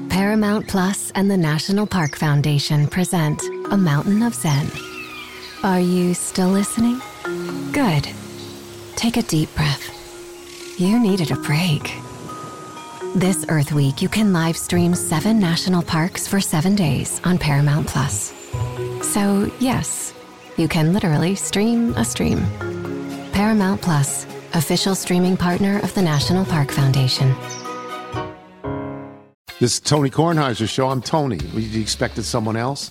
Paramount 0.09 0.68
Plus 0.68 1.10
and 1.12 1.31
the 1.31 1.36
National 1.36 1.86
Park 1.86 2.16
Foundation 2.16 2.86
present 2.86 3.43
A 3.70 3.77
Mountain 3.77 4.22
of 4.22 4.35
Zen. 4.35 4.70
Are 5.62 5.81
you 5.81 6.14
still 6.14 6.48
listening? 6.48 7.01
Good. 7.72 8.09
Take 8.97 9.16
a 9.16 9.22
deep 9.22 9.55
breath. 9.55 9.99
You 10.81 10.98
needed 10.98 11.31
a 11.31 11.36
break. 11.36 11.94
This 13.15 13.44
Earth 13.51 13.70
Week, 13.70 14.01
you 14.01 14.09
can 14.09 14.32
live 14.32 14.57
stream 14.57 14.94
seven 14.94 15.39
national 15.39 15.82
parks 15.82 16.27
for 16.27 16.40
seven 16.40 16.74
days 16.74 17.20
on 17.23 17.36
Paramount 17.36 17.86
Plus. 17.86 18.32
So, 19.02 19.52
yes, 19.61 20.15
you 20.57 20.69
can 20.69 20.94
literally 20.94 21.35
stream 21.35 21.93
a 21.97 22.05
stream. 22.07 22.47
Paramount 23.32 23.82
Plus, 23.82 24.24
official 24.55 24.94
streaming 24.94 25.36
partner 25.36 25.81
of 25.81 25.93
the 25.93 26.01
National 26.01 26.47
Park 26.47 26.70
Foundation. 26.70 27.35
This 29.59 29.74
is 29.74 29.81
Tony 29.81 30.09
Kornheiser's 30.09 30.70
show. 30.70 30.89
I'm 30.89 31.02
Tony. 31.02 31.36
You 31.52 31.82
expected 31.82 32.24
someone 32.24 32.57
else? 32.57 32.90